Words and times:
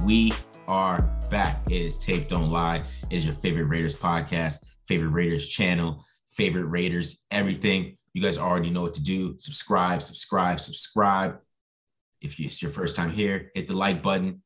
we 0.05 0.35
are 0.69 1.01
back. 1.31 1.63
It 1.71 1.81
is 1.81 1.99
Tape 1.99 2.29
Don't 2.29 2.51
Lie. 2.51 2.83
It 3.09 3.17
is 3.17 3.25
your 3.25 3.33
favorite 3.33 3.65
Raiders 3.65 3.95
podcast, 3.95 4.67
favorite 4.87 5.13
Raiders 5.13 5.49
channel, 5.49 6.05
favorite 6.29 6.67
Raiders 6.67 7.25
everything. 7.31 7.97
You 8.13 8.21
guys 8.21 8.37
already 8.37 8.69
know 8.69 8.83
what 8.83 8.93
to 8.97 9.03
do. 9.03 9.37
Subscribe, 9.39 10.03
subscribe, 10.03 10.61
subscribe. 10.61 11.39
If 12.21 12.39
it's 12.39 12.61
your 12.61 12.71
first 12.71 12.97
time 12.97 13.09
here, 13.09 13.51
hit 13.55 13.67
the 13.67 13.75
like 13.75 14.03
button. 14.03 14.43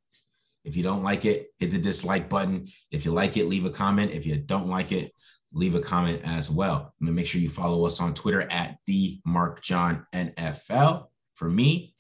If 0.62 0.76
you 0.76 0.84
don't 0.84 1.02
like 1.02 1.24
it, 1.24 1.48
hit 1.58 1.72
the 1.72 1.78
dislike 1.78 2.28
button. 2.28 2.68
If 2.92 3.04
you 3.04 3.10
like 3.10 3.36
it, 3.36 3.46
leave 3.46 3.64
a 3.64 3.70
comment. 3.70 4.12
If 4.12 4.26
you 4.26 4.36
don't 4.36 4.68
like 4.68 4.92
it, 4.92 5.12
leave 5.52 5.74
a 5.74 5.80
comment 5.80 6.20
as 6.24 6.50
well. 6.50 6.94
And 7.00 7.14
make 7.14 7.26
sure 7.26 7.40
you 7.40 7.48
follow 7.48 7.84
us 7.84 8.00
on 8.00 8.14
Twitter 8.14 8.42
at 8.50 8.76
the 8.86 9.20
Mark 9.26 9.62
John 9.62 10.06
NFL 10.14 11.06
for 11.34 11.48
me, 11.48 11.94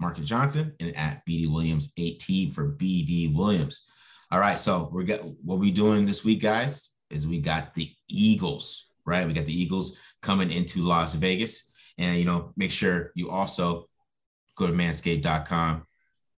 Marcus 0.00 0.26
Johnson, 0.26 0.72
and 0.80 0.96
at 0.96 1.24
BD 1.26 1.50
Williams 1.50 1.92
18 1.96 2.52
for 2.52 2.72
BD 2.72 3.34
Williams. 3.34 3.84
All 4.30 4.40
right, 4.40 4.58
so 4.58 4.88
we're 4.92 5.04
got 5.04 5.20
what 5.44 5.58
we 5.58 5.70
doing 5.70 6.06
this 6.06 6.24
week, 6.24 6.42
guys, 6.42 6.90
is 7.10 7.26
we 7.26 7.40
got 7.40 7.74
the 7.74 7.90
Eagles, 8.08 8.90
right? 9.04 9.26
We 9.26 9.32
got 9.32 9.46
the 9.46 9.60
Eagles 9.60 9.98
coming 10.22 10.50
into 10.50 10.82
Las 10.82 11.14
Vegas. 11.14 11.70
And 11.98 12.18
you 12.18 12.24
know, 12.24 12.52
make 12.56 12.70
sure 12.70 13.12
you 13.14 13.30
also 13.30 13.88
go 14.56 14.66
to 14.66 14.72
manscaped.com, 14.72 15.86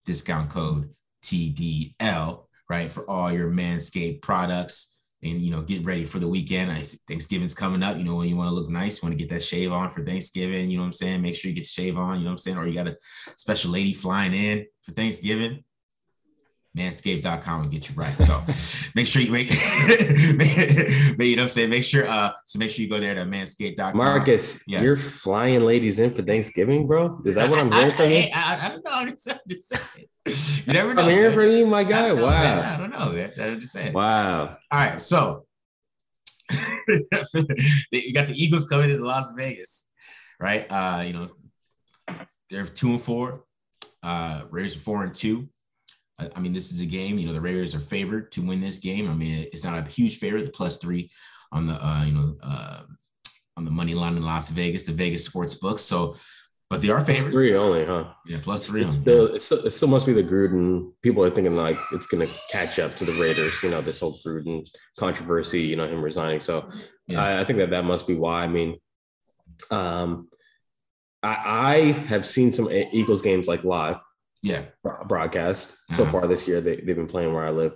discount 0.05 0.51
code 0.51 0.91
TDL, 1.25 2.45
right? 2.69 2.91
For 2.91 3.09
all 3.09 3.33
your 3.33 3.51
Manscaped 3.51 4.23
products 4.23 4.98
and 5.23 5.43
you 5.43 5.51
know 5.51 5.63
get 5.63 5.85
ready 5.85 6.05
for 6.05 6.19
the 6.19 6.29
weekend. 6.29 6.71
I, 6.71 6.83
Thanksgiving's 7.09 7.55
coming 7.55 7.83
up. 7.83 7.99
You 7.99 8.05
know 8.05 8.15
when 8.15 8.29
you 8.29 8.37
want 8.37 8.49
to 8.49 8.55
look 8.55 8.69
nice, 8.71 9.03
you 9.03 9.07
want 9.07 9.19
to 9.19 9.25
get 9.25 9.33
that 9.35 9.43
shave 9.43 9.73
on 9.73 9.91
for 9.91 10.05
Thanksgiving. 10.05 10.71
You 10.71 10.77
know 10.77 10.83
what 10.83 10.89
I'm 10.89 10.93
saying? 10.93 11.23
Make 11.23 11.35
sure 11.35 11.49
you 11.49 11.55
get 11.55 11.63
the 11.63 11.69
shave 11.69 11.97
on. 11.97 12.19
You 12.19 12.25
know 12.25 12.31
what 12.31 12.33
I'm 12.33 12.39
saying? 12.39 12.59
Or 12.59 12.67
you 12.67 12.75
got 12.75 12.89
a 12.89 12.97
special 13.37 13.73
lady 13.73 13.93
flying 13.93 14.35
in 14.35 14.67
for 14.83 14.93
Thanksgiving. 14.93 15.65
Manscaped.com 16.77 17.63
and 17.63 17.71
get 17.71 17.89
you 17.89 17.95
right. 17.97 18.15
So 18.23 18.43
make 18.95 19.07
sure 19.07 19.23
you 19.23 19.33
make, 19.33 19.51
you 19.51 21.37
know 21.37 21.43
what 21.43 21.43
I'm 21.43 21.49
saying? 21.49 21.71
Make 21.71 21.85
sure, 21.85 22.07
uh, 22.09 22.33
so 22.45 22.59
make 22.59 22.71
sure 22.71 22.83
you 22.83 22.91
go 22.91 23.01
there 23.01 23.15
to 23.15 23.23
manscaped.com. 23.23 23.97
Marcus, 23.97 24.65
yeah. 24.69 24.83
you're 24.83 24.97
flying 24.97 25.61
ladies 25.61 25.99
in 25.99 26.13
for 26.13 26.23
Thanksgiving, 26.23 26.87
bro. 26.87 27.21
Is 27.25 27.35
that 27.37 27.51
what 27.51 27.59
I'm 27.59 27.73
hearing 27.73 27.93
from 27.93 28.11
you? 28.11 28.19
I, 28.35 28.59
I, 28.61 28.67
I, 28.67 28.69
don't 28.69 28.85
know. 28.85 28.93
I'm 28.93 29.09
just, 29.09 29.31
I'm 29.31 29.39
just 29.49 29.75
saying. 29.75 30.67
You 30.67 30.73
never 30.73 30.95
know. 30.95 31.03
I'm 31.03 31.11
hearing 31.11 31.35
from 31.35 31.51
you, 31.51 31.67
my 31.67 31.85
guy. 31.85 32.09
I 32.09 32.13
wow. 32.13 32.31
Man. 32.31 32.59
I 32.65 32.77
don't 32.77 32.91
know. 32.91 33.13
Man. 33.13 33.33
I'm 33.41 33.61
just 33.61 33.73
saying. 33.73 33.93
Wow. 33.93 34.43
All 34.43 34.57
right. 34.79 35.01
So 35.01 35.47
you 36.51 38.13
got 38.13 38.27
the 38.27 38.35
Eagles 38.35 38.67
coming 38.67 38.89
to 38.89 39.05
Las 39.05 39.31
Vegas, 39.37 39.91
right? 40.41 40.67
Uh, 40.71 41.03
you 41.07 41.13
know, 41.13 41.31
they're 42.51 42.67
two 42.67 42.91
and 42.91 43.03
four. 43.03 43.45
Uh, 44.03 44.43
Raiders 44.51 44.77
are 44.77 44.81
four 44.81 45.05
and 45.05 45.15
two. 45.15 45.49
I 46.19 46.41
mean, 46.41 46.53
this 46.53 46.73
is 46.73 46.81
a 46.81 46.87
game. 46.87 47.19
You 47.19 47.27
know, 47.27 47.33
the 47.33 47.41
Raiders 47.41 47.75
are 47.75 47.81
favored 47.81 48.33
to 48.33 48.43
win 48.43 48.61
this 48.61 48.79
game. 48.79 49.09
I 49.09 49.15
mean, 49.15 49.47
it's 49.53 49.65
not 49.65 49.87
a 49.87 49.89
huge 49.89 50.19
favorite. 50.19 50.47
The 50.47 50.51
plus 50.51 50.79
three 50.79 51.11
on 51.53 51.67
the 51.67 51.75
uh, 51.75 52.05
you 52.05 52.13
know 52.13 52.37
uh, 52.43 52.83
on 53.57 53.65
the 53.65 53.71
money 53.71 53.95
line 53.95 54.17
in 54.17 54.23
Las 54.23 54.51
Vegas, 54.51 54.85
the 54.85 54.93
Vegas 54.93 55.25
sports 55.25 55.55
books. 55.55 55.83
So, 55.83 56.17
but 56.71 56.83
they 56.83 56.91
are 56.91 57.01
favored. 57.01 57.31
three 57.31 57.55
only, 57.55 57.85
huh? 57.85 58.13
Yeah, 58.27 58.39
plus 58.43 58.69
three. 58.69 58.83
It's 58.83 58.97
still, 58.97 59.27
it's 59.35 59.45
still, 59.45 59.59
it 59.65 59.71
still 59.71 59.89
must 59.89 60.07
be 60.07 60.13
the 60.13 60.25
Gruden. 60.25 60.93
People 61.03 61.25
are 61.25 61.31
thinking 61.31 61.55
like 61.55 61.79
it's 61.93 62.07
going 62.07 62.27
to 62.27 62.35
catch 62.51 62.79
up 62.79 62.97
to 62.97 63.05
the 63.05 63.13
Raiders. 63.13 63.55
You 63.63 63.71
know, 63.71 63.81
this 63.81 64.01
whole 64.01 64.19
Gruden 64.19 64.69
controversy. 64.99 65.63
You 65.63 65.77
know, 65.77 65.87
him 65.87 66.03
resigning. 66.03 66.41
So, 66.41 66.69
yeah. 67.07 67.23
I, 67.23 67.41
I 67.41 67.45
think 67.45 67.61
that 67.61 67.71
that 67.71 67.85
must 67.85 68.09
be 68.09 68.17
why. 68.17 68.43
I 68.43 68.49
mean, 68.49 68.77
um, 69.71 70.29
I, 71.23 71.37
I 71.47 71.77
have 72.09 72.27
seen 72.27 72.51
some 72.51 72.69
Eagles 72.71 73.23
games 73.23 73.47
like 73.47 73.63
live 73.63 73.99
yeah. 74.43 74.63
broadcast. 75.07 75.77
So 75.91 76.03
uh-huh. 76.03 76.13
far 76.13 76.27
this 76.27 76.47
year 76.47 76.61
they, 76.61 76.77
they've 76.77 76.97
been 76.97 77.07
playing 77.07 77.33
where 77.33 77.45
i 77.45 77.51
live. 77.51 77.73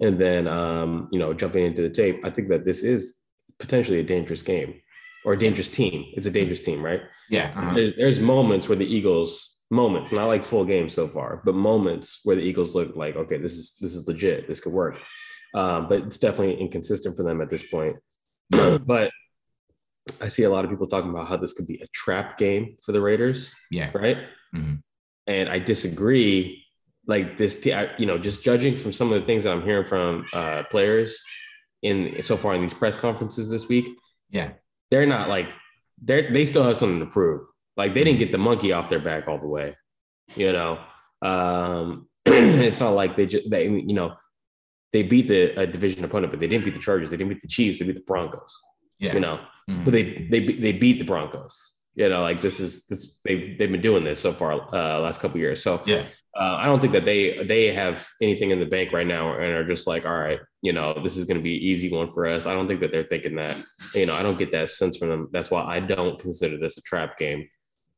And 0.00 0.18
then 0.18 0.46
um 0.46 1.08
you 1.12 1.18
know 1.18 1.32
jumping 1.34 1.64
into 1.64 1.82
the 1.82 1.90
tape 1.90 2.24
i 2.24 2.30
think 2.30 2.48
that 2.48 2.64
this 2.64 2.82
is 2.82 3.20
potentially 3.58 4.00
a 4.00 4.04
dangerous 4.04 4.42
game 4.42 4.80
or 5.24 5.32
a 5.32 5.36
dangerous 5.36 5.68
team. 5.68 6.12
It's 6.14 6.26
a 6.26 6.30
dangerous 6.30 6.60
team 6.60 6.82
right? 6.82 7.02
Yeah 7.30 7.52
uh-huh. 7.56 7.74
there's, 7.74 7.96
there's 7.96 8.20
moments 8.20 8.68
where 8.68 8.78
the 8.78 8.86
eagles 8.86 9.62
moments 9.70 10.12
not 10.12 10.26
like 10.26 10.44
full 10.44 10.64
game 10.64 10.88
so 10.88 11.08
far 11.08 11.40
but 11.44 11.54
moments 11.54 12.20
where 12.24 12.36
the 12.36 12.42
eagles 12.42 12.74
look 12.74 12.94
like 12.94 13.16
okay 13.16 13.38
this 13.38 13.54
is 13.54 13.76
this 13.80 13.94
is 13.94 14.06
legit. 14.06 14.46
This 14.46 14.60
could 14.60 14.72
work. 14.72 14.98
Um, 15.54 15.88
but 15.88 16.00
it's 16.00 16.18
definitely 16.18 16.60
inconsistent 16.60 17.16
for 17.16 17.22
them 17.22 17.40
at 17.40 17.48
this 17.48 17.62
point. 17.62 17.96
But 18.86 19.10
i 20.20 20.28
see 20.28 20.42
a 20.42 20.50
lot 20.50 20.66
of 20.66 20.70
people 20.70 20.86
talking 20.86 21.08
about 21.08 21.26
how 21.26 21.36
this 21.38 21.54
could 21.54 21.66
be 21.66 21.80
a 21.80 21.86
trap 21.94 22.36
game 22.36 22.76
for 22.84 22.92
the 22.92 23.00
raiders 23.00 23.54
yeah. 23.70 23.90
right? 23.94 24.18
Mm-hmm 24.54 24.74
and 25.26 25.48
I 25.48 25.58
disagree. 25.58 26.60
Like 27.06 27.36
this, 27.36 27.66
you 27.66 28.06
know, 28.06 28.16
just 28.16 28.42
judging 28.42 28.78
from 28.78 28.90
some 28.90 29.12
of 29.12 29.20
the 29.20 29.26
things 29.26 29.44
that 29.44 29.52
I'm 29.52 29.62
hearing 29.62 29.84
from 29.84 30.24
uh, 30.32 30.62
players 30.70 31.22
in 31.82 32.22
so 32.22 32.34
far 32.34 32.54
in 32.54 32.62
these 32.62 32.72
press 32.72 32.96
conferences 32.96 33.50
this 33.50 33.68
week, 33.68 33.86
yeah, 34.30 34.52
they're 34.90 35.06
not 35.06 35.28
like 35.28 35.52
they 36.02 36.30
they 36.30 36.44
still 36.44 36.64
have 36.64 36.78
something 36.78 37.00
to 37.00 37.06
prove. 37.06 37.46
Like 37.76 37.92
they 37.94 38.04
didn't 38.04 38.20
get 38.20 38.32
the 38.32 38.38
monkey 38.38 38.72
off 38.72 38.88
their 38.88 39.00
back 39.00 39.28
all 39.28 39.38
the 39.38 39.46
way, 39.46 39.76
you 40.34 40.52
know. 40.52 40.78
Um, 41.20 42.08
it's 42.26 42.80
not 42.80 42.90
like 42.90 43.16
they 43.16 43.26
just 43.26 43.50
they 43.50 43.64
you 43.64 43.92
know 43.92 44.14
they 44.92 45.02
beat 45.02 45.28
the 45.28 45.60
uh, 45.60 45.66
division 45.66 46.04
opponent, 46.04 46.32
but 46.32 46.40
they 46.40 46.46
didn't 46.46 46.64
beat 46.64 46.74
the 46.74 46.80
Chargers, 46.80 47.10
they 47.10 47.16
didn't 47.16 47.34
beat 47.34 47.42
the 47.42 47.48
Chiefs, 47.48 47.78
they 47.78 47.84
beat 47.84 47.96
the 47.96 48.02
Broncos. 48.02 48.58
Yeah, 48.98 49.12
you 49.12 49.20
know, 49.20 49.40
mm-hmm. 49.68 49.84
but 49.84 49.92
they 49.92 50.26
they 50.30 50.40
they 50.40 50.72
beat 50.72 50.98
the 50.98 51.04
Broncos 51.04 51.74
you 51.94 52.08
know 52.08 52.22
like 52.22 52.40
this 52.40 52.60
is 52.60 52.86
this 52.86 53.18
they've, 53.24 53.58
they've 53.58 53.70
been 53.70 53.82
doing 53.82 54.04
this 54.04 54.20
so 54.20 54.32
far 54.32 54.52
uh 54.74 55.00
last 55.00 55.20
couple 55.20 55.38
years. 55.38 55.62
So 55.62 55.82
yeah. 55.86 56.02
uh, 56.36 56.56
i 56.60 56.66
don't 56.66 56.80
think 56.80 56.92
that 56.92 57.04
they 57.04 57.44
they 57.44 57.72
have 57.72 58.06
anything 58.20 58.50
in 58.50 58.60
the 58.60 58.66
bank 58.66 58.92
right 58.92 59.06
now 59.06 59.34
and 59.34 59.52
are 59.52 59.64
just 59.64 59.86
like 59.86 60.06
all 60.06 60.18
right 60.18 60.40
you 60.62 60.72
know 60.72 60.94
this 61.02 61.16
is 61.16 61.24
going 61.24 61.36
to 61.36 61.42
be 61.42 61.66
easy 61.66 61.90
one 61.90 62.10
for 62.10 62.26
us. 62.26 62.46
I 62.46 62.54
don't 62.54 62.68
think 62.68 62.80
that 62.80 62.90
they're 62.90 63.04
thinking 63.04 63.36
that 63.36 63.56
you 63.94 64.06
know 64.06 64.14
i 64.14 64.22
don't 64.22 64.38
get 64.38 64.52
that 64.52 64.70
sense 64.70 64.96
from 64.96 65.08
them. 65.08 65.28
That's 65.32 65.50
why 65.50 65.62
i 65.64 65.80
don't 65.80 66.18
consider 66.18 66.58
this 66.58 66.78
a 66.78 66.82
trap 66.82 67.18
game. 67.18 67.48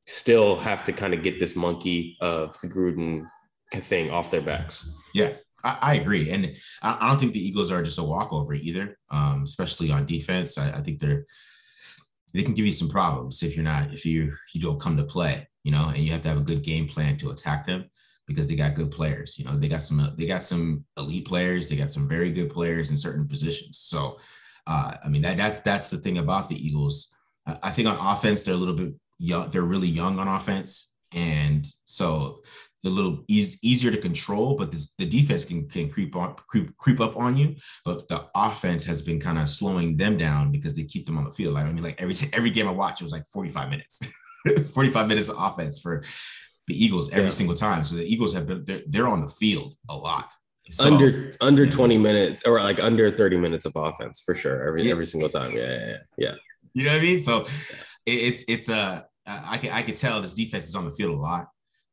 Still 0.06 0.58
have 0.60 0.84
to 0.84 0.92
kind 0.92 1.14
of 1.14 1.22
get 1.22 1.40
this 1.40 1.56
monkey 1.56 2.16
of 2.20 2.58
the 2.60 2.68
gruden 2.68 3.26
thing 3.72 4.10
off 4.10 4.30
their 4.30 4.42
backs. 4.42 4.88
Yeah 5.14 5.32
I, 5.66 5.78
I 5.80 5.94
agree, 5.94 6.30
and 6.30 6.54
I, 6.82 6.96
I, 7.00 7.08
don't 7.08 7.18
think 7.18 7.32
the 7.32 7.44
Eagles 7.44 7.72
are 7.72 7.82
just 7.82 7.98
a 7.98 8.04
walkover 8.04 8.54
either, 8.54 8.96
um, 9.10 9.42
especially 9.42 9.90
on 9.90 10.06
defense. 10.06 10.58
I, 10.58 10.70
I 10.70 10.80
think 10.80 11.00
they're 11.00 11.24
they 12.32 12.42
can 12.42 12.54
give 12.54 12.66
you 12.66 12.72
some 12.72 12.88
problems 12.88 13.42
if 13.42 13.56
you're 13.56 13.64
not 13.64 13.92
if 13.92 14.04
you 14.04 14.32
you 14.52 14.60
don't 14.60 14.80
come 14.80 14.96
to 14.96 15.04
play 15.04 15.46
you 15.64 15.72
know 15.72 15.88
and 15.88 15.98
you 15.98 16.12
have 16.12 16.22
to 16.22 16.28
have 16.28 16.38
a 16.38 16.42
good 16.42 16.62
game 16.62 16.86
plan 16.86 17.16
to 17.16 17.30
attack 17.30 17.66
them 17.66 17.84
because 18.26 18.48
they 18.48 18.56
got 18.56 18.74
good 18.74 18.90
players 18.90 19.38
you 19.38 19.44
know 19.44 19.56
they 19.56 19.68
got 19.68 19.82
some 19.82 20.12
they 20.16 20.26
got 20.26 20.42
some 20.42 20.84
elite 20.96 21.26
players 21.26 21.68
they 21.68 21.76
got 21.76 21.90
some 21.90 22.08
very 22.08 22.30
good 22.30 22.50
players 22.50 22.90
in 22.90 22.96
certain 22.96 23.26
positions. 23.26 23.78
So 23.78 24.18
uh, 24.66 24.94
i 25.04 25.08
mean 25.08 25.22
that 25.22 25.36
that's 25.36 25.60
that's 25.60 25.90
the 25.90 25.98
thing 25.98 26.18
about 26.18 26.48
the 26.48 26.56
eagles. 26.56 27.12
I 27.46 27.70
think 27.70 27.88
on 27.88 28.14
offense 28.14 28.42
they're 28.42 28.54
a 28.54 28.58
little 28.58 28.74
bit 28.74 28.92
young 29.18 29.48
they're 29.50 29.62
really 29.62 29.88
young 29.88 30.18
on 30.18 30.28
offense. 30.28 30.92
And 31.14 31.66
so 31.84 32.40
a 32.84 32.88
little 32.88 33.24
easy, 33.28 33.58
easier 33.62 33.90
to 33.90 33.96
control, 33.96 34.54
but 34.54 34.70
this, 34.70 34.94
the 34.98 35.06
defense 35.06 35.44
can, 35.44 35.68
can 35.68 35.88
creep 35.90 36.14
on 36.14 36.34
creep, 36.48 36.76
creep 36.76 37.00
up 37.00 37.16
on 37.16 37.36
you. 37.36 37.56
But 37.84 38.08
the 38.08 38.26
offense 38.34 38.84
has 38.84 39.02
been 39.02 39.20
kind 39.20 39.38
of 39.38 39.48
slowing 39.48 39.96
them 39.96 40.16
down 40.16 40.52
because 40.52 40.74
they 40.74 40.84
keep 40.84 41.06
them 41.06 41.18
on 41.18 41.24
the 41.24 41.32
field. 41.32 41.54
Like 41.54 41.66
I 41.66 41.72
mean, 41.72 41.82
like 41.82 42.00
every 42.00 42.14
every 42.32 42.50
game 42.50 42.68
I 42.68 42.72
watch, 42.72 43.00
it 43.00 43.04
was 43.04 43.12
like 43.12 43.26
45 43.26 43.70
minutes, 43.70 44.08
45 44.74 45.08
minutes 45.08 45.28
of 45.28 45.36
offense 45.38 45.78
for 45.78 46.02
the 46.66 46.84
Eagles 46.84 47.10
every 47.10 47.24
yeah. 47.24 47.30
single 47.30 47.56
time. 47.56 47.84
So 47.84 47.96
the 47.96 48.04
Eagles 48.04 48.34
have 48.34 48.46
been 48.46 48.64
they're, 48.64 48.80
they're 48.86 49.08
on 49.08 49.22
the 49.22 49.28
field 49.28 49.74
a 49.88 49.96
lot. 49.96 50.32
So, 50.68 50.92
under 50.92 51.30
under 51.40 51.64
yeah. 51.64 51.70
20 51.70 51.98
minutes 51.98 52.42
or 52.44 52.60
like 52.60 52.80
under 52.80 53.08
30 53.10 53.36
minutes 53.36 53.66
of 53.66 53.72
offense 53.76 54.22
for 54.24 54.34
sure 54.34 54.66
every 54.66 54.84
yeah. 54.84 54.92
every 54.92 55.06
single 55.06 55.28
time. 55.28 55.50
Yeah, 55.52 55.78
yeah, 55.88 55.96
yeah. 56.18 56.34
You 56.74 56.84
know 56.84 56.90
what 56.90 56.98
I 56.98 57.02
mean? 57.02 57.20
So 57.20 57.44
it's 58.04 58.44
it's 58.48 58.68
a 58.68 59.06
uh, 59.26 59.42
I 59.44 59.58
can 59.58 59.70
I 59.70 59.82
can 59.82 59.94
tell 59.94 60.20
this 60.20 60.34
defense 60.34 60.68
is 60.68 60.74
on 60.74 60.84
the 60.84 60.90
field 60.90 61.14
a 61.14 61.16
lot 61.16 61.46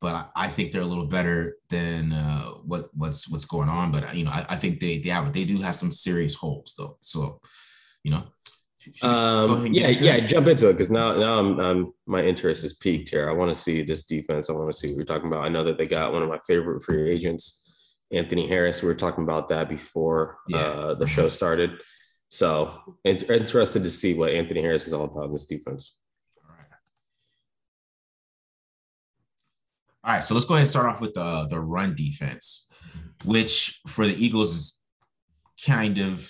but 0.04 0.16
I, 0.16 0.26
I 0.36 0.48
think 0.50 0.74
they're 0.74 0.82
a 0.82 0.86
little 0.86 1.06
better 1.06 1.56
than 1.70 2.12
uh, 2.12 2.50
what 2.66 2.90
what's 2.94 3.30
what's 3.30 3.46
going 3.46 3.70
on. 3.70 3.90
But 3.94 4.14
you 4.14 4.26
know, 4.26 4.32
I, 4.32 4.46
I 4.50 4.56
think 4.58 4.82
they 4.82 4.98
they 4.98 5.10
have 5.10 5.32
they 5.32 5.46
do 5.46 5.62
have 5.62 5.78
some 5.78 5.92
serious 5.92 6.36
holes 6.36 6.76
though. 6.78 6.98
So 7.00 7.40
you 8.04 8.12
know, 8.12 8.24
um, 9.02 9.66
yeah, 9.68 9.88
yeah, 9.88 10.16
it? 10.16 10.28
jump 10.28 10.48
into 10.48 10.68
it 10.68 10.74
because 10.74 10.92
now, 10.92 11.16
now 11.16 11.40
I'm, 11.40 11.58
I'm, 11.58 11.94
my 12.06 12.22
interest 12.22 12.66
is 12.66 12.74
peaked 12.74 13.08
here. 13.08 13.30
I 13.30 13.34
want 13.34 13.50
to 13.50 13.56
see 13.56 13.82
this 13.82 14.06
defense. 14.06 14.50
I 14.50 14.54
want 14.54 14.68
to 14.68 14.74
see 14.74 14.88
what 14.88 14.98
you're 14.98 15.06
talking 15.06 15.28
about. 15.28 15.46
I 15.46 15.50
know 15.50 15.64
that 15.64 15.78
they 15.78 15.86
got 15.86 16.12
one 16.12 16.22
of 16.22 16.28
my 16.28 16.40
favorite 16.46 16.84
free 16.84 17.10
agents, 17.10 17.96
Anthony 18.12 18.46
Harris. 18.46 18.82
We 18.82 18.90
were 18.90 18.96
talking 18.96 19.24
about 19.24 19.48
that 19.50 19.70
before 19.70 20.40
yeah. 20.50 20.58
uh, 20.58 20.96
the 20.96 21.08
show 21.08 21.30
started. 21.30 21.80
So 22.28 22.98
interested 23.06 23.84
to 23.84 23.90
see 23.90 24.16
what 24.16 24.34
Anthony 24.34 24.62
Harris 24.62 24.86
is 24.86 24.92
all 24.92 25.06
about 25.06 25.26
in 25.26 25.32
this 25.32 25.46
defense. 25.46 25.98
All 26.44 26.50
right. 26.54 26.66
All 30.06 30.14
right, 30.14 30.24
so 30.24 30.34
let's 30.34 30.46
go 30.46 30.56
ahead 30.56 30.64
and 30.64 30.70
start 30.70 30.90
off 30.90 31.02
with 31.02 31.14
the 31.14 31.48
the 31.50 31.60
run 31.60 31.96
defense, 31.96 32.68
which 33.24 33.82
for 33.88 34.06
the 34.06 34.14
Eagles 34.14 34.56
is 34.56 34.80
kind 35.66 36.00
of 36.00 36.30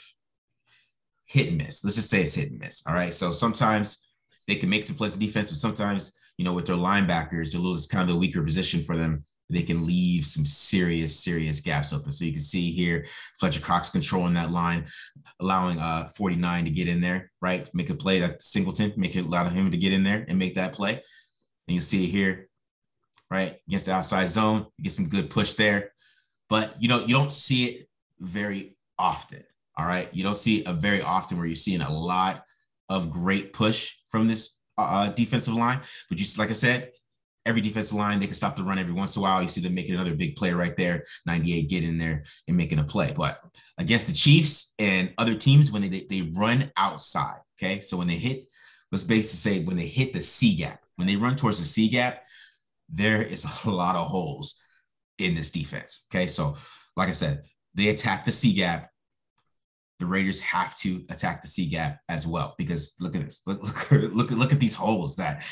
hit 1.25 1.49
and 1.49 1.57
miss. 1.57 1.83
Let's 1.83 1.95
just 1.95 2.09
say 2.09 2.21
it's 2.21 2.35
hit 2.35 2.51
and 2.51 2.59
miss. 2.59 2.83
All 2.87 2.93
right. 2.93 3.13
So 3.13 3.31
sometimes 3.31 4.07
they 4.47 4.55
can 4.55 4.69
make 4.69 4.83
some 4.83 4.95
plays 4.95 5.15
defense, 5.15 5.49
but 5.49 5.57
sometimes, 5.57 6.17
you 6.37 6.45
know, 6.45 6.53
with 6.53 6.65
their 6.65 6.75
linebackers, 6.75 7.51
they're 7.51 7.59
a 7.59 7.63
little, 7.63 7.73
it's 7.73 7.87
kind 7.87 8.07
of 8.07 8.13
the 8.13 8.19
weaker 8.19 8.43
position 8.43 8.79
for 8.79 8.95
them. 8.95 9.25
They 9.49 9.63
can 9.63 9.85
leave 9.85 10.25
some 10.25 10.45
serious, 10.45 11.23
serious 11.23 11.59
gaps 11.59 11.91
open. 11.91 12.11
So 12.11 12.25
you 12.25 12.31
can 12.31 12.41
see 12.41 12.71
here, 12.71 13.05
Fletcher 13.39 13.61
Cox 13.61 13.89
controlling 13.89 14.33
that 14.35 14.51
line, 14.51 14.85
allowing 15.41 15.79
uh 15.79 16.07
49 16.15 16.65
to 16.65 16.71
get 16.71 16.87
in 16.87 17.01
there, 17.01 17.31
right? 17.41 17.69
Make 17.73 17.89
a 17.89 17.95
play 17.95 18.21
like 18.21 18.37
Singleton, 18.39 18.93
make 18.95 19.15
it 19.15 19.25
allow 19.25 19.47
him 19.49 19.69
to 19.69 19.77
get 19.77 19.93
in 19.93 20.03
there 20.03 20.25
and 20.27 20.39
make 20.39 20.55
that 20.55 20.73
play. 20.73 20.93
And 21.67 21.75
you 21.75 21.81
see 21.81 22.05
it 22.05 22.11
here, 22.11 22.49
right, 23.33 23.57
against 23.67 23.87
the 23.87 23.93
outside 23.93 24.29
zone, 24.29 24.65
you 24.77 24.83
get 24.83 24.93
some 24.93 25.07
good 25.07 25.29
push 25.29 25.53
there. 25.53 25.91
But 26.49 26.81
you 26.81 26.87
know, 26.87 26.99
you 26.99 27.13
don't 27.13 27.31
see 27.31 27.65
it 27.65 27.89
very 28.19 28.75
often. 28.97 29.43
All 29.77 29.87
right. 29.87 30.07
You 30.13 30.23
don't 30.23 30.37
see 30.37 30.57
it 30.59 30.75
very 30.75 31.01
often 31.01 31.37
where 31.37 31.47
you're 31.47 31.55
seeing 31.55 31.81
a 31.81 31.91
lot 31.91 32.43
of 32.89 33.09
great 33.09 33.53
push 33.53 33.95
from 34.07 34.27
this 34.27 34.57
uh, 34.77 35.09
defensive 35.09 35.55
line. 35.55 35.81
But 36.09 36.19
you, 36.19 36.25
like 36.37 36.49
I 36.49 36.53
said, 36.53 36.91
every 37.45 37.61
defensive 37.61 37.97
line, 37.97 38.19
they 38.19 38.27
can 38.27 38.35
stop 38.35 38.55
the 38.55 38.63
run 38.63 38.77
every 38.77 38.93
once 38.93 39.15
in 39.15 39.21
a 39.21 39.23
while. 39.23 39.41
You 39.41 39.47
see 39.47 39.61
them 39.61 39.73
making 39.73 39.95
another 39.95 40.15
big 40.15 40.35
play 40.35 40.53
right 40.53 40.75
there, 40.77 41.05
98 41.25 41.69
get 41.69 41.83
in 41.83 41.97
there 41.97 42.23
and 42.47 42.55
making 42.55 42.79
a 42.79 42.83
play. 42.83 43.13
But 43.15 43.39
against 43.77 44.07
the 44.07 44.13
Chiefs 44.13 44.73
and 44.79 45.11
other 45.17 45.35
teams, 45.35 45.71
when 45.71 45.81
they, 45.81 46.05
they 46.09 46.31
run 46.35 46.71
outside, 46.77 47.39
okay? 47.57 47.81
So 47.81 47.97
when 47.97 48.07
they 48.07 48.15
hit, 48.15 48.45
let's 48.91 49.03
basically 49.03 49.57
say 49.57 49.63
when 49.63 49.77
they 49.77 49.87
hit 49.87 50.13
the 50.13 50.21
C 50.21 50.55
gap, 50.55 50.81
when 50.95 51.07
they 51.07 51.15
run 51.15 51.35
towards 51.35 51.57
the 51.57 51.65
C 51.65 51.89
gap, 51.89 52.22
there 52.93 53.21
is 53.21 53.65
a 53.65 53.69
lot 53.69 53.95
of 53.95 54.07
holes 54.07 54.55
in 55.17 55.35
this 55.35 55.51
defense, 55.51 56.05
okay? 56.13 56.27
So 56.27 56.55
like 56.95 57.09
I 57.09 57.13
said, 57.13 57.43
they 57.75 57.89
attack 57.89 58.23
the 58.23 58.31
C 58.31 58.53
gap 58.53 58.89
the 60.03 60.09
Raiders 60.09 60.41
have 60.41 60.75
to 60.79 61.05
attack 61.09 61.41
the 61.41 61.47
C 61.47 61.65
gap 61.65 61.99
as 62.09 62.27
well 62.27 62.55
because 62.57 62.93
look 62.99 63.15
at 63.15 63.23
this. 63.23 63.41
Look, 63.45 63.63
look, 63.91 64.13
look, 64.13 64.31
look 64.31 64.53
at 64.53 64.59
these 64.59 64.75
holes 64.75 65.15
that, 65.15 65.45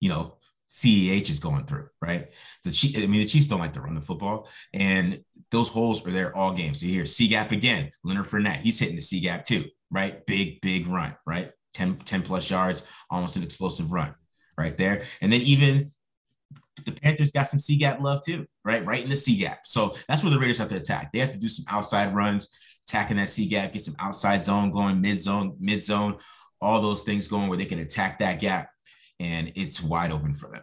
you 0.00 0.08
know, 0.08 0.38
CEH 0.68 1.30
is 1.30 1.38
going 1.38 1.66
through, 1.66 1.86
right? 2.02 2.32
The 2.64 2.92
I 2.96 3.06
mean, 3.06 3.20
the 3.20 3.24
Chiefs 3.24 3.46
don't 3.46 3.60
like 3.60 3.74
to 3.74 3.80
run 3.80 3.94
the 3.94 4.00
football, 4.00 4.48
and 4.74 5.20
those 5.52 5.68
holes 5.68 6.04
are 6.04 6.10
there 6.10 6.36
all 6.36 6.52
game. 6.52 6.74
So 6.74 6.86
here, 6.86 7.06
C 7.06 7.28
gap 7.28 7.52
again. 7.52 7.92
Leonard 8.02 8.26
Fournette, 8.26 8.62
he's 8.62 8.80
hitting 8.80 8.96
the 8.96 9.02
C 9.02 9.20
gap 9.20 9.44
too, 9.44 9.64
right? 9.92 10.26
Big, 10.26 10.60
big 10.60 10.88
run, 10.88 11.16
right? 11.24 11.52
10, 11.74 11.98
10 11.98 12.22
plus 12.22 12.50
yards, 12.50 12.82
almost 13.10 13.36
an 13.36 13.44
explosive 13.44 13.92
run 13.92 14.12
right 14.58 14.76
there. 14.76 15.04
And 15.20 15.32
then 15.32 15.42
even 15.42 15.90
the 16.84 16.92
Panthers 16.92 17.30
got 17.30 17.48
some 17.48 17.58
C 17.58 17.76
gap 17.76 18.00
love 18.00 18.20
too, 18.24 18.46
right? 18.64 18.84
Right 18.84 19.02
in 19.02 19.08
the 19.08 19.16
C 19.16 19.36
gap. 19.36 19.60
So 19.64 19.94
that's 20.08 20.22
where 20.22 20.32
the 20.32 20.38
Raiders 20.38 20.58
have 20.58 20.68
to 20.68 20.76
attack. 20.76 21.12
They 21.12 21.20
have 21.20 21.32
to 21.32 21.38
do 21.38 21.48
some 21.48 21.64
outside 21.68 22.14
runs 22.14 22.54
attacking 22.88 23.16
that 23.16 23.28
C 23.28 23.46
gap, 23.46 23.72
get 23.72 23.82
some 23.82 23.96
outside 23.98 24.42
zone 24.42 24.70
going, 24.70 25.00
mid 25.00 25.18
zone, 25.18 25.56
mid 25.58 25.82
zone, 25.82 26.18
all 26.60 26.80
those 26.80 27.02
things 27.02 27.28
going 27.28 27.48
where 27.48 27.58
they 27.58 27.64
can 27.64 27.78
attack 27.80 28.18
that 28.18 28.38
gap 28.38 28.68
and 29.20 29.52
it's 29.54 29.82
wide 29.82 30.12
open 30.12 30.34
for 30.34 30.50
them. 30.50 30.62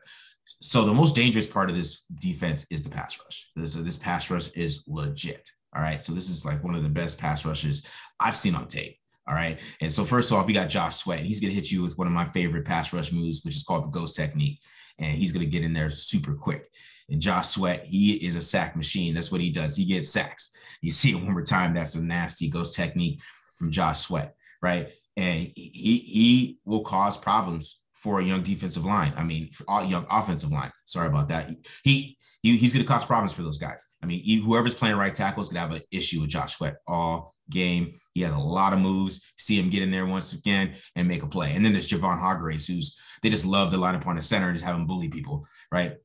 So 0.61 0.85
the 0.85 0.93
most 0.93 1.15
dangerous 1.15 1.47
part 1.47 1.69
of 1.69 1.75
this 1.75 2.03
defense 2.19 2.65
is 2.69 2.81
the 2.81 2.89
pass 2.89 3.19
rush. 3.19 3.49
This, 3.55 3.75
this 3.75 3.97
pass 3.97 4.29
rush 4.29 4.49
is 4.51 4.83
legit. 4.87 5.49
All 5.75 5.83
right. 5.83 6.03
So 6.03 6.13
this 6.13 6.29
is 6.29 6.45
like 6.45 6.63
one 6.63 6.75
of 6.75 6.83
the 6.83 6.89
best 6.89 7.19
pass 7.19 7.45
rushes 7.45 7.85
I've 8.19 8.37
seen 8.37 8.55
on 8.55 8.67
tape. 8.67 8.97
All 9.27 9.33
right. 9.33 9.59
And 9.81 9.91
so 9.91 10.03
first 10.03 10.31
off, 10.31 10.45
we 10.45 10.53
got 10.53 10.69
Josh 10.69 10.97
Sweat. 10.97 11.21
He's 11.21 11.39
going 11.39 11.49
to 11.49 11.55
hit 11.55 11.71
you 11.71 11.81
with 11.81 11.97
one 11.97 12.07
of 12.07 12.13
my 12.13 12.25
favorite 12.25 12.65
pass 12.65 12.93
rush 12.93 13.11
moves, 13.11 13.41
which 13.43 13.55
is 13.55 13.63
called 13.63 13.85
the 13.85 13.89
ghost 13.89 14.15
technique. 14.15 14.59
And 14.99 15.15
he's 15.15 15.31
going 15.31 15.45
to 15.45 15.51
get 15.51 15.63
in 15.63 15.73
there 15.73 15.89
super 15.89 16.33
quick. 16.33 16.69
And 17.09 17.21
Josh 17.21 17.49
Sweat, 17.49 17.85
he 17.85 18.13
is 18.13 18.35
a 18.35 18.41
sack 18.41 18.75
machine. 18.75 19.13
That's 19.13 19.31
what 19.31 19.41
he 19.41 19.49
does. 19.49 19.75
He 19.75 19.85
gets 19.85 20.11
sacks. 20.11 20.51
You 20.81 20.91
see 20.91 21.11
it 21.11 21.15
one 21.15 21.33
more 21.33 21.43
time. 21.43 21.73
That's 21.73 21.95
a 21.95 22.03
nasty 22.03 22.49
ghost 22.49 22.75
technique 22.75 23.21
from 23.55 23.71
Josh 23.71 24.01
Sweat, 24.01 24.35
right? 24.61 24.89
And 25.17 25.41
he 25.55 25.97
he 26.05 26.57
will 26.65 26.83
cause 26.83 27.17
problems 27.17 27.79
for 27.93 28.19
a 28.19 28.23
young 28.23 28.43
defensive 28.43 28.83
line. 28.83 29.13
I 29.15 29.23
mean, 29.23 29.49
for 29.51 29.63
all 29.67 29.85
young 29.85 30.05
offensive 30.09 30.51
line. 30.51 30.71
Sorry 30.85 31.07
about 31.07 31.29
that. 31.29 31.51
He, 31.83 32.17
he 32.41 32.57
he's 32.57 32.73
going 32.73 32.85
to 32.85 32.91
cause 32.91 33.05
problems 33.05 33.31
for 33.31 33.43
those 33.43 33.57
guys. 33.57 33.87
I 34.01 34.05
mean, 34.05 34.41
whoever's 34.41 34.75
playing 34.75 34.97
right 34.97 35.13
tackle 35.13 35.41
is 35.41 35.49
going 35.49 35.55
to 35.55 35.61
have 35.61 35.81
an 35.81 35.87
issue 35.91 36.19
with 36.19 36.29
Josh 36.29 36.57
Sweat 36.57 36.75
all 36.85 37.32
game. 37.49 37.93
He 38.13 38.21
has 38.21 38.33
a 38.33 38.37
lot 38.37 38.73
of 38.73 38.79
moves. 38.79 39.23
See 39.37 39.59
him 39.59 39.69
get 39.69 39.81
in 39.81 39.91
there 39.91 40.05
once 40.05 40.33
again 40.33 40.75
and 40.95 41.07
make 41.07 41.23
a 41.23 41.27
play. 41.27 41.53
And 41.55 41.65
then 41.65 41.73
there's 41.73 41.89
Javon 41.89 42.19
Hargrave, 42.19 42.65
who's 42.65 42.99
they 43.21 43.29
just 43.29 43.45
love 43.45 43.71
to 43.71 43.77
line 43.77 43.95
up 43.95 44.05
on 44.05 44.15
the 44.15 44.21
center 44.21 44.47
and 44.47 44.55
just 44.55 44.65
have 44.65 44.75
him 44.75 44.85
bully 44.85 45.09
people, 45.09 45.47
right? 45.71 45.95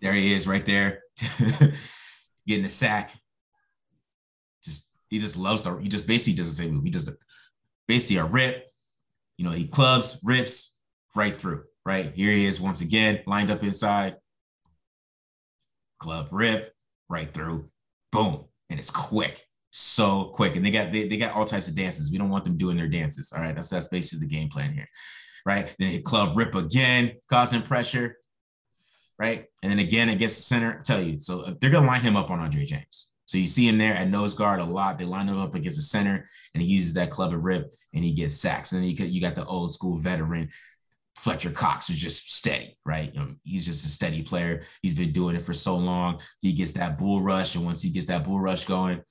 There 0.00 0.12
he 0.12 0.32
is 0.32 0.46
right 0.46 0.64
there, 0.64 1.02
getting 2.46 2.64
a 2.64 2.68
sack. 2.68 3.12
Just 4.62 4.90
he 5.08 5.18
just 5.18 5.36
loves 5.36 5.62
to, 5.62 5.78
he 5.78 5.88
just 5.88 6.06
basically 6.06 6.36
does 6.36 6.56
the 6.56 6.62
same 6.62 6.74
move. 6.74 6.84
He 6.84 6.90
the, 6.90 7.16
basically 7.88 8.18
a 8.18 8.26
rip, 8.26 8.66
you 9.38 9.44
know, 9.44 9.50
he 9.50 9.66
clubs, 9.66 10.20
rips 10.22 10.76
right 11.16 11.34
through, 11.34 11.64
right? 11.84 12.12
Here 12.14 12.32
he 12.32 12.44
is 12.44 12.60
once 12.60 12.80
again, 12.80 13.20
lined 13.26 13.50
up 13.50 13.62
inside. 13.62 14.16
Club 15.98 16.28
rip, 16.30 16.72
right 17.08 17.32
through, 17.32 17.70
boom. 18.12 18.44
And 18.70 18.78
it's 18.78 18.90
quick, 18.90 19.47
so 19.70 20.30
quick. 20.34 20.56
And 20.56 20.64
they 20.64 20.70
got 20.70 20.92
they, 20.92 21.08
they 21.08 21.16
got 21.16 21.34
all 21.34 21.44
types 21.44 21.68
of 21.68 21.74
dances. 21.74 22.10
We 22.10 22.18
don't 22.18 22.30
want 22.30 22.44
them 22.44 22.56
doing 22.56 22.76
their 22.76 22.88
dances. 22.88 23.32
All 23.34 23.42
right. 23.42 23.54
That's 23.54 23.70
that's 23.70 23.88
basically 23.88 24.26
the 24.26 24.34
game 24.34 24.48
plan 24.48 24.72
here. 24.72 24.88
Right. 25.46 25.74
Then 25.78 25.88
hit 25.88 26.04
club 26.04 26.36
rip 26.36 26.54
again, 26.54 27.12
causing 27.28 27.62
pressure 27.62 28.16
right? 29.18 29.46
And 29.62 29.70
then 29.70 29.78
again 29.80 30.08
against 30.08 30.36
the 30.36 30.42
center, 30.42 30.78
I 30.78 30.82
tell 30.82 31.02
you, 31.02 31.18
so 31.18 31.48
if 31.48 31.60
they're 31.60 31.70
gonna 31.70 31.86
line 31.86 32.02
him 32.02 32.16
up 32.16 32.30
on 32.30 32.40
Andre 32.40 32.64
James. 32.64 33.08
So 33.26 33.36
you 33.36 33.46
see 33.46 33.68
him 33.68 33.76
there 33.76 33.92
at 33.92 34.08
nose 34.08 34.32
guard 34.32 34.60
a 34.60 34.64
lot. 34.64 34.98
They 34.98 35.04
line 35.04 35.28
him 35.28 35.38
up 35.38 35.54
against 35.54 35.76
the 35.76 35.82
center, 35.82 36.26
and 36.54 36.62
he 36.62 36.68
uses 36.68 36.94
that 36.94 37.10
club 37.10 37.32
and 37.32 37.44
rip, 37.44 37.74
and 37.92 38.02
he 38.02 38.12
gets 38.12 38.36
sacks. 38.36 38.72
And 38.72 38.82
then 38.82 38.88
you, 38.88 39.04
you 39.04 39.20
got 39.20 39.34
the 39.34 39.44
old 39.44 39.74
school 39.74 39.98
veteran 39.98 40.48
Fletcher 41.16 41.50
Cox, 41.50 41.88
who's 41.88 41.98
just 41.98 42.34
steady, 42.34 42.78
right? 42.86 43.12
You 43.12 43.20
know, 43.20 43.34
he's 43.42 43.66
just 43.66 43.84
a 43.84 43.88
steady 43.88 44.22
player. 44.22 44.62
He's 44.82 44.94
been 44.94 45.12
doing 45.12 45.36
it 45.36 45.42
for 45.42 45.52
so 45.52 45.76
long. 45.76 46.20
He 46.40 46.52
gets 46.54 46.72
that 46.72 46.96
bull 46.96 47.20
rush, 47.20 47.54
and 47.54 47.66
once 47.66 47.82
he 47.82 47.90
gets 47.90 48.06
that 48.06 48.24
bull 48.24 48.40
rush 48.40 48.64
going, 48.64 49.02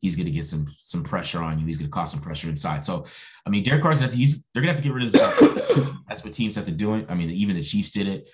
he's 0.00 0.16
going 0.16 0.26
to 0.26 0.32
get 0.32 0.44
some 0.44 0.66
some 0.76 1.02
pressure 1.02 1.40
on 1.40 1.58
you. 1.58 1.66
He's 1.66 1.78
going 1.78 1.90
to 1.90 1.94
cause 1.94 2.10
some 2.10 2.20
pressure 2.20 2.48
inside. 2.48 2.84
So, 2.84 3.04
I 3.46 3.50
mean, 3.50 3.62
Derek 3.62 3.82
Carr's 3.82 4.00
he's 4.14 4.46
they're 4.52 4.62
going 4.62 4.74
to 4.74 4.74
have 4.74 4.82
to 4.82 4.88
get 4.88 4.94
rid 4.94 5.04
of 5.04 5.12
this. 5.12 5.94
That's 6.08 6.24
what 6.24 6.32
teams 6.32 6.54
have 6.56 6.66
to 6.66 6.72
do. 6.72 6.94
It. 6.94 7.06
I 7.08 7.14
mean, 7.14 7.30
even 7.30 7.56
the 7.56 7.62
Chiefs 7.62 7.90
did 7.90 8.08
it. 8.08 8.30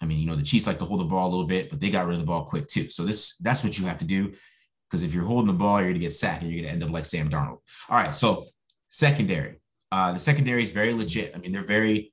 I 0.00 0.06
mean, 0.06 0.18
you 0.18 0.26
know, 0.26 0.36
the 0.36 0.42
Chiefs 0.42 0.66
like 0.66 0.78
to 0.78 0.84
hold 0.84 1.00
the 1.00 1.04
ball 1.04 1.28
a 1.28 1.30
little 1.30 1.46
bit, 1.46 1.70
but 1.70 1.80
they 1.80 1.90
got 1.90 2.06
rid 2.06 2.14
of 2.14 2.20
the 2.20 2.26
ball 2.26 2.44
quick 2.44 2.66
too. 2.66 2.88
So 2.88 3.04
this 3.04 3.36
that's 3.38 3.64
what 3.64 3.78
you 3.78 3.86
have 3.86 3.98
to 3.98 4.04
do. 4.04 4.32
Because 4.88 5.02
if 5.02 5.12
you're 5.12 5.24
holding 5.24 5.48
the 5.48 5.52
ball, 5.52 5.80
you're 5.80 5.88
gonna 5.88 5.98
get 5.98 6.14
sacked 6.14 6.42
and 6.42 6.50
you're 6.50 6.62
gonna 6.62 6.72
end 6.72 6.82
up 6.82 6.90
like 6.90 7.04
Sam 7.04 7.28
Darnold. 7.28 7.58
All 7.88 8.02
right, 8.02 8.14
so 8.14 8.46
secondary. 8.88 9.60
Uh, 9.90 10.12
the 10.12 10.18
secondary 10.18 10.62
is 10.62 10.70
very 10.70 10.92
legit. 10.92 11.32
I 11.34 11.38
mean, 11.38 11.52
they're 11.52 11.62
very, 11.62 12.12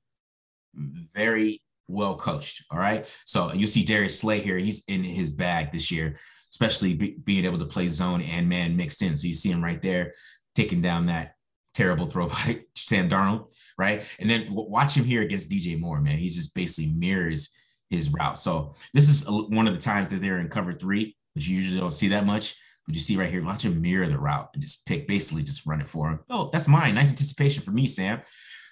very 1.13 1.62
well 1.88 2.15
coached. 2.15 2.63
All 2.72 2.79
right. 2.79 3.05
So 3.25 3.53
you 3.53 3.67
see 3.67 3.84
Darius 3.84 4.20
Slay 4.20 4.39
here. 4.39 4.58
He's 4.58 4.84
in 4.88 5.03
his 5.03 5.34
bag 5.34 5.72
this 5.72 5.91
year, 5.91 6.15
especially 6.55 6.93
be, 6.93 7.17
being 7.25 7.43
able 7.43 7.57
to 7.59 7.65
play 7.65 7.85
zone 7.88 8.21
and 8.21 8.47
man 8.47 8.77
mixed 8.77 9.01
in. 9.01 9.17
So 9.17 9.27
you 9.27 9.33
see 9.33 9.51
him 9.51 9.62
right 9.62 9.81
there 9.81 10.13
taking 10.55 10.81
down 10.81 11.07
that 11.07 11.33
terrible 11.74 12.05
throw 12.05 12.27
by 12.29 12.62
Sam 12.75 13.09
Darnold, 13.09 13.53
right? 13.77 14.05
And 14.19 14.29
then 14.29 14.47
watch 14.50 14.95
him 14.95 15.03
here 15.03 15.21
against 15.21 15.51
DJ 15.51 15.77
Moore, 15.77 16.00
man. 16.00 16.17
He 16.17 16.29
just 16.29 16.55
basically 16.55 16.93
mirrors 16.93 17.50
his 17.89 18.09
route. 18.09 18.39
So 18.39 18.75
this 18.93 19.09
is 19.09 19.29
one 19.29 19.67
of 19.67 19.74
the 19.74 19.81
times 19.81 20.07
that 20.09 20.21
they're 20.21 20.39
in 20.39 20.47
cover 20.47 20.71
three, 20.71 21.17
which 21.33 21.50
you 21.50 21.57
usually 21.57 21.81
don't 21.81 21.93
see 21.93 22.07
that 22.07 22.25
much. 22.25 22.55
But 22.85 22.95
you 22.95 23.01
see 23.01 23.17
right 23.17 23.29
here, 23.29 23.43
watch 23.43 23.65
him 23.65 23.81
mirror 23.81 24.07
the 24.07 24.17
route 24.17 24.50
and 24.53 24.62
just 24.62 24.85
pick, 24.85 25.09
basically 25.09 25.43
just 25.43 25.65
run 25.65 25.81
it 25.81 25.89
for 25.89 26.09
him. 26.09 26.19
Oh, 26.29 26.50
that's 26.53 26.69
mine. 26.69 26.95
Nice 26.95 27.09
anticipation 27.09 27.63
for 27.63 27.71
me, 27.71 27.85
Sam. 27.85 28.21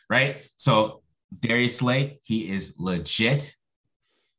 Right. 0.09 0.47
So 0.55 1.01
Darius 1.37 1.79
Slay, 1.79 2.21
he 2.23 2.49
is 2.49 2.75
legit, 2.79 3.53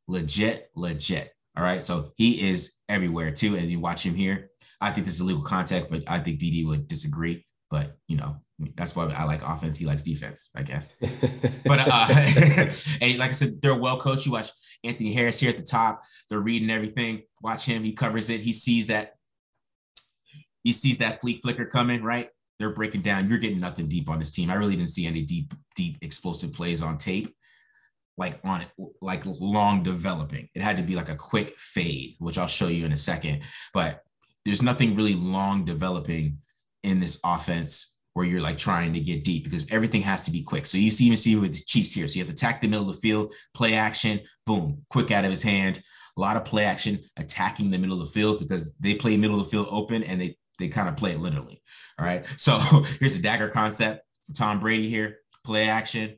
legit, 0.09 0.71
legit. 0.75 1.34
All 1.57 1.63
right. 1.63 1.81
So 1.81 2.13
he 2.17 2.51
is 2.51 2.75
everywhere 2.89 3.31
too. 3.31 3.57
And 3.57 3.71
you 3.71 3.81
watch 3.81 4.05
him 4.05 4.15
here. 4.15 4.51
I 4.81 4.91
think 4.91 5.07
this 5.07 5.15
is 5.15 5.23
legal 5.23 5.43
contact, 5.43 5.91
but 5.91 6.03
I 6.07 6.19
think 6.19 6.41
BD 6.41 6.67
would 6.67 6.89
disagree. 6.89 7.47
but 7.71 7.97
you 8.09 8.17
know, 8.17 8.37
that's 8.77 8.95
why 8.95 9.07
I 9.17 9.25
like 9.25 9.43
offense. 9.43 9.77
He 9.77 9.87
likes 9.87 10.03
defense, 10.03 10.51
I 10.55 10.63
guess. 10.63 10.91
but 11.65 11.81
uh, 11.81 12.07
hey, 13.01 13.17
like 13.17 13.31
I 13.31 13.33
said, 13.33 13.61
they're 13.61 13.79
well 13.79 13.99
coached. 13.99 14.27
You 14.27 14.33
watch 14.33 14.51
Anthony 14.85 15.13
Harris 15.13 15.41
here 15.41 15.51
at 15.51 15.57
the 15.57 15.63
top. 15.63 16.03
They're 16.29 16.41
reading 16.41 16.71
everything. 16.71 17.23
Watch 17.43 17.67
him. 17.67 17.83
He 17.83 17.93
covers 17.93 18.31
it. 18.31 18.41
He 18.41 18.53
sees 18.53 18.87
that. 18.89 19.15
He 20.63 20.73
sees 20.73 20.99
that 20.99 21.21
flea 21.21 21.39
flicker 21.39 21.67
coming. 21.67 22.03
Right. 22.03 22.29
They're 22.59 22.73
breaking 22.73 23.03
down. 23.03 23.29
You're 23.29 23.39
getting 23.39 23.61
nothing 23.61 23.89
deep 23.89 24.09
on 24.09 24.19
this 24.19 24.31
team. 24.31 24.51
I 24.51 24.55
really 24.55 24.77
didn't 24.77 24.91
see 24.91 25.07
any 25.07 25.23
deep, 25.23 25.53
deep 25.75 25.99
explosive 26.03 26.53
plays 26.53 26.83
on 26.83 26.97
tape. 26.99 27.35
Like 28.17 28.39
on 28.45 28.63
it, 28.63 28.69
like 29.01 29.25
long 29.27 29.83
developing. 29.83 30.49
It 30.55 30.63
had 30.63 30.77
to 30.77 30.83
be 30.83 30.95
like 30.95 31.09
a 31.09 31.17
quick 31.17 31.59
fade, 31.59 32.15
which 32.19 32.39
I'll 32.39 32.47
show 32.47 32.69
you 32.69 32.87
in 32.87 32.93
a 32.93 32.97
second. 32.97 33.43
But 33.73 34.03
there's 34.45 34.63
nothing 34.63 34.95
really 34.95 35.15
long 35.15 35.65
developing 35.65 36.39
in 36.83 37.01
this 37.01 37.19
offense 37.25 37.95
where 38.13 38.27
you're 38.27 38.41
like 38.41 38.57
trying 38.57 38.93
to 38.95 39.01
get 39.01 39.25
deep 39.25 39.45
because 39.45 39.71
everything 39.71 40.03
has 40.03 40.25
to 40.25 40.31
be 40.31 40.43
quick. 40.43 40.67
So 40.67 40.79
you 40.79 40.91
see 40.91 41.07
even 41.07 41.17
see 41.17 41.35
with 41.35 41.55
the 41.55 41.63
Chiefs 41.67 41.93
here. 41.93 42.07
So 42.07 42.15
you 42.15 42.21
have 42.21 42.29
to 42.29 42.33
attack 42.33 42.63
the 42.63 42.69
middle 42.69 42.89
of 42.89 42.95
the 42.95 43.01
field, 43.01 43.35
play 43.55 43.75
action, 43.75 44.21
boom, 44.47 44.85
quick 44.89 45.11
out 45.11 45.25
of 45.25 45.31
his 45.31 45.43
hand. 45.43 45.83
A 46.17 46.21
lot 46.21 46.37
of 46.37 46.45
play 46.45 46.65
action 46.65 47.01
attacking 47.17 47.73
the 47.73 47.79
middle 47.79 48.01
of 48.01 48.07
the 48.07 48.13
field 48.13 48.39
because 48.39 48.77
they 48.77 48.95
play 48.95 49.17
middle 49.17 49.41
of 49.41 49.47
the 49.47 49.51
field 49.51 49.67
open 49.71 50.05
and 50.05 50.21
they 50.21 50.37
they 50.61 50.69
kind 50.69 50.89
of 50.89 50.97
play 50.97 51.13
it 51.13 51.21
literally. 51.21 51.61
All 51.99 52.07
right. 52.07 52.25
So 52.39 52.59
here's 53.01 53.17
the 53.17 53.23
dagger 53.23 53.49
concept 53.49 54.03
Tom 54.37 54.61
Brady 54.61 54.89
here. 54.89 55.19
Play 55.45 55.69
action, 55.69 56.17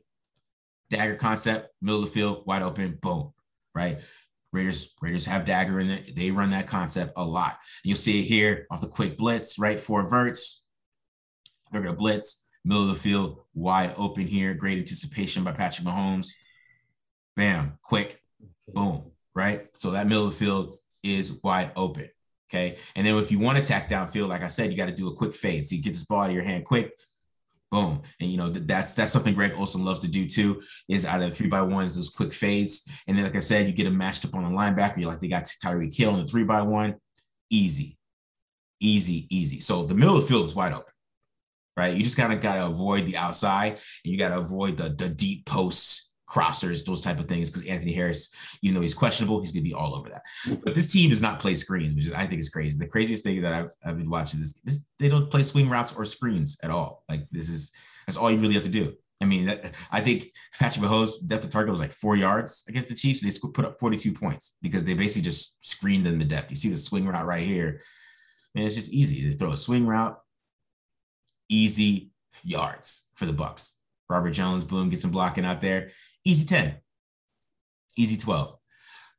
dagger 0.89 1.15
concept, 1.15 1.69
middle 1.81 2.03
of 2.03 2.05
the 2.05 2.11
field, 2.11 2.43
wide 2.45 2.61
open, 2.61 2.97
boom. 3.01 3.33
Right. 3.75 3.99
Raiders 4.53 4.95
Raiders 5.01 5.25
have 5.25 5.45
dagger 5.45 5.79
in 5.79 5.89
it. 5.89 6.15
They 6.15 6.31
run 6.31 6.51
that 6.51 6.67
concept 6.67 7.13
a 7.15 7.25
lot. 7.25 7.57
You'll 7.83 7.97
see 7.97 8.19
it 8.21 8.23
here 8.23 8.65
off 8.71 8.81
the 8.81 8.87
quick 8.87 9.17
blitz, 9.17 9.59
right? 9.59 9.79
Four 9.79 10.09
verts, 10.09 10.63
they're 11.71 11.81
going 11.81 11.93
to 11.93 11.97
blitz, 11.97 12.47
middle 12.63 12.83
of 12.83 12.89
the 12.89 12.95
field, 12.95 13.41
wide 13.53 13.93
open 13.97 14.25
here. 14.25 14.53
Great 14.53 14.79
anticipation 14.79 15.43
by 15.43 15.51
Patrick 15.51 15.87
Mahomes. 15.87 16.31
Bam, 17.35 17.77
quick, 17.83 18.21
boom, 18.73 19.11
right? 19.35 19.67
So 19.73 19.91
that 19.91 20.07
middle 20.07 20.25
of 20.25 20.31
the 20.31 20.45
field 20.45 20.77
is 21.03 21.39
wide 21.43 21.71
open. 21.75 22.09
Okay. 22.49 22.77
And 22.95 23.05
then 23.05 23.15
if 23.17 23.31
you 23.31 23.39
want 23.39 23.57
to 23.57 23.61
attack 23.61 23.89
downfield, 23.89 24.29
like 24.29 24.41
I 24.41 24.47
said, 24.47 24.71
you 24.71 24.77
got 24.77 24.87
to 24.87 24.95
do 24.95 25.09
a 25.09 25.15
quick 25.15 25.35
fade. 25.35 25.67
So 25.67 25.75
you 25.75 25.83
get 25.83 25.93
this 25.93 26.05
ball 26.05 26.21
out 26.21 26.29
of 26.29 26.35
your 26.35 26.45
hand 26.45 26.65
quick, 26.65 26.97
boom. 27.71 28.01
And 28.19 28.29
you 28.29 28.37
know, 28.37 28.49
that's 28.49 28.93
that's 28.93 29.11
something 29.11 29.33
Greg 29.33 29.53
Olson 29.55 29.83
loves 29.83 29.99
to 30.01 30.07
do 30.07 30.27
too, 30.27 30.61
is 30.89 31.05
out 31.05 31.21
of 31.21 31.35
three 31.35 31.47
by 31.47 31.61
ones, 31.61 31.95
those 31.95 32.09
quick 32.09 32.33
fades. 32.33 32.89
And 33.07 33.17
then, 33.17 33.25
like 33.25 33.35
I 33.35 33.39
said, 33.39 33.67
you 33.67 33.73
get 33.73 33.85
them 33.85 33.97
matched 33.97 34.25
up 34.25 34.35
on 34.35 34.43
the 34.43 34.49
linebacker. 34.49 34.97
You're 34.97 35.09
like, 35.09 35.21
they 35.21 35.27
got 35.27 35.43
Tyreek 35.43 35.95
Hill 35.95 36.15
in 36.15 36.21
the 36.23 36.27
three 36.27 36.43
by 36.43 36.61
one. 36.61 36.95
Easy, 37.49 37.97
easy, 38.79 39.27
easy. 39.29 39.59
So 39.59 39.85
the 39.85 39.95
middle 39.95 40.17
of 40.17 40.23
the 40.23 40.27
field 40.27 40.45
is 40.45 40.55
wide 40.55 40.73
open 40.73 40.91
right? 41.77 41.93
You 41.93 42.03
just 42.03 42.17
kind 42.17 42.33
of 42.33 42.41
got 42.41 42.55
to 42.55 42.65
avoid 42.65 43.05
the 43.05 43.15
outside 43.15 43.73
and 43.73 43.79
you 44.11 44.17
got 44.17 44.29
to 44.29 44.39
avoid 44.39 44.75
the, 44.75 44.89
the 44.89 45.07
deep 45.07 45.45
posts, 45.45 46.06
crossers, 46.27 46.85
those 46.85 47.01
type 47.01 47.19
of 47.19 47.27
things. 47.27 47.49
Because 47.49 47.65
Anthony 47.65 47.93
Harris, 47.93 48.33
you 48.61 48.71
know, 48.73 48.81
he's 48.81 48.93
questionable. 48.93 49.39
He's 49.39 49.51
going 49.51 49.63
to 49.63 49.69
be 49.69 49.73
all 49.73 49.95
over 49.95 50.09
that. 50.09 50.23
But 50.63 50.75
this 50.75 50.91
team 50.91 51.09
does 51.09 51.21
not 51.21 51.39
play 51.39 51.55
screens, 51.55 51.95
which 51.95 52.05
is, 52.05 52.13
I 52.13 52.25
think 52.25 52.39
is 52.39 52.49
crazy. 52.49 52.77
The 52.77 52.87
craziest 52.87 53.23
thing 53.23 53.41
that 53.41 53.53
I've, 53.53 53.69
I've 53.85 53.97
been 53.97 54.09
watching 54.09 54.39
is 54.41 54.53
this, 54.63 54.85
they 54.99 55.09
don't 55.09 55.31
play 55.31 55.43
swing 55.43 55.69
routes 55.69 55.93
or 55.93 56.05
screens 56.05 56.57
at 56.63 56.71
all. 56.71 57.03
Like 57.09 57.27
this 57.31 57.49
is, 57.49 57.71
that's 58.05 58.17
all 58.17 58.31
you 58.31 58.39
really 58.39 58.53
have 58.53 58.63
to 58.63 58.69
do. 58.69 58.93
I 59.21 59.25
mean, 59.25 59.47
that, 59.47 59.73
I 59.91 60.01
think 60.01 60.31
Patrick 60.59 60.85
Mahomes' 60.85 61.25
depth 61.25 61.43
of 61.43 61.49
target 61.49 61.71
was 61.71 61.81
like 61.81 61.91
four 61.91 62.15
yards 62.15 62.63
against 62.67 62.87
the 62.87 62.93
Chiefs. 62.93 63.21
They 63.21 63.49
put 63.49 63.65
up 63.65 63.79
42 63.79 64.13
points 64.13 64.57
because 64.61 64.83
they 64.83 64.93
basically 64.93 65.23
just 65.23 65.57
screened 65.65 66.05
them 66.05 66.19
to 66.19 66.25
death. 66.25 66.45
You 66.49 66.55
see 66.55 66.69
the 66.69 66.77
swing 66.77 67.07
route 67.07 67.25
right 67.25 67.45
here. 67.45 67.81
Man, 68.53 68.65
it's 68.65 68.75
just 68.75 68.93
easy. 68.93 69.27
They 69.27 69.35
throw 69.35 69.53
a 69.53 69.57
swing 69.57 69.87
route, 69.87 70.19
easy 71.49 72.11
yards 72.43 73.09
for 73.15 73.25
the 73.25 73.33
Bucks. 73.33 73.79
Robert 74.09 74.31
Jones, 74.31 74.63
boom, 74.63 74.89
get 74.89 74.99
some 74.99 75.11
blocking 75.11 75.45
out 75.45 75.61
there. 75.61 75.89
Easy 76.27 76.45
10. 76.45 76.75
Easy 77.95 78.17
12. 78.17 78.57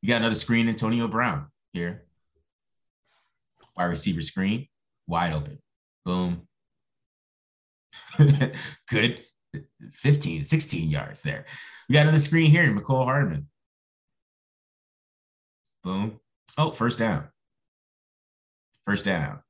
You 0.02 0.08
got 0.08 0.18
another 0.18 0.34
screen, 0.34 0.68
Antonio 0.68 1.08
Brown 1.08 1.46
here. 1.72 2.04
Wide 3.78 3.86
receiver 3.86 4.20
screen, 4.20 4.68
wide 5.06 5.32
open. 5.32 5.58
Boom. 6.04 6.46
Good 8.90 9.22
15, 9.90 10.44
16 10.44 10.90
yards 10.90 11.22
there. 11.22 11.46
We 11.88 11.94
got 11.94 12.02
another 12.02 12.18
screen 12.18 12.50
here, 12.50 12.70
Mecole 12.70 13.04
Hardman. 13.04 13.48
Boom. 15.82 16.20
Oh, 16.58 16.72
first 16.72 16.98
down. 16.98 17.28
First 18.86 19.06
down. 19.06 19.40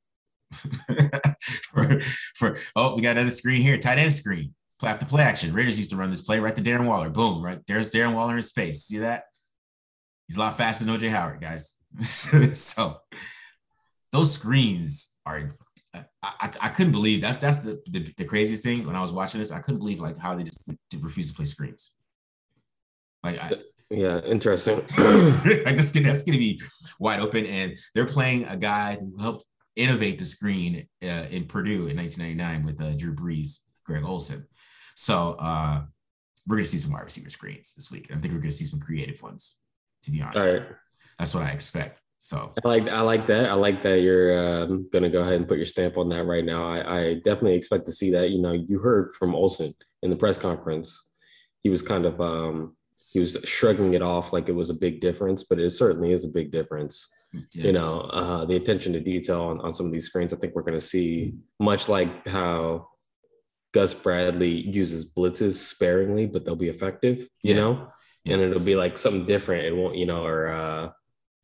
for, 0.52 2.00
for 2.36 2.56
oh, 2.76 2.94
we 2.94 3.02
got 3.02 3.16
another 3.16 3.30
screen 3.30 3.62
here, 3.62 3.78
tight 3.78 3.98
end 3.98 4.12
screen. 4.12 4.54
Play 4.78 4.90
after 4.90 5.06
play 5.06 5.22
action. 5.22 5.52
Raiders 5.52 5.78
used 5.78 5.90
to 5.90 5.96
run 5.96 6.10
this 6.10 6.22
play 6.22 6.38
right 6.38 6.54
to 6.54 6.62
Darren 6.62 6.86
Waller. 6.86 7.10
Boom, 7.10 7.42
right 7.42 7.60
there's 7.66 7.90
Darren 7.90 8.14
Waller 8.14 8.36
in 8.36 8.42
space. 8.42 8.84
See 8.84 8.98
that? 8.98 9.24
He's 10.28 10.36
a 10.36 10.40
lot 10.40 10.56
faster 10.56 10.84
than 10.84 10.96
OJ 10.96 11.10
Howard, 11.10 11.40
guys. 11.40 11.76
so 12.00 12.96
those 14.12 14.32
screens 14.32 15.16
are. 15.26 15.56
I, 15.94 16.02
I, 16.22 16.50
I, 16.62 16.68
couldn't 16.68 16.92
believe 16.92 17.22
that's 17.22 17.38
that's 17.38 17.58
the, 17.58 17.80
the, 17.90 18.12
the 18.16 18.24
craziest 18.24 18.62
thing 18.62 18.84
when 18.84 18.94
I 18.94 19.00
was 19.00 19.12
watching 19.12 19.40
this. 19.40 19.50
I 19.50 19.60
couldn't 19.60 19.78
believe 19.78 20.00
like 20.00 20.18
how 20.18 20.34
they 20.34 20.42
just 20.42 20.64
refuse 21.00 21.30
to 21.30 21.34
play 21.34 21.46
screens. 21.46 21.92
Like 23.24 23.38
I, 23.38 23.52
yeah, 23.90 24.20
interesting. 24.20 24.76
like 24.98 25.76
that's, 25.76 25.90
that's 25.92 26.22
going 26.22 26.34
to 26.34 26.38
be 26.38 26.60
wide 26.98 27.20
open, 27.20 27.46
and 27.46 27.78
they're 27.94 28.04
playing 28.04 28.44
a 28.44 28.56
guy 28.56 28.96
who 29.00 29.16
helped 29.18 29.46
innovate 29.76 30.18
the 30.18 30.24
screen 30.24 30.86
uh, 31.02 31.26
in 31.30 31.46
Purdue 31.46 31.86
in 31.86 31.96
1999 31.96 32.64
with 32.64 32.82
uh, 32.82 32.94
Drew 32.96 33.14
Brees, 33.14 33.60
Greg 33.84 34.04
Olson. 34.04 34.46
So 34.98 35.36
uh, 35.38 35.82
we're 36.48 36.56
going 36.56 36.64
to 36.64 36.70
see 36.70 36.76
some 36.76 36.92
wide 36.92 37.04
receiver 37.04 37.30
screens 37.30 37.72
this 37.72 37.88
week. 37.88 38.08
I 38.10 38.14
think 38.14 38.34
we're 38.34 38.40
going 38.40 38.50
to 38.50 38.56
see 38.56 38.64
some 38.64 38.80
creative 38.80 39.22
ones, 39.22 39.58
to 40.02 40.10
be 40.10 40.20
honest. 40.20 40.36
All 40.38 40.58
right. 40.58 40.68
That's 41.20 41.34
what 41.36 41.44
I 41.44 41.50
expect. 41.50 42.02
So 42.18 42.52
I 42.64 42.68
like 42.68 42.88
I 42.88 43.00
like 43.02 43.26
that. 43.28 43.48
I 43.48 43.52
like 43.52 43.80
that 43.82 44.00
you're 44.00 44.36
um, 44.36 44.88
going 44.92 45.04
to 45.04 45.08
go 45.08 45.22
ahead 45.22 45.34
and 45.34 45.46
put 45.46 45.58
your 45.58 45.66
stamp 45.66 45.98
on 45.98 46.08
that 46.08 46.24
right 46.24 46.44
now. 46.44 46.68
I, 46.68 46.98
I 46.98 47.14
definitely 47.14 47.54
expect 47.54 47.86
to 47.86 47.92
see 47.92 48.10
that. 48.10 48.30
You 48.30 48.42
know, 48.42 48.50
you 48.50 48.80
heard 48.80 49.14
from 49.14 49.36
Olson 49.36 49.72
in 50.02 50.10
the 50.10 50.16
press 50.16 50.36
conference. 50.36 51.14
He 51.62 51.70
was 51.70 51.80
kind 51.80 52.04
of 52.04 52.20
um, 52.20 52.76
he 53.12 53.20
was 53.20 53.40
shrugging 53.44 53.94
it 53.94 54.02
off 54.02 54.32
like 54.32 54.48
it 54.48 54.54
was 54.56 54.68
a 54.68 54.74
big 54.74 55.00
difference, 55.00 55.44
but 55.44 55.60
it 55.60 55.70
certainly 55.70 56.10
is 56.10 56.24
a 56.24 56.28
big 56.28 56.50
difference 56.50 57.14
yeah. 57.54 57.66
you 57.66 57.72
know 57.72 58.00
uh, 58.12 58.44
the 58.46 58.56
attention 58.56 58.92
to 58.94 59.00
detail 59.00 59.42
on, 59.42 59.60
on 59.60 59.74
some 59.74 59.86
of 59.86 59.92
these 59.92 60.06
screens 60.06 60.32
i 60.32 60.36
think 60.36 60.54
we're 60.54 60.62
going 60.62 60.72
to 60.72 60.80
see 60.80 61.34
much 61.60 61.88
like 61.88 62.26
how 62.26 62.88
gus 63.72 63.94
bradley 63.94 64.68
uses 64.68 65.12
blitzes 65.12 65.54
sparingly 65.54 66.26
but 66.26 66.44
they'll 66.44 66.56
be 66.56 66.68
effective 66.68 67.28
you 67.42 67.54
yeah. 67.54 67.56
know 67.56 67.88
yeah. 68.24 68.34
and 68.34 68.42
it'll 68.42 68.60
be 68.60 68.76
like 68.76 68.98
something 68.98 69.26
different 69.26 69.64
it 69.64 69.76
won't 69.76 69.96
you 69.96 70.06
know 70.06 70.24
or 70.24 70.48
uh, 70.48 70.90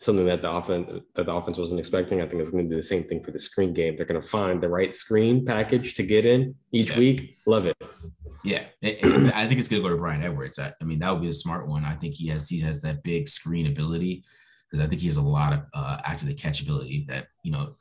something 0.00 0.26
that 0.26 0.42
the 0.42 0.50
offense 0.50 1.02
that 1.14 1.26
the 1.26 1.32
offense 1.32 1.58
wasn't 1.58 1.78
expecting 1.78 2.20
i 2.20 2.26
think 2.26 2.40
it's 2.40 2.50
going 2.50 2.64
to 2.64 2.70
do 2.70 2.76
the 2.76 2.82
same 2.82 3.02
thing 3.02 3.22
for 3.22 3.30
the 3.30 3.38
screen 3.38 3.72
game 3.72 3.96
they're 3.96 4.06
going 4.06 4.20
to 4.20 4.26
find 4.26 4.60
the 4.60 4.68
right 4.68 4.94
screen 4.94 5.44
package 5.44 5.94
to 5.94 6.02
get 6.02 6.24
in 6.24 6.54
each 6.72 6.96
week 6.96 7.36
love 7.46 7.66
it 7.66 7.76
yeah, 8.44 8.64
I 8.82 9.46
think 9.46 9.58
it's 9.58 9.68
gonna 9.68 9.82
go 9.82 9.88
to 9.88 9.96
Bryan 9.96 10.22
Edwards. 10.22 10.58
I, 10.58 10.70
I, 10.80 10.84
mean, 10.84 10.98
that 10.98 11.10
would 11.10 11.22
be 11.22 11.30
a 11.30 11.32
smart 11.32 11.66
one. 11.66 11.84
I 11.84 11.94
think 11.94 12.14
he 12.14 12.28
has 12.28 12.46
he 12.46 12.60
has 12.60 12.82
that 12.82 13.02
big 13.02 13.26
screen 13.26 13.66
ability 13.66 14.22
because 14.70 14.84
I 14.84 14.88
think 14.88 15.00
he 15.00 15.06
has 15.06 15.16
a 15.16 15.22
lot 15.22 15.54
of 15.54 15.60
uh, 15.72 15.98
after 16.04 16.26
the 16.26 16.34
catch 16.34 16.60
ability 16.60 17.06
that 17.08 17.28
you 17.42 17.52
know 17.52 17.74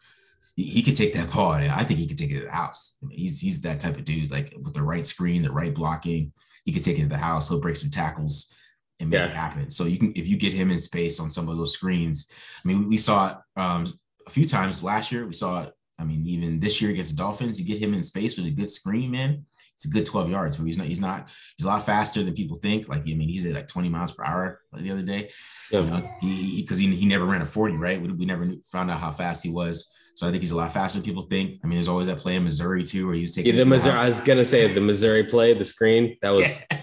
he, 0.74 0.84
could 0.84 0.96
take 0.96 1.14
that 1.14 1.32
ball 1.32 1.54
and 1.54 1.72
I 1.72 1.84
think 1.84 2.00
he 2.00 2.08
could 2.08 2.18
take 2.18 2.32
it 2.32 2.40
to 2.40 2.46
the 2.46 2.52
house. 2.52 2.98
I 3.02 3.08
mean, 3.08 3.18
he's 3.18 3.40
he's 3.40 3.62
that 3.62 3.80
type 3.80 3.98
of 3.98 4.04
dude. 4.04 4.32
Like 4.32 4.54
with 4.62 4.74
the 4.74 4.84
right 4.84 5.06
screen, 5.06 5.44
the 5.44 5.52
right 5.52 5.74
blocking, 5.74 6.34
he 6.66 6.72
could 6.72 6.84
take 6.84 6.98
it 6.98 7.04
to 7.04 7.10
the 7.10 7.18
house. 7.18 7.50
He'll 7.50 7.60
break 7.60 7.76
some 7.76 7.90
tackles 7.90 8.56
and 9.00 9.10
make 9.10 9.20
yeah. 9.20 9.28
it 9.28 9.34
happen. 9.34 9.70
So 9.70 9.86
you 9.86 9.98
can 9.98 10.14
if 10.16 10.28
you 10.28 10.38
get 10.38 10.54
him 10.54 10.72
in 10.72 10.80
space 10.80 11.20
on 11.20 11.30
some 11.30 11.50
of 11.50 11.58
those 11.58 11.74
screens. 11.74 12.32
I 12.64 12.68
mean, 12.68 12.90
we 12.90 12.98
saw 12.98 13.32
it 13.32 13.38
um, 13.56 13.86
a 14.26 14.30
few 14.30 14.46
times 14.46 14.84
last 14.84 15.12
year. 15.12 15.26
We 15.26 15.34
saw 15.34 15.64
it. 15.64 15.74
I 16.00 16.06
mean, 16.06 16.24
even 16.26 16.60
this 16.60 16.82
year 16.82 16.92
against 16.92 17.12
the 17.12 17.18
Dolphins, 17.18 17.60
you 17.60 17.66
get 17.66 17.82
him 17.82 17.94
in 17.94 18.04
space 18.04 18.38
with 18.38 18.48
a 18.48 18.52
good 18.52 18.72
screen, 18.72 19.12
man 19.12 19.46
it's 19.76 19.86
a 19.86 19.90
good 19.90 20.06
12 20.06 20.30
yards, 20.30 20.58
but 20.58 20.66
he's 20.66 20.78
not, 20.78 20.88
he's 20.88 21.02
not, 21.02 21.30
he's 21.58 21.66
a 21.66 21.68
lot 21.68 21.84
faster 21.84 22.24
than 22.24 22.34
people 22.34 22.58
think. 22.58 22.88
Like, 22.88 23.02
I 23.02 23.14
mean, 23.14 23.28
he's 23.28 23.46
at 23.46 23.54
like 23.54 23.68
20 23.68 23.90
miles 23.90 24.12
per 24.12 24.24
hour 24.24 24.62
like 24.72 24.84
the 24.84 24.92
other 24.92 25.02
day. 25.02 25.30
Yeah. 25.72 25.82
You 25.82 25.88
know, 25.88 26.10
he, 26.22 26.66
cause 26.66 26.78
he, 26.78 26.94
he 26.96 27.08
never 27.08 27.26
ran 27.26 27.42
a 27.42 27.46
40, 27.46 27.76
right? 27.76 28.02
We, 28.02 28.10
we 28.10 28.26
never 28.26 28.46
knew, 28.46 28.62
found 28.72 28.92
out 28.92 29.00
how 29.00 29.12
fast 29.12 29.44
he 29.44 29.50
was. 29.50 29.92
So 30.16 30.28
I 30.28 30.32
think 30.32 30.44
he's 30.44 30.52
a 30.52 30.56
lot 30.56 30.72
faster 30.72 31.00
than 31.00 31.06
people 31.06 31.24
think. 31.24 31.60
I 31.64 31.68
mean, 31.68 31.78
there's 31.78 31.88
always 31.88 32.08
that 32.08 32.18
play 32.18 32.36
in 32.36 32.44
Missouri 32.44 32.84
too, 32.84 33.08
where 33.08 33.16
he 33.16 33.24
was 33.24 33.36
taking. 33.36 33.56
Yeah, 33.56 33.64
the 33.64 33.70
Missouri. 33.70 33.98
I 33.98 34.06
was 34.06 34.22
gonna 34.22 34.44
say 34.44 34.72
the 34.72 34.80
Missouri 34.80 35.24
play, 35.24 35.56
the 35.56 35.64
screen 35.64 36.18
that 36.22 36.30
was 36.30 36.68
yeah. 36.72 36.82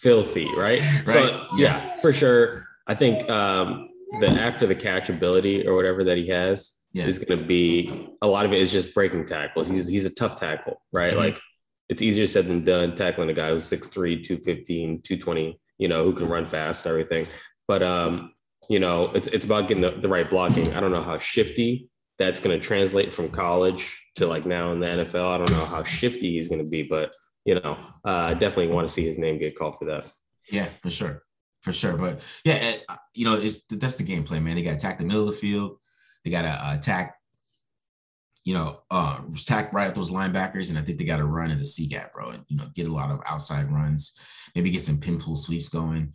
filthy, 0.00 0.48
right? 0.56 0.80
right? 1.06 1.08
So 1.08 1.46
yeah. 1.56 1.56
yeah, 1.56 1.98
for 2.00 2.12
sure. 2.12 2.66
I 2.88 2.96
think 2.96 3.30
um, 3.30 3.88
the 4.18 4.28
after 4.28 4.66
the 4.66 4.74
catch 4.74 5.10
ability 5.10 5.64
or 5.64 5.76
whatever 5.76 6.02
that 6.02 6.18
he 6.18 6.26
has 6.30 6.81
yeah. 6.92 7.06
is 7.06 7.18
going 7.18 7.38
to 7.38 7.44
be 7.44 8.08
a 8.22 8.26
lot 8.26 8.44
of 8.44 8.52
it 8.52 8.60
is 8.60 8.72
just 8.72 8.94
breaking 8.94 9.26
tackles. 9.26 9.68
He's 9.68 9.88
he's 9.88 10.06
a 10.06 10.14
tough 10.14 10.36
tackle, 10.36 10.80
right? 10.92 11.12
Mm-hmm. 11.12 11.20
Like 11.20 11.40
it's 11.88 12.02
easier 12.02 12.26
said 12.26 12.46
than 12.46 12.64
done 12.64 12.94
tackling 12.94 13.28
a 13.28 13.34
guy 13.34 13.50
who's 13.50 13.68
6'3, 13.70 14.22
215, 14.22 15.02
220, 15.02 15.60
you 15.78 15.88
know, 15.88 16.04
who 16.04 16.12
can 16.14 16.28
run 16.28 16.46
fast 16.46 16.86
and 16.86 16.90
everything. 16.90 17.26
But 17.68 17.82
um, 17.82 18.32
you 18.68 18.80
know, 18.80 19.10
it's 19.14 19.28
it's 19.28 19.44
about 19.44 19.68
getting 19.68 19.82
the, 19.82 19.90
the 19.90 20.08
right 20.08 20.28
blocking. 20.28 20.72
I 20.74 20.80
don't 20.80 20.92
know 20.92 21.02
how 21.02 21.18
shifty 21.18 21.88
that's 22.18 22.40
going 22.40 22.58
to 22.58 22.64
translate 22.64 23.14
from 23.14 23.28
college 23.28 24.10
to 24.16 24.26
like 24.26 24.46
now 24.46 24.72
in 24.72 24.80
the 24.80 24.86
NFL. 24.86 25.34
I 25.34 25.38
don't 25.38 25.50
know 25.50 25.64
how 25.64 25.82
shifty 25.82 26.32
he's 26.32 26.48
going 26.48 26.64
to 26.64 26.70
be, 26.70 26.82
but 26.82 27.12
you 27.44 27.56
know, 27.56 27.76
uh, 28.04 28.34
definitely 28.34 28.68
want 28.68 28.86
to 28.86 28.94
see 28.94 29.04
his 29.04 29.18
name 29.18 29.38
get 29.38 29.58
called 29.58 29.78
for 29.78 29.86
that. 29.86 30.10
Yeah, 30.50 30.68
for 30.82 30.90
sure, 30.90 31.22
for 31.62 31.72
sure. 31.72 31.96
But 31.96 32.20
yeah, 32.44 32.54
it, 32.54 32.86
you 33.14 33.24
know, 33.24 33.34
it's 33.34 33.60
that's 33.68 33.96
the 33.96 34.04
game 34.04 34.24
plan, 34.24 34.44
man. 34.44 34.54
They 34.54 34.62
got 34.62 34.70
to 34.70 34.76
attack 34.76 34.98
the 34.98 35.04
middle 35.04 35.28
of 35.28 35.34
the 35.34 35.40
field. 35.40 35.78
They 36.24 36.30
got 36.30 36.42
to 36.42 36.48
uh, 36.48 36.74
attack, 36.74 37.16
you 38.44 38.54
know, 38.54 38.80
uh, 38.90 39.20
attack 39.34 39.72
right 39.72 39.88
at 39.88 39.94
those 39.94 40.10
linebackers, 40.10 40.70
and 40.70 40.78
I 40.78 40.82
think 40.82 40.98
they 40.98 41.04
got 41.04 41.18
to 41.18 41.24
run 41.24 41.50
in 41.50 41.58
the 41.58 41.64
C 41.64 41.86
gap, 41.86 42.12
bro, 42.12 42.30
and 42.30 42.44
you 42.48 42.56
know, 42.56 42.66
get 42.74 42.86
a 42.86 42.92
lot 42.92 43.10
of 43.10 43.20
outside 43.26 43.70
runs. 43.70 44.18
Maybe 44.54 44.70
get 44.70 44.82
some 44.82 44.98
pin 44.98 45.18
pull 45.18 45.36
sweeps 45.36 45.68
going, 45.68 46.12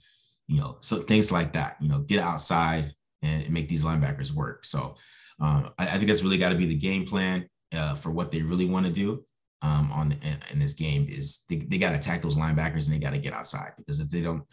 you 0.47 0.59
know, 0.59 0.77
so 0.81 0.97
things 0.97 1.31
like 1.31 1.53
that. 1.53 1.77
You 1.79 1.89
know, 1.89 1.99
get 1.99 2.19
outside 2.19 2.91
and 3.21 3.49
make 3.49 3.67
these 3.67 3.83
linebackers 3.83 4.31
work. 4.31 4.65
So 4.65 4.95
um, 5.39 5.71
I, 5.77 5.83
I, 5.83 5.97
think 5.97 6.07
that's 6.07 6.23
really 6.23 6.37
got 6.37 6.49
to 6.49 6.55
be 6.55 6.65
the 6.65 6.75
game 6.75 7.05
plan 7.05 7.47
uh, 7.73 7.95
for 7.95 8.11
what 8.11 8.31
they 8.31 8.41
really 8.41 8.65
want 8.65 8.85
to 8.85 8.91
do 8.91 9.23
um, 9.61 9.91
on 9.91 10.11
in, 10.11 10.37
in, 10.51 10.59
this 10.59 10.73
game 10.73 11.07
is 11.09 11.43
they, 11.49 11.57
they 11.57 11.77
got 11.77 11.89
to 11.89 11.97
attack 11.97 12.21
those 12.21 12.37
linebackers 12.37 12.85
and 12.85 12.95
they 12.95 12.99
got 12.99 13.11
to 13.11 13.17
get 13.17 13.33
outside 13.33 13.71
because 13.77 13.99
if 13.99 14.09
they 14.09 14.21
don't 14.21 14.43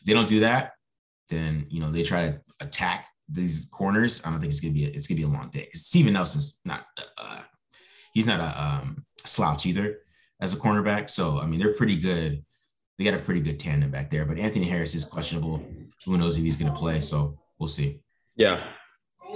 if 0.00 0.06
they 0.06 0.14
don't 0.14 0.28
do 0.28 0.40
that, 0.40 0.72
then 1.28 1.66
you 1.68 1.80
know 1.80 1.90
they 1.90 2.02
try 2.02 2.28
to 2.28 2.40
attack 2.60 3.06
these 3.28 3.66
corners. 3.70 4.20
I 4.24 4.30
don't 4.30 4.40
think 4.40 4.52
it's 4.52 4.60
gonna 4.60 4.74
be 4.74 4.86
a, 4.86 4.88
it's 4.88 5.06
gonna 5.06 5.18
be 5.18 5.24
a 5.24 5.28
long 5.28 5.50
day. 5.50 5.68
Steven 5.72 6.12
Nelson's 6.12 6.60
not 6.64 6.84
uh, 7.18 7.42
he's 8.12 8.26
not 8.26 8.40
a 8.40 8.62
um, 8.62 9.04
slouch 9.24 9.66
either 9.66 10.00
as 10.40 10.52
a 10.52 10.56
cornerback. 10.56 11.10
So 11.10 11.38
I 11.38 11.46
mean 11.46 11.60
they're 11.60 11.74
pretty 11.74 11.96
good. 11.96 12.44
They 12.98 13.04
got 13.04 13.14
a 13.14 13.22
pretty 13.22 13.40
good 13.40 13.58
tandem 13.58 13.90
back 13.90 14.10
there. 14.10 14.24
But 14.24 14.38
Anthony 14.38 14.66
Harris 14.66 14.94
is 14.94 15.04
questionable. 15.04 15.64
Who 16.04 16.16
knows 16.16 16.36
if 16.36 16.44
he's 16.44 16.56
gonna 16.56 16.74
play? 16.74 17.00
So 17.00 17.38
we'll 17.58 17.68
see. 17.68 18.00
Yeah, 18.36 18.62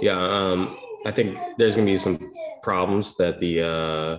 yeah. 0.01 0.19
Um, 0.19 0.77
I 1.05 1.11
think 1.11 1.37
there's 1.57 1.75
going 1.75 1.87
to 1.87 1.93
be 1.93 1.97
some 1.97 2.19
problems 2.61 3.15
that 3.17 3.39
the 3.39 3.61
uh, 3.61 4.17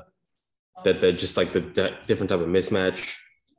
that 0.85 1.01
the 1.01 1.13
just 1.13 1.37
like 1.37 1.53
the 1.53 1.61
d- 1.61 1.95
different 2.07 2.31
type 2.31 2.41
of 2.41 2.49
mismatch 2.49 3.15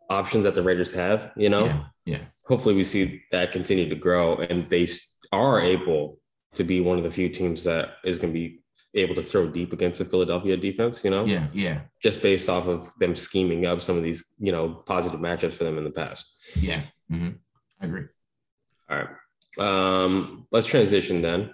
options 0.09 0.43
that 0.43 0.55
the 0.55 0.61
Raiders 0.61 0.91
have. 0.93 1.31
You 1.35 1.49
know, 1.49 1.65
yeah, 1.65 1.83
yeah. 2.05 2.19
Hopefully, 2.45 2.75
we 2.75 2.83
see 2.83 3.23
that 3.31 3.51
continue 3.51 3.87
to 3.89 3.95
grow, 3.95 4.37
and 4.37 4.67
they 4.69 4.87
are 5.31 5.61
able 5.61 6.19
to 6.55 6.63
be 6.63 6.81
one 6.81 6.97
of 6.97 7.03
the 7.03 7.11
few 7.11 7.29
teams 7.29 7.63
that 7.63 7.93
is 8.03 8.19
going 8.19 8.33
to 8.33 8.39
be 8.39 8.61
able 8.93 9.15
to 9.15 9.23
throw 9.23 9.47
deep 9.47 9.73
against 9.73 9.99
the 9.99 10.05
Philadelphia 10.05 10.57
defense. 10.57 11.03
You 11.03 11.11
know, 11.11 11.25
yeah, 11.25 11.47
yeah. 11.53 11.81
Just 12.01 12.21
based 12.21 12.49
off 12.49 12.67
of 12.67 12.91
them 12.99 13.15
scheming 13.15 13.65
up 13.65 13.81
some 13.81 13.97
of 13.97 14.03
these, 14.03 14.33
you 14.39 14.51
know, 14.51 14.69
positive 14.85 15.19
matchups 15.19 15.53
for 15.53 15.63
them 15.63 15.77
in 15.77 15.83
the 15.83 15.91
past. 15.91 16.55
Yeah, 16.59 16.81
mm-hmm. 17.11 17.31
I 17.79 17.85
agree. 17.85 18.05
All 18.89 18.97
right. 18.97 19.07
Um, 19.59 20.47
let's 20.51 20.67
transition 20.67 21.21
then 21.21 21.53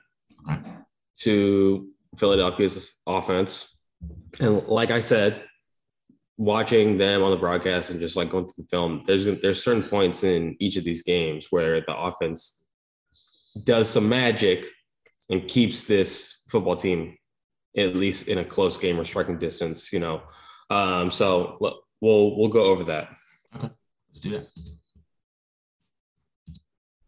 to 1.22 1.90
Philadelphia's 2.18 2.96
offense. 3.06 3.80
And 4.40 4.68
like 4.68 4.92
I 4.92 5.00
said, 5.00 5.44
watching 6.38 6.98
them 6.98 7.24
on 7.24 7.32
the 7.32 7.38
broadcast 7.38 7.90
and 7.90 8.00
just 8.00 8.16
like 8.16 8.30
going 8.30 8.48
through 8.48 8.64
the 8.64 8.70
film, 8.70 9.04
there's 9.06 9.26
there's 9.42 9.64
certain 9.64 9.84
points 9.84 10.24
in 10.24 10.56
each 10.60 10.78
of 10.78 10.84
these 10.84 11.04
games 11.04 11.48
where 11.50 11.82
the 11.82 11.96
offense 11.96 12.57
does 13.64 13.90
some 13.90 14.10
magic 14.10 14.66
and 15.30 15.48
keeps 15.48 15.84
this 15.84 16.44
football 16.50 16.76
team 16.76 17.18
at 17.78 17.96
least 17.96 18.28
in 18.28 18.40
a 18.40 18.44
close 18.44 18.78
game 18.78 19.00
or 19.00 19.06
striking 19.06 19.38
distance. 19.38 19.94
You 19.94 20.00
know, 20.00 20.22
um, 20.70 21.12
so 21.12 21.58
we'll 22.02 22.38
we'll 22.38 22.50
go 22.50 22.66
over 22.66 22.84
that. 22.86 23.10
Okay, 23.56 23.70
let's 24.10 24.20
do 24.20 24.32
that. 24.32 24.46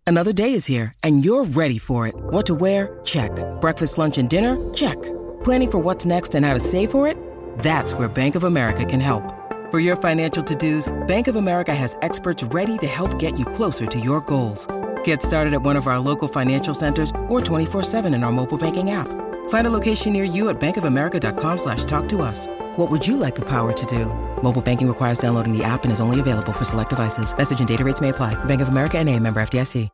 Another 0.05 0.33
day 0.33 0.53
is 0.53 0.65
here, 0.65 0.91
and 1.03 1.23
you're 1.23 1.45
ready 1.45 1.77
for 1.77 2.07
it. 2.07 2.15
What 2.17 2.47
to 2.47 2.55
wear? 2.55 2.99
Check. 3.03 3.31
Breakfast, 3.61 3.99
lunch, 3.99 4.17
and 4.17 4.27
dinner? 4.27 4.57
Check. 4.73 4.99
Planning 5.43 5.69
for 5.69 5.77
what's 5.77 6.03
next 6.03 6.33
and 6.33 6.43
how 6.43 6.55
to 6.55 6.59
save 6.59 6.89
for 6.89 7.07
it? 7.07 7.15
That's 7.59 7.93
where 7.93 8.07
Bank 8.07 8.33
of 8.33 8.43
America 8.43 8.85
can 8.85 8.99
help. 8.99 9.23
For 9.69 9.79
your 9.79 9.95
financial 9.95 10.43
to-dos, 10.43 10.91
Bank 11.05 11.27
of 11.27 11.35
America 11.35 11.75
has 11.75 11.95
experts 12.01 12.41
ready 12.41 12.75
to 12.79 12.87
help 12.87 13.19
get 13.19 13.37
you 13.37 13.45
closer 13.45 13.85
to 13.85 13.99
your 13.99 14.21
goals. 14.21 14.67
Get 15.09 15.23
started 15.23 15.55
at 15.55 15.63
one 15.63 15.75
of 15.75 15.87
our 15.87 15.97
local 15.97 16.27
financial 16.27 16.75
centers 16.75 17.09
or 17.27 17.41
24-7 17.41 18.13
in 18.13 18.23
our 18.23 18.31
mobile 18.31 18.59
banking 18.59 18.91
app. 18.91 19.07
Find 19.49 19.65
a 19.65 19.71
location 19.71 20.13
near 20.13 20.23
you 20.23 20.49
at 20.49 20.59
bankofamerica.com 20.59 21.57
slash 21.57 21.83
talk 21.85 22.07
to 22.09 22.21
us. 22.21 22.45
What 22.75 22.91
would 22.91 23.07
you 23.07 23.17
like 23.17 23.33
the 23.33 23.41
power 23.41 23.73
to 23.73 23.85
do? 23.87 24.05
Mobile 24.43 24.61
banking 24.61 24.87
requires 24.87 25.17
downloading 25.17 25.51
the 25.57 25.63
app 25.63 25.83
and 25.83 25.91
is 25.91 25.99
only 25.99 26.19
available 26.19 26.53
for 26.53 26.63
select 26.63 26.91
devices. 26.91 27.35
Message 27.35 27.57
and 27.57 27.67
data 27.67 27.83
rates 27.83 28.01
may 28.01 28.09
apply. 28.09 28.35
Bank 28.45 28.61
of 28.61 28.67
America 28.67 28.99
and 28.99 29.09
a 29.09 29.19
member 29.19 29.41
FDIC. 29.41 29.89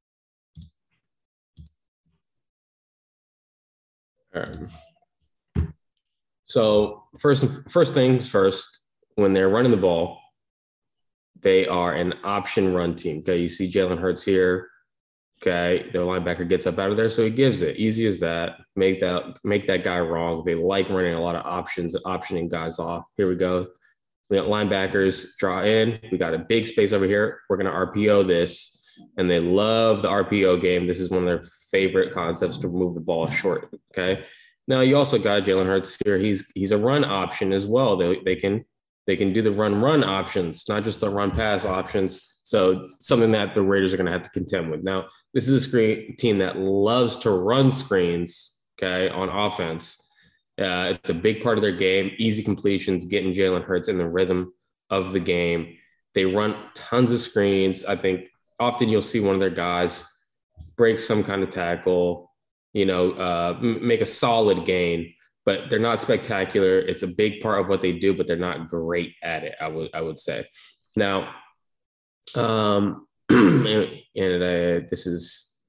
Um, 4.34 4.70
so 6.44 7.06
first, 7.18 7.46
first 7.70 7.94
things 7.94 8.30
first, 8.30 8.84
when 9.16 9.32
they're 9.32 9.48
running 9.48 9.72
the 9.72 9.78
ball, 9.78 10.20
they 11.40 11.68
are 11.68 11.94
an 11.94 12.16
option 12.26 12.74
run 12.74 12.96
team. 12.96 13.20
Okay, 13.20 13.38
you 13.38 13.48
see 13.48 13.72
Jalen 13.72 13.98
Hurts 13.98 14.22
here. 14.22 14.72
Okay, 15.46 15.90
the 15.92 16.00
linebacker 16.00 16.48
gets 16.48 16.66
up 16.66 16.80
out 16.80 16.90
of 16.90 16.98
there, 16.98 17.10
so 17.12 17.24
he 17.24 17.30
gives 17.30 17.62
it. 17.62 17.78
Easy 17.78 18.08
as 18.08 18.20
that. 18.22 18.58
Make 18.76 19.00
that 19.02 19.38
make 19.44 19.68
that 19.68 19.84
guy 19.84 20.00
wrong. 20.00 20.44
They 20.44 20.56
like 20.56 20.90
running 20.90 21.14
a 21.14 21.22
lot 21.22 21.36
of 21.36 21.46
options, 21.46 21.96
optioning 22.04 22.50
guys 22.50 22.80
off. 22.80 23.12
Here 23.16 23.30
we 23.30 23.36
go. 23.36 23.68
We 24.30 24.38
got 24.38 24.48
linebackers 24.48 25.38
draw 25.38 25.64
in. 25.64 26.00
We 26.12 26.18
got 26.18 26.34
a 26.34 26.40
big 26.40 26.66
space 26.66 26.94
over 26.94 27.06
here. 27.06 27.42
We're 27.48 27.58
gonna 27.58 27.70
RPO 27.70 28.28
this 28.28 28.76
and 29.18 29.30
they 29.30 29.40
love 29.40 30.02
the 30.02 30.10
RPO 30.10 30.62
game. 30.62 30.88
This 30.88 31.00
is 31.00 31.10
one 31.10 31.20
of 31.20 31.26
their 31.26 31.44
favorite 31.72 32.14
concepts 32.14 32.58
to 32.60 32.68
move 32.68 32.96
the 32.96 33.02
ball 33.02 33.30
short. 33.30 33.70
Okay. 33.92 34.24
Now 34.68 34.82
you 34.82 34.98
also 34.98 35.20
got 35.20 35.44
Jalen 35.44 35.68
Hurts 35.68 35.98
here. 36.04 36.18
He's 36.18 36.52
he's 36.56 36.72
a 36.72 36.78
run 36.78 37.04
option 37.04 37.54
as 37.54 37.66
well. 37.66 37.98
They, 37.98 38.20
they 38.26 38.36
can 38.36 38.66
they 39.06 39.16
can 39.16 39.32
do 39.32 39.42
the 39.42 39.52
run 39.52 39.80
run 39.80 40.04
options, 40.04 40.68
not 40.68 40.84
just 40.84 41.02
the 41.02 41.10
run 41.10 41.32
pass 41.32 41.66
options. 41.66 42.35
So 42.46 42.88
something 43.00 43.32
that 43.32 43.56
the 43.56 43.64
Raiders 43.64 43.92
are 43.92 43.98
going 43.98 44.06
to 44.06 44.12
have 44.12 44.22
to 44.22 44.30
contend 44.30 44.70
with. 44.70 44.84
Now 44.84 45.08
this 45.34 45.48
is 45.50 45.54
a 45.54 45.68
screen 45.68 46.16
team 46.16 46.38
that 46.38 46.58
loves 46.58 47.18
to 47.20 47.32
run 47.32 47.72
screens. 47.72 48.52
Okay, 48.78 49.10
on 49.10 49.30
offense, 49.30 50.06
uh, 50.60 50.94
it's 50.96 51.10
a 51.10 51.14
big 51.14 51.42
part 51.42 51.58
of 51.58 51.62
their 51.62 51.76
game. 51.76 52.12
Easy 52.18 52.44
completions, 52.44 53.06
getting 53.06 53.34
Jalen 53.34 53.64
Hurts 53.64 53.90
in 53.90 53.98
the 53.98 54.08
rhythm 54.08 54.54
of 54.90 55.12
the 55.12 55.20
game. 55.20 55.78
They 56.14 56.26
run 56.26 56.56
tons 56.74 57.12
of 57.12 57.20
screens. 57.22 57.84
I 57.86 57.96
think 57.96 58.28
often 58.60 58.90
you'll 58.90 59.02
see 59.02 59.22
one 59.22 59.34
of 59.34 59.40
their 59.40 59.50
guys 59.50 60.04
break 60.76 61.00
some 61.00 61.24
kind 61.24 61.42
of 61.42 61.50
tackle, 61.50 62.32
you 62.74 62.86
know, 62.86 63.12
uh, 63.14 63.58
make 63.62 64.02
a 64.02 64.06
solid 64.06 64.66
gain, 64.66 65.14
but 65.46 65.70
they're 65.70 65.80
not 65.80 66.02
spectacular. 66.02 66.80
It's 66.80 67.04
a 67.04 67.08
big 67.08 67.42
part 67.42 67.62
of 67.62 67.68
what 67.68 67.82
they 67.82 67.94
do, 67.94 68.14
but 68.14 68.28
they're 68.28 68.36
not 68.36 68.68
great 68.68 69.14
at 69.24 69.44
it. 69.44 69.56
I 69.60 69.68
would 69.68 69.90
I 69.94 70.02
would 70.02 70.20
say. 70.20 70.46
Now, 70.96 71.34
um, 72.34 73.08
and, 73.30 74.02
and 74.16 74.44
uh, 74.44 74.88
this 74.90 75.06
is 75.08 75.62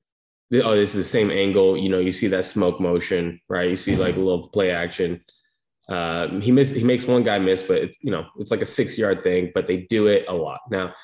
oh, 0.55 0.77
this 0.77 0.95
is 0.95 1.05
the 1.05 1.05
same 1.05 1.31
angle. 1.31 1.77
You 1.77 1.89
know, 1.89 1.99
you 1.99 2.13
see 2.13 2.29
that 2.29 2.45
smoke 2.45 2.81
motion, 2.81 3.41
right? 3.49 3.69
You 3.69 3.77
see 3.77 3.97
like 3.97 4.17
a 4.17 4.21
little 4.21 4.49
play 4.49 4.71
action. 4.71 5.23
Uh, 5.89 6.41
he 6.41 6.51
miss 6.51 6.75
he 6.75 6.85
makes 6.85 7.07
one 7.07 7.23
guy 7.23 7.39
miss, 7.39 7.63
but 7.63 7.79
it, 7.79 7.95
you 8.01 8.11
know 8.11 8.27
it's 8.39 8.51
like 8.51 8.63
a 8.63 8.67
six 8.67 8.99
yard 8.99 9.23
thing, 9.23 9.51
but 9.55 9.67
they 9.67 9.87
do 9.89 10.09
it 10.09 10.25
a 10.29 10.35
lot. 10.35 10.61
Now 10.71 10.95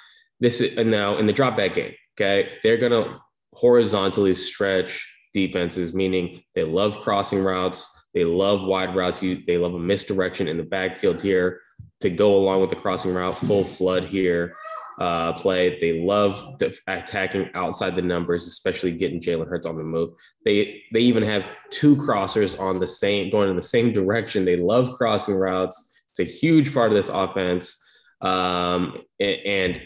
this 0.41 0.61
is 0.61 0.77
now 0.77 1.19
in 1.19 1.27
the 1.27 1.33
drop 1.33 1.57
back 1.57 1.75
game. 1.75 1.95
Okay, 2.15 2.59
they're 2.63 2.77
gonna 2.77 3.21
horizontally 3.55 4.35
stretch 4.35 5.09
defenses, 5.35 5.95
meaning 5.95 6.43
they 6.55 6.65
love 6.65 6.99
crossing 6.99 7.43
routes, 7.43 8.09
they 8.13 8.25
love 8.25 8.65
wide 8.65 8.95
routes, 8.95 9.21
they 9.21 9.57
love 9.57 9.75
a 9.75 9.79
misdirection 9.79 10.49
in 10.49 10.57
the 10.57 10.63
backfield 10.63 11.21
here 11.21 11.61
to 12.01 12.11
go 12.11 12.35
along 12.35 12.61
with 12.61 12.71
the 12.71 12.77
crossing 12.77 13.15
route, 13.15 13.39
full 13.39 13.65
flood 13.65 14.05
here. 14.05 14.55
Uh, 14.99 15.33
play. 15.33 15.81
They 15.81 16.05
love 16.05 16.61
attacking 16.87 17.49
outside 17.55 17.97
the 17.97 18.03
numbers, 18.03 18.47
especially 18.47 18.93
getting 18.93 19.23
Jalen 19.23 19.49
Hurts 19.49 19.67
on 19.67 19.77
the 19.77 19.83
move. 19.83 20.11
They 20.45 20.83
they 20.93 21.01
even 21.01 21.23
have 21.23 21.45
two 21.71 21.97
crossers 21.97 22.61
on 22.61 22.79
the 22.79 22.87
same 22.87 23.31
going 23.31 23.49
in 23.49 23.57
the 23.57 23.63
same 23.63 23.93
direction. 23.93 24.45
They 24.45 24.57
love 24.57 24.93
crossing 24.93 25.35
routes. 25.35 26.03
It's 26.11 26.21
a 26.21 26.31
huge 26.31 26.75
part 26.75 26.93
of 26.93 26.97
this 26.97 27.09
offense. 27.09 27.83
Um, 28.21 28.99
and, 29.19 29.37
and 29.47 29.81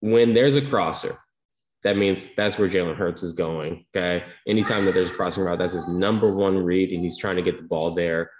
when 0.00 0.34
there's 0.34 0.56
a 0.56 0.62
crosser, 0.62 1.14
that 1.82 1.96
means 1.96 2.34
that's 2.34 2.58
where 2.58 2.68
Jalen 2.68 2.96
Hurts 2.96 3.22
is 3.22 3.32
going. 3.32 3.84
Okay. 3.94 4.24
Anytime 4.46 4.84
that 4.86 4.94
there's 4.94 5.10
a 5.10 5.14
crossing 5.14 5.44
route, 5.44 5.58
that's 5.58 5.74
his 5.74 5.88
number 5.88 6.32
one 6.34 6.56
read, 6.56 6.90
and 6.90 7.02
he's 7.02 7.18
trying 7.18 7.36
to 7.36 7.42
get 7.42 7.58
the 7.58 7.64
ball 7.64 7.90
there. 7.92 8.30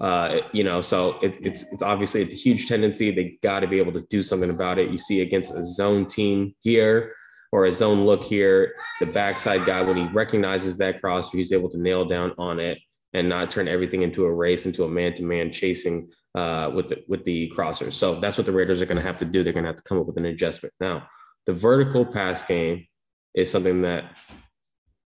Uh, 0.00 0.38
you 0.52 0.64
know, 0.64 0.80
so 0.80 1.18
it, 1.20 1.36
it's 1.42 1.72
it's 1.72 1.82
obviously 1.82 2.22
a 2.22 2.24
huge 2.24 2.68
tendency. 2.68 3.10
They 3.10 3.38
got 3.42 3.60
to 3.60 3.66
be 3.66 3.78
able 3.78 3.92
to 3.92 4.00
do 4.08 4.22
something 4.22 4.50
about 4.50 4.78
it. 4.78 4.90
You 4.90 4.98
see 4.98 5.20
against 5.20 5.54
a 5.54 5.64
zone 5.64 6.06
team 6.06 6.54
here 6.60 7.14
or 7.52 7.66
a 7.66 7.72
zone 7.72 8.04
look 8.06 8.22
here, 8.24 8.74
the 9.00 9.06
backside 9.06 9.66
guy 9.66 9.82
when 9.82 9.96
he 9.96 10.04
recognizes 10.14 10.78
that 10.78 11.00
crosser, 11.00 11.36
he's 11.36 11.52
able 11.52 11.68
to 11.70 11.78
nail 11.78 12.04
down 12.04 12.32
on 12.38 12.60
it 12.60 12.78
and 13.12 13.28
not 13.28 13.50
turn 13.50 13.68
everything 13.68 14.02
into 14.02 14.24
a 14.24 14.32
race, 14.32 14.66
into 14.66 14.84
a 14.84 14.88
man-to-man 14.88 15.52
chasing 15.52 16.08
uh, 16.34 16.70
with 16.72 16.88
the 16.88 17.04
with 17.08 17.24
the 17.24 17.52
crossers. 17.54 17.92
So 17.92 18.14
that's 18.14 18.38
what 18.38 18.46
the 18.46 18.52
Raiders 18.52 18.80
are 18.80 18.86
going 18.86 18.98
to 18.98 19.06
have 19.06 19.18
to 19.18 19.24
do. 19.24 19.42
They're 19.42 19.52
going 19.52 19.64
to 19.64 19.68
have 19.68 19.76
to 19.76 19.82
come 19.82 19.98
up 19.98 20.06
with 20.06 20.16
an 20.16 20.26
adjustment. 20.26 20.72
Now, 20.80 21.08
the 21.46 21.52
vertical 21.52 22.06
pass 22.06 22.46
game 22.46 22.86
is 23.34 23.50
something 23.50 23.82
that 23.82 24.16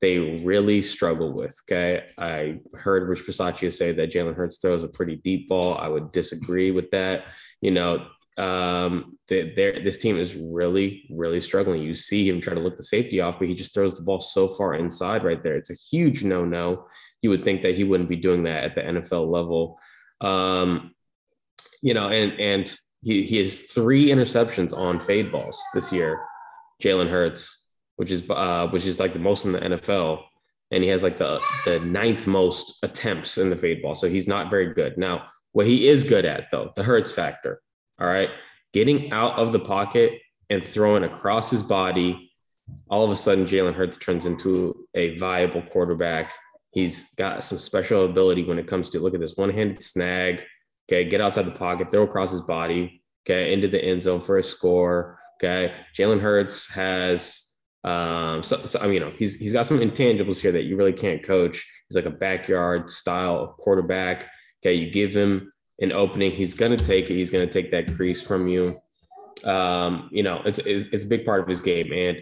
they 0.03 0.43
really 0.45 0.83
struggle 0.83 1.33
with. 1.33 1.57
Okay. 1.65 2.05
I 2.19 2.59
heard 2.75 3.09
Rich 3.09 3.25
Bisaccia 3.25 3.73
say 3.73 3.93
that 3.93 4.13
Jalen 4.13 4.35
Hurts 4.35 4.59
throws 4.59 4.83
a 4.83 4.89
pretty 4.89 5.17
deep 5.17 5.49
ball. 5.49 5.79
I 5.79 5.87
would 5.87 6.11
disagree 6.11 6.73
with 6.73 6.91
that. 6.91 7.27
You 7.61 7.71
know, 7.71 8.07
um, 8.37 9.17
this 9.29 9.99
team 9.99 10.19
is 10.19 10.35
really, 10.35 11.07
really 11.09 11.41
struggling. 11.41 11.83
You 11.83 11.95
see 11.95 12.29
him 12.29 12.41
try 12.41 12.53
to 12.53 12.61
look 12.61 12.77
the 12.77 12.83
safety 12.83 13.21
off, 13.21 13.39
but 13.39 13.47
he 13.47 13.55
just 13.55 13.75
throws 13.75 13.95
the 13.95 14.03
ball 14.03 14.21
so 14.21 14.49
far 14.49 14.75
inside 14.75 15.23
right 15.23 15.41
there. 15.41 15.57
It's 15.57 15.71
a 15.71 15.77
huge 15.91 16.25
no 16.25 16.45
no. 16.45 16.87
You 17.23 17.31
would 17.31 17.45
think 17.45 17.63
that 17.63 17.77
he 17.77 17.85
wouldn't 17.85 18.09
be 18.09 18.17
doing 18.17 18.43
that 18.43 18.65
at 18.65 18.75
the 18.75 18.81
NFL 18.81 19.29
level. 19.29 19.79
Um, 20.21 20.95
you 21.81 21.95
know, 21.95 22.09
and 22.09 22.41
and 22.41 22.75
he, 23.05 23.23
he 23.23 23.39
has 23.39 23.63
three 23.63 24.09
interceptions 24.09 24.77
on 24.77 24.99
fade 24.99 25.31
balls 25.31 25.61
this 25.75 25.93
year. 25.93 26.25
Jalen 26.83 27.11
Hurts, 27.11 27.62
which 27.97 28.11
is 28.11 28.29
uh, 28.31 28.69
which 28.69 28.87
is 28.87 28.99
like 28.99 29.13
the 29.13 29.19
most 29.19 29.45
in 29.45 29.53
the 29.53 29.61
NFL, 29.61 30.23
and 30.71 30.83
he 30.83 30.89
has 30.91 31.03
like 31.03 31.19
the 31.19 31.41
the 31.65 31.81
ninth 31.81 32.27
most 32.27 32.83
attempts 32.83 33.39
in 33.39 33.51
the 33.51 33.57
fade 33.57 33.83
ball. 33.83 33.95
So 33.95 34.09
he's 34.09 34.29
not 34.29 34.51
very 34.51 34.73
good. 34.75 34.99
Now, 34.99 35.29
what 35.53 35.67
he 35.67 35.89
is 35.89 36.05
good 36.05 36.25
at 36.25 36.51
though, 36.51 36.73
the 36.77 36.83
Hurts 36.83 37.13
factor. 37.13 37.61
All 38.01 38.07
right, 38.07 38.31
getting 38.73 39.13
out 39.13 39.39
of 39.39 39.53
the 39.53 39.61
pocket 39.61 40.21
and 40.51 40.63
throwing 40.63 41.05
across 41.05 41.51
his 41.51 41.63
body. 41.63 42.31
All 42.89 43.05
of 43.05 43.11
a 43.11 43.17
sudden, 43.17 43.47
Jalen 43.47 43.75
Hurts 43.75 43.99
turns 43.99 44.25
into 44.25 44.87
a 44.95 45.17
viable 45.19 45.63
quarterback. 45.63 46.33
He's 46.73 47.15
got 47.15 47.45
some 47.45 47.59
special 47.59 48.05
ability 48.07 48.45
when 48.45 48.59
it 48.59 48.67
comes 48.67 48.91
to 48.91 49.01
look 49.01 49.15
at 49.15 49.21
this 49.21 49.37
one-handed 49.37 49.83
snag. 49.83 50.43
Okay, 50.89 51.09
get 51.09 51.21
outside 51.21 51.45
the 51.45 51.53
pocket, 51.53 51.91
throw 51.91 52.03
across 52.03 52.33
his 52.33 52.43
body. 52.43 53.03
Okay, 53.25 53.53
into 53.53 53.69
the 53.69 53.83
end 53.83 54.03
zone 54.03 54.21
for 54.21 54.39
a 54.39 54.45
score. 54.45 55.19
Okay, 55.37 55.73
Jalen 55.97 56.21
Hurts 56.21 56.73
has 56.73 57.52
um, 57.85 58.43
so, 58.43 58.57
so 58.59 58.79
I 58.81 58.85
mean, 58.85 58.95
you 58.95 59.01
know, 59.01 59.11
he's 59.11 59.39
he's 59.39 59.53
got 59.53 59.67
some 59.67 59.81
intangibles 59.81 60.41
here 60.41 60.53
that 60.53 60.63
you 60.63 60.77
really 60.77 60.93
can't 60.93 61.23
coach. 61.23 61.69
He's 61.89 61.97
like 61.97 62.13
a 62.13 62.17
backyard 62.17 62.91
style 62.91 63.55
quarterback. 63.59 64.29
Okay, 64.63 64.75
you 64.75 64.91
give 64.91 65.15
him 65.15 65.53
an 65.81 65.91
opening, 65.91 66.31
he's 66.31 66.55
gonna 66.55 66.77
take 66.77 67.11
it. 67.11 67.15
He's 67.15 67.31
gonna 67.31 67.47
take 67.47 67.71
that 67.73 67.93
crease 67.95 68.25
from 68.25 68.47
you. 68.47 68.81
Um, 69.45 70.09
you 70.13 70.23
know, 70.23 70.43
it's, 70.45 70.59
it's 70.59 70.87
it's 70.89 71.05
a 71.05 71.09
big 71.09 71.25
part 71.25 71.41
of 71.41 71.49
his 71.49 71.61
game, 71.61 71.93
and 71.93 72.19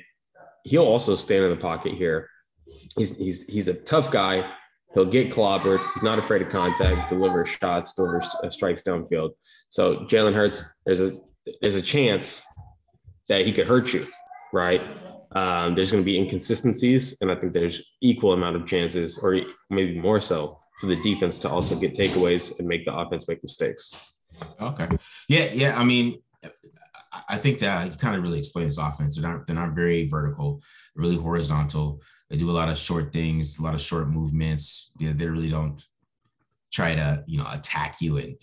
he'll 0.65 0.85
also 0.85 1.15
stand 1.17 1.45
in 1.45 1.51
the 1.51 1.57
pocket 1.57 1.95
here. 1.95 2.29
He's 2.97 3.19
he's 3.19 3.47
he's 3.47 3.69
a 3.69 3.83
tough 3.85 4.11
guy. 4.11 4.51
He'll 4.95 5.05
get 5.05 5.31
clobbered. 5.31 5.81
He's 5.95 6.03
not 6.03 6.19
afraid 6.19 6.43
of 6.43 6.49
contact, 6.49 7.11
deliver 7.11 7.45
shots, 7.47 7.95
deliver 7.95 8.23
uh, 8.43 8.51
strikes 8.51 8.83
downfield. 8.83 9.31
So 9.69 9.99
Jalen 10.07 10.35
Hurts, 10.35 10.63
there's 10.87 11.01
a 11.01 11.13
there's 11.61 11.77
a 11.77 11.83
chance 11.83 12.45
that 13.29 13.47
he 13.47 13.53
could 13.53 13.67
hurt 13.67 13.93
you, 13.93 14.07
right? 14.53 14.83
Um, 15.33 15.75
there's 15.75 15.93
going 15.93 16.03
to 16.03 16.05
be 16.05 16.19
inconsistencies, 16.19 17.21
and 17.21 17.31
I 17.31 17.37
think 17.37 17.53
there's 17.53 17.97
equal 18.01 18.33
amount 18.33 18.57
of 18.57 18.67
chances, 18.67 19.19
or 19.19 19.41
maybe 19.69 19.99
more 19.99 20.21
so, 20.21 20.59
for 20.81 20.87
the 20.87 20.97
defense 20.97 21.39
to 21.41 21.51
also 21.51 21.79
get 21.79 21.95
takeaways 21.95 22.59
and 22.59 22.67
make 22.67 22.85
the 22.85 22.95
offense 22.95 23.29
make 23.29 23.43
mistakes. 23.43 24.15
Okay. 24.61 24.89
Yeah, 25.29 25.53
yeah. 25.53 25.79
I 25.79 25.85
mean, 25.85 26.21
I 27.29 27.37
think 27.37 27.59
that 27.59 27.87
you 27.91 27.97
kind 27.97 28.17
of 28.17 28.23
really 28.23 28.39
explain 28.39 28.67
this 28.67 28.79
offense. 28.79 29.17
They're 29.17 29.29
not 29.29 29.47
they're 29.47 29.57
not 29.57 29.75
very 29.75 30.09
vertical, 30.09 30.63
really 30.95 31.17
horizontal. 31.17 32.03
They 32.29 32.37
do 32.37 32.51
a 32.51 32.53
lot 32.53 32.69
of 32.69 32.79
short 32.79 33.13
things, 33.13 33.59
a 33.59 33.63
lot 33.63 33.75
of 33.75 33.81
short 33.81 34.09
movements. 34.09 34.93
They, 34.99 35.13
they 35.13 35.27
really 35.27 35.51
don't 35.51 35.85
try 36.73 36.95
to 36.95 37.25
you 37.27 37.39
know 37.39 37.47
attack 37.51 37.97
you 38.01 38.19
and 38.19 38.37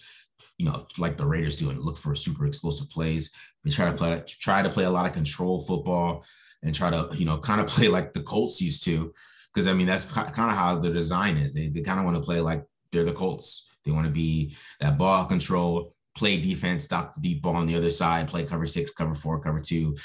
you 0.58 0.66
know 0.66 0.86
like 0.98 1.18
the 1.18 1.26
Raiders 1.26 1.56
do 1.56 1.70
and 1.70 1.82
look 1.82 1.98
for 1.98 2.14
super 2.14 2.46
explosive 2.46 2.90
plays. 2.90 3.32
They 3.68 3.74
try 3.74 3.92
to 3.92 3.98
play 3.98 4.24
try 4.26 4.62
to 4.62 4.70
play 4.70 4.86
a 4.86 4.90
lot 4.90 5.06
of 5.06 5.12
control 5.12 5.60
football 5.60 6.24
and 6.64 6.74
try 6.74 6.90
to 6.90 7.10
you 7.14 7.26
know 7.26 7.38
kind 7.50 7.60
of 7.60 7.68
play 7.68 7.90
like 7.90 8.14
the 8.14 8.22
Colts 8.22 8.62
used 8.62 8.84
to 8.86 9.14
because 9.54 9.68
I 9.68 9.74
mean 9.74 9.88
that's 9.88 10.06
kind 10.06 10.52
of 10.52 10.58
how 10.58 10.80
the 10.80 10.90
design 10.90 11.36
is. 11.36 11.54
They 11.54 11.68
they 11.68 11.82
kind 11.82 12.00
of 12.00 12.06
want 12.06 12.16
to 12.16 12.24
play 12.24 12.40
like 12.40 12.64
they're 12.92 13.04
the 13.04 13.12
Colts. 13.12 13.68
They 13.84 13.92
want 13.92 14.06
to 14.06 14.12
be 14.12 14.56
that 14.80 14.98
ball 14.98 15.26
control, 15.26 15.94
play 16.16 16.38
defense, 16.38 16.86
stop 16.86 17.14
the 17.14 17.22
deep 17.22 17.42
ball 17.42 17.56
on 17.56 17.68
the 17.68 17.76
other 17.76 17.92
side, 17.92 18.30
play 18.30 18.46
cover 18.46 18.68
six, 18.68 18.92
cover 18.92 19.16
four, 19.16 19.40
cover 19.40 19.60
two. 19.60 19.96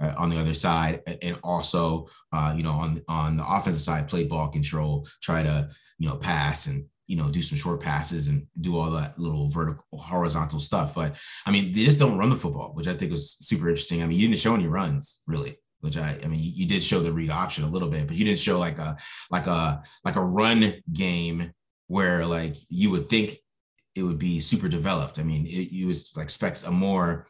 Uh, 0.00 0.14
on 0.16 0.30
the 0.30 0.40
other 0.40 0.54
side, 0.54 1.00
and 1.22 1.38
also, 1.44 2.08
uh, 2.32 2.52
you 2.56 2.64
know, 2.64 2.72
on 2.72 3.00
on 3.06 3.36
the 3.36 3.44
offensive 3.46 3.80
side, 3.80 4.08
play 4.08 4.24
ball 4.24 4.48
control, 4.48 5.06
try 5.22 5.44
to, 5.44 5.68
you 5.98 6.08
know, 6.08 6.16
pass 6.16 6.66
and 6.66 6.86
you 7.06 7.16
know 7.16 7.30
do 7.30 7.42
some 7.42 7.58
short 7.58 7.80
passes 7.80 8.28
and 8.28 8.46
do 8.60 8.78
all 8.78 8.90
that 8.90 9.18
little 9.18 9.48
vertical 9.48 9.84
horizontal 9.92 10.58
stuff 10.58 10.94
but 10.94 11.16
i 11.46 11.50
mean 11.50 11.72
they 11.72 11.84
just 11.84 11.98
don't 11.98 12.18
run 12.18 12.28
the 12.28 12.36
football 12.36 12.70
which 12.74 12.86
i 12.86 12.94
think 12.94 13.10
was 13.10 13.36
super 13.40 13.68
interesting 13.68 14.02
i 14.02 14.06
mean 14.06 14.18
you 14.18 14.28
didn't 14.28 14.38
show 14.38 14.54
any 14.54 14.66
runs 14.66 15.22
really 15.26 15.56
which 15.82 15.96
I, 15.96 16.16
I 16.22 16.28
mean, 16.28 16.38
you 16.40 16.64
did 16.64 16.80
show 16.82 17.00
the 17.00 17.12
read 17.12 17.28
option 17.28 17.64
a 17.64 17.68
little 17.68 17.88
bit, 17.88 18.06
but 18.06 18.16
you 18.16 18.24
didn't 18.24 18.38
show 18.38 18.56
like 18.56 18.78
a, 18.78 18.96
like 19.32 19.48
a, 19.48 19.82
like 20.04 20.14
a 20.14 20.22
run 20.22 20.74
game 20.92 21.52
where 21.88 22.24
like 22.24 22.54
you 22.68 22.90
would 22.92 23.08
think 23.08 23.36
it 23.94 24.02
would 24.02 24.18
be 24.18 24.38
super 24.38 24.68
developed. 24.68 25.18
I 25.18 25.24
mean, 25.24 25.44
it, 25.44 25.72
you 25.72 25.88
was 25.88 26.16
like 26.16 26.24
expects 26.24 26.62
a 26.62 26.70
more 26.70 27.26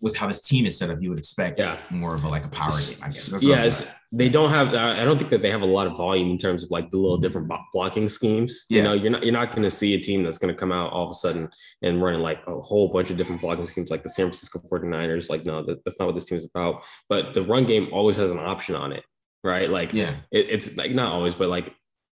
with 0.00 0.16
how 0.16 0.26
this 0.26 0.40
team 0.40 0.66
is 0.66 0.78
set 0.78 0.90
up, 0.90 1.00
you 1.00 1.10
would 1.10 1.18
expect 1.18 1.60
yeah. 1.60 1.76
more 1.90 2.14
of 2.14 2.24
a 2.24 2.28
like 2.28 2.44
a 2.44 2.48
power 2.48 2.70
game, 2.70 2.98
I 3.02 3.06
guess. 3.06 3.28
That's 3.28 3.44
yeah, 3.44 3.70
they 4.12 4.28
don't 4.28 4.50
have. 4.50 4.74
I 4.74 5.04
don't 5.04 5.18
think 5.18 5.30
that 5.30 5.42
they 5.42 5.50
have 5.50 5.62
a 5.62 5.66
lot 5.66 5.86
of 5.86 5.96
volume 5.96 6.30
in 6.30 6.38
terms 6.38 6.62
of 6.62 6.70
like 6.70 6.90
the 6.90 6.96
little 6.96 7.16
mm-hmm. 7.16 7.22
different 7.22 7.52
blocking 7.72 8.08
schemes. 8.08 8.66
Yeah. 8.68 8.76
You 8.76 8.82
know, 8.82 8.92
you're 8.94 9.10
not 9.10 9.22
you're 9.24 9.32
not 9.32 9.50
going 9.50 9.62
to 9.62 9.70
see 9.70 9.94
a 9.94 10.00
team 10.00 10.24
that's 10.24 10.38
going 10.38 10.52
to 10.52 10.58
come 10.58 10.72
out 10.72 10.92
all 10.92 11.04
of 11.04 11.10
a 11.10 11.14
sudden 11.14 11.48
and 11.82 12.02
running 12.02 12.20
like 12.20 12.40
a 12.46 12.60
whole 12.60 12.88
bunch 12.88 13.10
of 13.10 13.16
different 13.16 13.40
blocking 13.40 13.66
schemes 13.66 13.90
like 13.90 14.02
the 14.02 14.10
San 14.10 14.26
Francisco 14.26 14.60
49ers. 14.70 15.30
Like, 15.30 15.44
no, 15.44 15.64
that, 15.64 15.84
that's 15.84 15.98
not 15.98 16.06
what 16.06 16.14
this 16.14 16.26
team 16.26 16.38
is 16.38 16.46
about. 16.46 16.84
But 17.08 17.34
the 17.34 17.42
run 17.42 17.64
game 17.64 17.88
always 17.92 18.16
has 18.16 18.30
an 18.30 18.38
option 18.38 18.74
on 18.74 18.92
it, 18.92 19.04
right? 19.44 19.68
Like, 19.68 19.92
yeah, 19.92 20.14
it, 20.30 20.46
it's 20.50 20.76
like 20.76 20.92
not 20.92 21.12
always, 21.12 21.34
but 21.34 21.48
like 21.48 21.74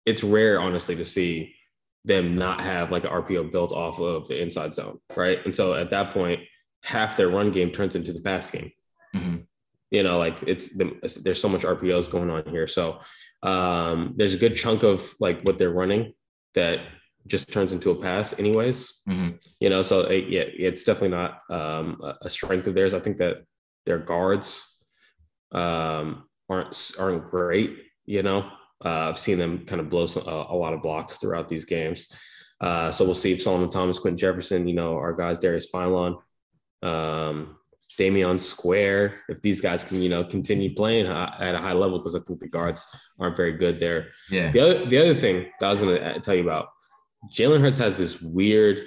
it's 0.06 0.24
rare, 0.24 0.60
honestly, 0.60 0.96
to 0.96 1.04
see 1.04 1.54
them 2.04 2.36
not 2.36 2.60
have 2.60 2.90
like 2.90 3.04
an 3.04 3.10
RPO 3.10 3.52
built 3.52 3.72
off 3.72 4.00
of 4.00 4.28
the 4.28 4.40
inside 4.40 4.74
zone, 4.74 4.98
right? 5.16 5.44
And 5.44 5.54
so 5.54 5.74
at 5.74 5.90
that 5.90 6.12
point 6.12 6.40
half 6.82 7.16
their 7.16 7.28
run 7.28 7.52
game 7.52 7.70
turns 7.70 7.96
into 7.96 8.12
the 8.12 8.20
pass 8.20 8.50
game. 8.50 8.72
Mm-hmm. 9.14 9.36
You 9.90 10.02
know, 10.02 10.18
like 10.18 10.42
it's 10.42 10.76
the, 10.76 10.98
there's 11.22 11.40
so 11.40 11.48
much 11.48 11.62
RPOs 11.62 12.10
going 12.10 12.30
on 12.30 12.44
here. 12.46 12.66
So 12.66 13.00
um, 13.42 14.14
there's 14.16 14.34
a 14.34 14.38
good 14.38 14.56
chunk 14.56 14.82
of 14.82 15.10
like 15.20 15.42
what 15.42 15.58
they're 15.58 15.70
running 15.70 16.12
that 16.54 16.80
just 17.26 17.52
turns 17.52 17.72
into 17.72 17.90
a 17.90 18.00
pass, 18.00 18.38
anyways. 18.38 19.02
Mm-hmm. 19.08 19.36
You 19.60 19.70
know, 19.70 19.82
so 19.82 20.00
it, 20.00 20.28
yeah, 20.28 20.44
it's 20.46 20.84
definitely 20.84 21.16
not 21.16 21.40
um, 21.50 22.00
a 22.22 22.28
strength 22.28 22.66
of 22.66 22.74
theirs. 22.74 22.94
I 22.94 23.00
think 23.00 23.18
that 23.18 23.44
their 23.86 23.98
guards 23.98 24.86
um, 25.52 26.24
aren't 26.48 26.92
aren't 26.98 27.26
great. 27.26 27.78
You 28.06 28.22
know, 28.22 28.50
uh, 28.84 29.08
I've 29.08 29.18
seen 29.18 29.38
them 29.38 29.64
kind 29.66 29.80
of 29.80 29.90
blow 29.90 30.06
some, 30.06 30.26
a 30.26 30.54
lot 30.54 30.72
of 30.72 30.82
blocks 30.82 31.18
throughout 31.18 31.48
these 31.48 31.64
games. 31.64 32.12
Uh, 32.60 32.90
so 32.90 33.04
we'll 33.04 33.14
see 33.14 33.32
if 33.32 33.40
Solomon 33.40 33.70
Thomas, 33.70 33.98
Quinton 33.98 34.18
Jefferson, 34.18 34.66
you 34.66 34.74
know, 34.74 34.96
our 34.96 35.12
guys 35.12 35.38
Darius 35.38 35.70
Philon, 35.70 36.16
um, 36.82 37.56
Damion 37.98 38.38
Square, 38.38 39.20
if 39.28 39.42
these 39.42 39.60
guys 39.60 39.84
can, 39.84 40.00
you 40.00 40.08
know, 40.08 40.24
continue 40.24 40.74
playing 40.74 41.06
at 41.06 41.54
a 41.54 41.58
high 41.58 41.72
level, 41.72 41.98
because 41.98 42.14
I 42.14 42.20
think 42.20 42.38
the 42.38 42.48
guards 42.48 42.86
aren't 43.18 43.36
very 43.36 43.52
good 43.52 43.80
there. 43.80 44.08
Yeah. 44.30 44.52
The 44.52 44.60
other, 44.60 44.86
the 44.86 44.98
other 44.98 45.14
thing 45.14 45.46
that 45.58 45.66
I 45.66 45.70
was 45.70 45.80
going 45.80 46.00
to 46.00 46.20
tell 46.20 46.34
you 46.34 46.42
about, 46.42 46.68
Jalen 47.34 47.60
Hurts 47.60 47.78
has 47.78 47.98
this 47.98 48.22
weird 48.22 48.86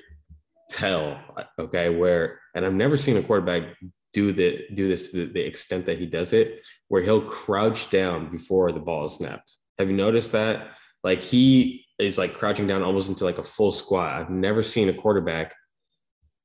tell, 0.69 1.19
okay, 1.59 1.89
where, 1.89 2.39
and 2.55 2.65
I've 2.65 2.73
never 2.73 2.95
seen 2.95 3.17
a 3.17 3.23
quarterback 3.23 3.75
do 4.13 4.33
the 4.33 4.65
do 4.73 4.87
this 4.89 5.11
to 5.11 5.25
the 5.25 5.39
extent 5.39 5.85
that 5.85 5.97
he 5.97 6.05
does 6.05 6.33
it, 6.33 6.65
where 6.89 7.01
he'll 7.01 7.21
crouch 7.21 7.89
down 7.89 8.29
before 8.31 8.71
the 8.71 8.79
ball 8.79 9.05
is 9.05 9.15
snapped. 9.15 9.57
Have 9.79 9.89
you 9.89 9.95
noticed 9.95 10.33
that? 10.33 10.67
Like 11.03 11.21
he 11.21 11.85
is 11.97 12.17
like 12.17 12.33
crouching 12.33 12.67
down 12.67 12.83
almost 12.83 13.09
into 13.09 13.23
like 13.23 13.37
a 13.37 13.43
full 13.43 13.71
squat. 13.71 14.21
I've 14.21 14.31
never 14.31 14.63
seen 14.63 14.89
a 14.89 14.93
quarterback 14.93 15.55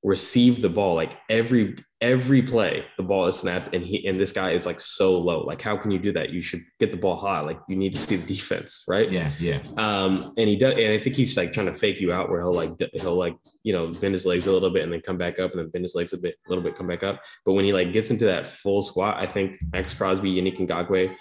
receive 0.03 0.63
the 0.63 0.69
ball 0.69 0.95
like 0.95 1.19
every 1.29 1.77
every 2.01 2.43
play 2.43 2.85
the 2.97 3.03
ball 3.03 3.27
is 3.27 3.39
snapped 3.39 3.75
and 3.75 3.85
he 3.85 4.07
and 4.07 4.21
this 4.21 4.33
guy 4.33 4.51
is 4.51 4.67
like 4.67 4.79
so 4.79 5.19
low. 5.19 5.41
Like 5.41 5.61
how 5.61 5.77
can 5.77 5.91
you 5.91 5.99
do 5.99 6.13
that? 6.13 6.31
You 6.31 6.43
should 6.43 6.61
get 6.79 6.91
the 6.91 6.97
ball 6.97 7.17
high. 7.17 7.41
Like 7.41 7.59
you 7.69 7.77
need 7.77 7.93
to 7.95 7.99
see 7.99 8.17
the 8.17 8.27
defense 8.27 8.85
right? 8.87 9.11
Yeah 9.11 9.31
yeah. 9.41 9.61
Um 9.77 10.35
and 10.37 10.49
he 10.49 10.57
does 10.57 10.75
and 10.75 10.93
i 10.93 10.99
think 10.99 11.17
he's 11.17 11.37
like 11.37 11.53
trying 11.53 11.67
to 11.67 11.73
fake 11.73 12.01
you 12.01 12.13
out 12.13 12.31
where 12.31 12.41
he'll 12.41 12.53
like 12.53 12.73
he'll 12.93 13.17
like 13.17 13.37
you 13.63 13.73
know 13.73 13.93
bend 13.93 14.15
his 14.15 14.27
legs 14.27 14.47
a 14.47 14.53
little 14.53 14.71
bit 14.71 14.85
and 14.85 14.93
then 14.93 15.01
come 15.01 15.19
back 15.19 15.39
up 15.39 15.53
and 15.53 15.61
then 15.61 15.71
bend 15.71 15.85
his 15.85 15.95
legs 15.95 16.13
a 16.13 16.19
bit 16.19 16.37
a 16.47 16.49
little 16.51 16.63
bit 16.63 16.77
come 16.77 16.87
back 16.87 17.03
up. 17.03 17.23
But 17.45 17.53
when 17.53 17.65
he 17.65 17.73
like 17.73 17.93
gets 17.93 18.11
into 18.11 18.27
that 18.27 18.47
full 18.47 18.83
squat 18.83 19.17
i 19.17 19.27
think 19.27 19.59
Maxx 19.73 19.95
Crosby 19.95 20.35
Yannick 20.35 20.59
Ngakoue 20.59 21.17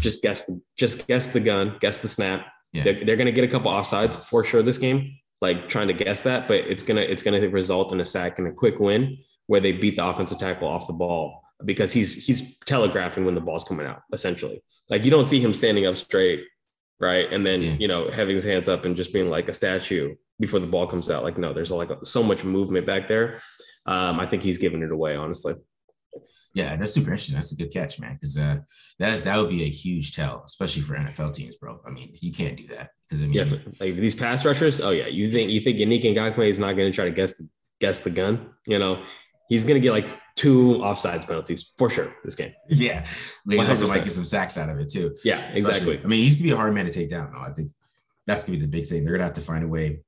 just 0.00 0.22
guess 0.22 0.46
the 0.46 0.60
just 0.78 1.06
guess 1.06 1.28
the 1.28 1.40
gun 1.40 1.76
guess 1.80 2.00
the 2.00 2.08
snap. 2.08 2.46
Yeah. 2.72 2.84
they're, 2.84 3.04
they're 3.04 3.16
gonna 3.16 3.32
get 3.32 3.44
a 3.44 3.48
couple 3.48 3.70
offsides 3.70 4.14
for 4.14 4.44
sure 4.44 4.62
this 4.62 4.78
game 4.78 5.16
like 5.40 5.68
trying 5.68 5.88
to 5.88 5.94
guess 5.94 6.22
that, 6.22 6.48
but 6.48 6.58
it's 6.58 6.82
gonna 6.82 7.00
it's 7.00 7.22
gonna 7.22 7.48
result 7.48 7.92
in 7.92 8.00
a 8.00 8.06
sack 8.06 8.38
and 8.38 8.48
a 8.48 8.52
quick 8.52 8.78
win 8.78 9.18
where 9.46 9.60
they 9.60 9.72
beat 9.72 9.96
the 9.96 10.06
offensive 10.06 10.38
tackle 10.38 10.68
off 10.68 10.86
the 10.86 10.92
ball 10.92 11.42
because 11.64 11.92
he's 11.92 12.26
he's 12.26 12.58
telegraphing 12.58 13.24
when 13.24 13.34
the 13.34 13.40
ball's 13.40 13.64
coming 13.64 13.86
out 13.86 14.02
essentially. 14.12 14.62
Like 14.90 15.04
you 15.04 15.10
don't 15.10 15.24
see 15.24 15.40
him 15.40 15.54
standing 15.54 15.86
up 15.86 15.96
straight, 15.96 16.44
right, 17.00 17.32
and 17.32 17.44
then 17.44 17.62
yeah. 17.62 17.72
you 17.78 17.88
know 17.88 18.10
having 18.10 18.34
his 18.34 18.44
hands 18.44 18.68
up 18.68 18.84
and 18.84 18.96
just 18.96 19.12
being 19.12 19.30
like 19.30 19.48
a 19.48 19.54
statue 19.54 20.14
before 20.38 20.60
the 20.60 20.66
ball 20.66 20.86
comes 20.86 21.10
out. 21.10 21.24
Like 21.24 21.38
no, 21.38 21.54
there's 21.54 21.70
like 21.70 21.90
so 22.04 22.22
much 22.22 22.44
movement 22.44 22.86
back 22.86 23.08
there. 23.08 23.40
Um, 23.86 24.20
I 24.20 24.26
think 24.26 24.42
he's 24.42 24.58
giving 24.58 24.82
it 24.82 24.92
away, 24.92 25.16
honestly. 25.16 25.54
Yeah, 26.52 26.76
that's 26.76 26.92
super 26.92 27.10
interesting. 27.10 27.36
That's 27.36 27.52
a 27.52 27.56
good 27.56 27.72
catch, 27.72 28.00
man. 28.00 28.14
Because 28.14 28.36
uh, 28.36 28.58
that 28.98 29.14
is 29.14 29.22
that 29.22 29.38
would 29.38 29.48
be 29.48 29.62
a 29.62 29.68
huge 29.68 30.12
tell, 30.12 30.42
especially 30.44 30.82
for 30.82 30.96
NFL 30.96 31.32
teams, 31.32 31.56
bro. 31.56 31.80
I 31.86 31.90
mean, 31.90 32.12
you 32.20 32.32
can't 32.32 32.56
do 32.56 32.66
that 32.68 32.90
because 33.10 33.22
I 33.22 33.26
mean, 33.26 33.34
Yeah, 33.34 33.44
like 33.80 33.94
these 33.96 34.14
pass 34.14 34.44
rushers. 34.44 34.80
Oh 34.80 34.90
yeah, 34.90 35.08
you 35.08 35.28
think 35.30 35.50
you 35.50 35.60
think 35.60 35.78
Yannick 35.78 36.04
Ngakoue 36.04 36.48
is 36.48 36.58
not 36.60 36.76
going 36.76 36.90
to 36.90 36.94
try 36.94 37.04
to 37.06 37.10
guess 37.10 37.36
the, 37.36 37.48
guess 37.80 38.00
the 38.00 38.10
gun? 38.10 38.50
You 38.66 38.78
know, 38.78 39.02
he's 39.48 39.64
going 39.64 39.74
to 39.74 39.80
get 39.80 39.92
like 39.92 40.06
two 40.36 40.74
offsides 40.78 41.26
penalties 41.26 41.72
for 41.76 41.90
sure 41.90 42.14
this 42.24 42.36
game. 42.36 42.52
yeah, 42.68 43.06
he 43.50 43.58
also 43.58 43.86
100%. 43.86 43.88
might 43.88 44.04
get 44.04 44.12
some 44.12 44.24
sacks 44.24 44.56
out 44.56 44.68
of 44.70 44.78
it 44.78 44.88
too. 44.88 45.14
Yeah, 45.24 45.38
Especially- 45.52 45.58
exactly. 45.58 46.00
I 46.04 46.06
mean, 46.06 46.22
he's 46.22 46.36
gonna 46.36 46.44
be 46.44 46.52
a 46.52 46.56
hard 46.56 46.72
man 46.72 46.86
to 46.86 46.92
take 46.92 47.08
down, 47.08 47.32
though. 47.32 47.40
I 47.40 47.50
think 47.50 47.72
that's 48.26 48.44
gonna 48.44 48.58
be 48.58 48.62
the 48.64 48.70
big 48.70 48.86
thing. 48.86 49.04
They're 49.04 49.14
gonna 49.14 49.24
have 49.24 49.32
to 49.34 49.40
find 49.40 49.64
a 49.64 49.68
way 49.68 50.00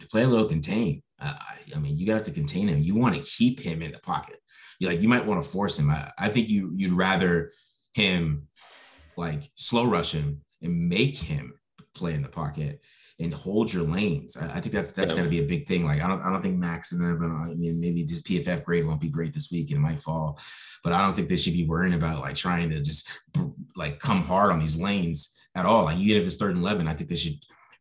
to 0.00 0.06
play 0.08 0.22
a 0.22 0.28
little 0.28 0.46
contain. 0.46 1.02
Uh, 1.20 1.34
I, 1.36 1.76
I 1.76 1.78
mean, 1.80 1.96
you 1.96 2.06
got 2.06 2.22
to 2.24 2.30
contain 2.30 2.68
him. 2.68 2.78
You 2.78 2.94
want 2.94 3.16
to 3.16 3.22
keep 3.22 3.58
him 3.58 3.82
in 3.82 3.90
the 3.90 3.98
pocket. 3.98 4.36
You 4.78 4.86
like, 4.86 5.00
you 5.00 5.08
might 5.08 5.26
want 5.26 5.42
to 5.42 5.48
force 5.48 5.76
him. 5.78 5.90
I, 5.90 6.08
I 6.18 6.28
think 6.28 6.48
you 6.48 6.70
you'd 6.72 6.92
rather 6.92 7.50
him 7.94 8.46
like 9.16 9.50
slow 9.56 9.86
rush 9.86 10.12
him 10.12 10.42
and 10.62 10.88
make 10.88 11.16
him 11.16 11.57
play 11.94 12.14
in 12.14 12.22
the 12.22 12.28
pocket 12.28 12.80
and 13.20 13.34
hold 13.34 13.72
your 13.72 13.82
lanes. 13.82 14.36
I, 14.36 14.46
I 14.56 14.60
think 14.60 14.72
that's 14.72 14.92
that's 14.92 15.12
Yeah. 15.12 15.18
going 15.20 15.30
to 15.30 15.36
be 15.36 15.44
a 15.44 15.48
big 15.48 15.66
thing. 15.66 15.84
Like, 15.84 16.00
I 16.02 16.06
don't 16.08 16.20
I 16.20 16.30
don't 16.30 16.40
think 16.42 16.56
Maxx 16.58 16.92
and 16.92 17.02
them. 17.04 17.20
Uh, 17.22 17.50
I 17.50 17.54
mean, 17.54 17.80
maybe 17.80 18.02
this 18.04 18.22
PFF 18.22 18.64
grade 18.64 18.86
won't 18.86 19.00
be 19.00 19.08
great 19.08 19.32
this 19.34 19.50
week 19.50 19.70
and 19.70 19.78
it 19.78 19.82
might 19.82 20.00
fall, 20.00 20.38
but 20.84 20.92
I 20.92 21.02
don't 21.02 21.14
think 21.14 21.28
they 21.28 21.36
should 21.36 21.52
be 21.54 21.66
worrying 21.66 21.94
about 21.94 22.20
like 22.20 22.36
trying 22.36 22.70
to 22.70 22.80
just 22.80 23.08
like 23.76 23.98
come 23.98 24.22
hard 24.22 24.52
on 24.52 24.60
these 24.60 24.76
lanes 24.76 25.36
at 25.54 25.66
all. 25.66 25.84
Like 25.84 25.98
even 25.98 26.20
if 26.20 26.26
it's 26.26 26.36
third 26.36 26.52
and 26.52 26.60
eleven, 26.60 26.86
I 26.86 26.94
think 26.94 27.10
they 27.10 27.16
should 27.16 27.34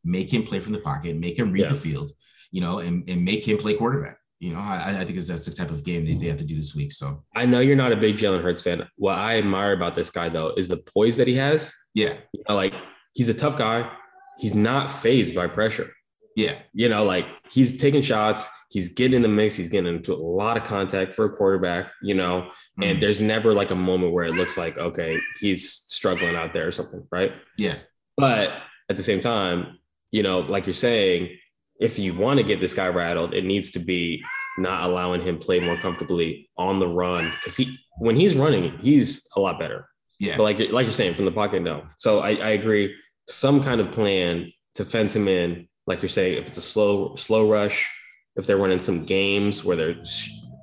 make 0.04 0.32
him 0.34 0.44
play 0.44 0.60
from 0.60 0.74
the 0.74 0.80
pocket, 0.80 1.16
make 1.18 1.38
him 1.38 1.52
read 1.52 1.64
Yeah. 1.64 1.70
the 1.70 1.76
field, 1.76 2.12
you 2.52 2.62
know, 2.62 2.80
and, 2.80 3.08
and 3.10 3.24
make 3.24 3.48
him 3.48 3.58
play 3.58 3.74
quarterback. 3.76 4.18
You 4.40 4.54
know, 4.54 4.60
I, 4.60 4.98
I 5.00 5.04
think 5.04 5.18
that's 5.20 5.46
the 5.48 5.52
type 5.52 5.72
of 5.72 5.84
game 5.84 6.06
they, 6.06 6.14
they 6.14 6.28
have 6.28 6.38
to 6.38 6.46
do 6.46 6.56
this 6.56 6.76
week. 6.76 6.94
So 6.94 7.24
I 7.36 7.46
know 7.48 7.60
you're 7.60 7.76
not 7.76 7.92
a 7.92 7.96
big 7.98 8.18
Jalen 8.18 8.44
Hurts 8.44 8.62
fan. 8.62 8.88
What 8.96 9.18
I 9.18 9.38
admire 9.40 9.74
about 9.74 9.96
this 9.96 10.12
guy 10.12 10.30
though 10.30 10.54
is 10.56 10.68
the 10.68 10.78
poise 10.94 11.18
that 11.18 11.28
he 11.28 11.34
has. 11.36 11.74
yeah, 11.96 12.14
You 12.34 12.44
know, 12.48 12.56
like 12.56 12.74
he's 13.18 13.30
a 13.30 13.34
tough 13.34 13.58
guy. 13.58 13.90
He's 14.38 14.56
not 14.56 14.92
phased 14.92 15.36
by 15.36 15.48
pressure. 15.48 15.92
yeah, 16.36 16.54
You 16.72 16.88
know, 16.88 17.04
like 17.04 17.26
he's 17.50 17.80
taking 17.82 18.04
shots. 18.04 18.48
He's 18.70 18.94
getting 18.94 19.16
in 19.16 19.22
the 19.24 19.28
mix. 19.28 19.56
He's 19.56 19.70
getting 19.72 19.96
into 19.96 20.14
a 20.14 20.22
lot 20.42 20.56
of 20.56 20.64
contact 20.66 21.16
for 21.16 21.26
a 21.26 21.30
quarterback. 21.36 21.92
You 22.04 22.14
know, 22.14 22.52
and 22.80 22.98
Mhm. 22.98 23.02
there's 23.02 23.20
never 23.20 23.56
like 23.56 23.72
a 23.72 23.76
moment 23.76 24.14
where 24.14 24.26
it 24.26 24.34
looks 24.36 24.56
like 24.56 24.78
okay, 24.78 25.18
he's 25.40 25.68
struggling 25.72 26.36
out 26.36 26.54
there 26.54 26.68
or 26.68 26.72
something, 26.72 27.04
right? 27.12 27.32
yeah, 27.58 27.78
But 28.18 28.52
at 28.90 28.98
the 28.98 29.04
same 29.04 29.20
time, 29.20 29.80
you 30.12 30.22
know, 30.22 30.40
like 30.42 30.68
you're 30.68 30.76
saying, 30.90 31.36
if 31.80 31.98
you 31.98 32.14
want 32.14 32.38
to 32.38 32.44
get 32.44 32.60
this 32.60 32.76
guy 32.76 32.88
rattled, 32.88 33.34
it 33.34 33.44
needs 33.44 33.72
to 33.72 33.80
be 33.80 34.24
not 34.60 34.84
allowing 34.88 35.22
him 35.24 35.38
play 35.40 35.60
more 35.60 35.78
comfortably 35.78 36.50
on 36.58 36.80
the 36.80 36.88
run 36.88 37.24
because 37.40 37.58
he 37.58 37.66
when 38.00 38.16
he's 38.16 38.36
running, 38.36 38.78
he's 38.88 39.28
a 39.36 39.40
lot 39.40 39.58
better. 39.58 39.90
yeah, 40.20 40.38
But 40.38 40.44
like 40.44 40.60
like 40.72 40.86
you're 40.86 40.94
saying, 41.02 41.16
from 41.16 41.26
the 41.26 41.32
pocket, 41.42 41.64
no. 41.64 41.78
So 41.98 42.20
I, 42.20 42.32
I 42.36 42.50
agree. 42.62 42.94
Some 43.28 43.62
kind 43.64 43.82
of 43.82 43.92
plan 43.92 44.52
to 44.76 44.86
fence 44.86 45.16
him 45.16 45.28
in, 45.28 45.68
like 45.86 46.02
you're 46.02 46.10
saying, 46.10 46.38
if 46.42 46.48
it's 46.48 46.58
a 46.58 46.62
slow 46.62 47.16
slow 47.16 47.50
rush, 47.50 47.90
if 48.36 48.46
they're 48.46 48.58
running 48.58 48.80
some 48.80 49.06
games 49.06 49.64
where 49.66 49.76
they're 49.76 49.96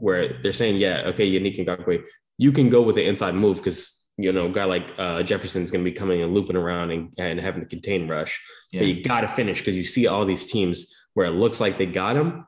where 0.00 0.38
they're 0.42 0.52
saying, 0.52 0.76
yeah, 0.76 1.02
okay, 1.06 1.30
Yannick 1.30 1.58
Ngakoue, 1.58 2.04
you 2.38 2.52
can 2.52 2.68
go 2.70 2.82
with 2.82 2.96
the 2.96 3.06
inside 3.06 3.34
move 3.34 3.58
because 3.58 4.00
you 4.16 4.30
know, 4.30 4.46
a 4.46 4.48
guy 4.50 4.64
like 4.64 4.86
uh, 4.96 5.24
Jefferson's 5.24 5.72
going 5.72 5.84
to 5.84 5.90
be 5.90 5.96
coming 5.96 6.22
and 6.22 6.32
looping 6.32 6.54
around 6.54 6.92
and, 6.92 7.12
and 7.18 7.40
having 7.40 7.60
to 7.62 7.66
contain 7.68 8.06
rush. 8.06 8.40
yeah, 8.70 8.80
But 8.82 8.86
you 8.86 9.02
got 9.02 9.22
to 9.22 9.28
finish 9.28 9.58
because 9.58 9.76
you 9.76 9.82
see 9.82 10.06
all 10.06 10.24
these 10.24 10.52
teams 10.52 10.94
where 11.14 11.26
it 11.26 11.30
looks 11.32 11.60
like 11.60 11.78
they 11.78 11.86
got 11.86 12.14
him, 12.16 12.46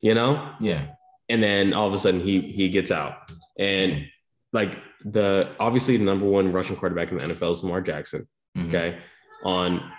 you 0.00 0.14
know, 0.14 0.52
yeah, 0.58 0.86
and 1.28 1.42
then 1.42 1.74
all 1.74 1.86
of 1.86 1.92
a 1.92 1.98
sudden 1.98 2.20
he 2.20 2.40
he 2.40 2.68
gets 2.70 2.90
out 2.90 3.30
and 3.58 4.06
like 4.52 4.80
the 5.04 5.50
obviously 5.60 5.96
the 5.98 6.04
number 6.04 6.24
one 6.26 6.50
rushing 6.52 6.76
quarterback 6.76 7.10
in 7.12 7.18
the 7.18 7.24
NFL 7.24 7.52
is 7.52 7.62
Lamar 7.62 7.82
Jackson. 7.82 8.24
Mhm. 8.56 8.68
Okay, 8.68 8.98
on 9.44 9.90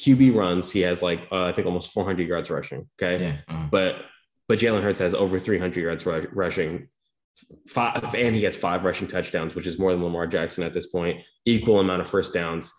QB 0.00 0.34
runs 0.34 0.70
he 0.72 0.80
has 0.80 1.02
like 1.02 1.26
uh, 1.32 1.44
I 1.44 1.52
think 1.52 1.66
almost 1.66 1.92
400 1.92 2.26
yards 2.28 2.50
rushing. 2.50 2.88
Okay, 3.02 3.22
yeah, 3.22 3.36
uh, 3.54 3.66
but 3.70 3.96
but 4.48 4.58
Jalen 4.58 4.82
Hurts 4.82 5.00
has 5.00 5.14
over 5.14 5.38
300 5.38 5.80
yards 5.82 6.06
ru- 6.06 6.28
rushing. 6.32 6.88
Five 7.68 8.14
and 8.16 8.34
he 8.34 8.42
has 8.44 8.56
five 8.56 8.82
rushing 8.84 9.06
touchdowns, 9.06 9.54
which 9.54 9.66
is 9.66 9.78
more 9.78 9.92
than 9.92 10.02
Lamar 10.02 10.26
Jackson 10.26 10.64
at 10.64 10.72
this 10.72 10.86
point. 10.86 11.24
Equal 11.44 11.78
amount 11.78 12.00
of 12.00 12.08
first 12.08 12.34
downs. 12.34 12.72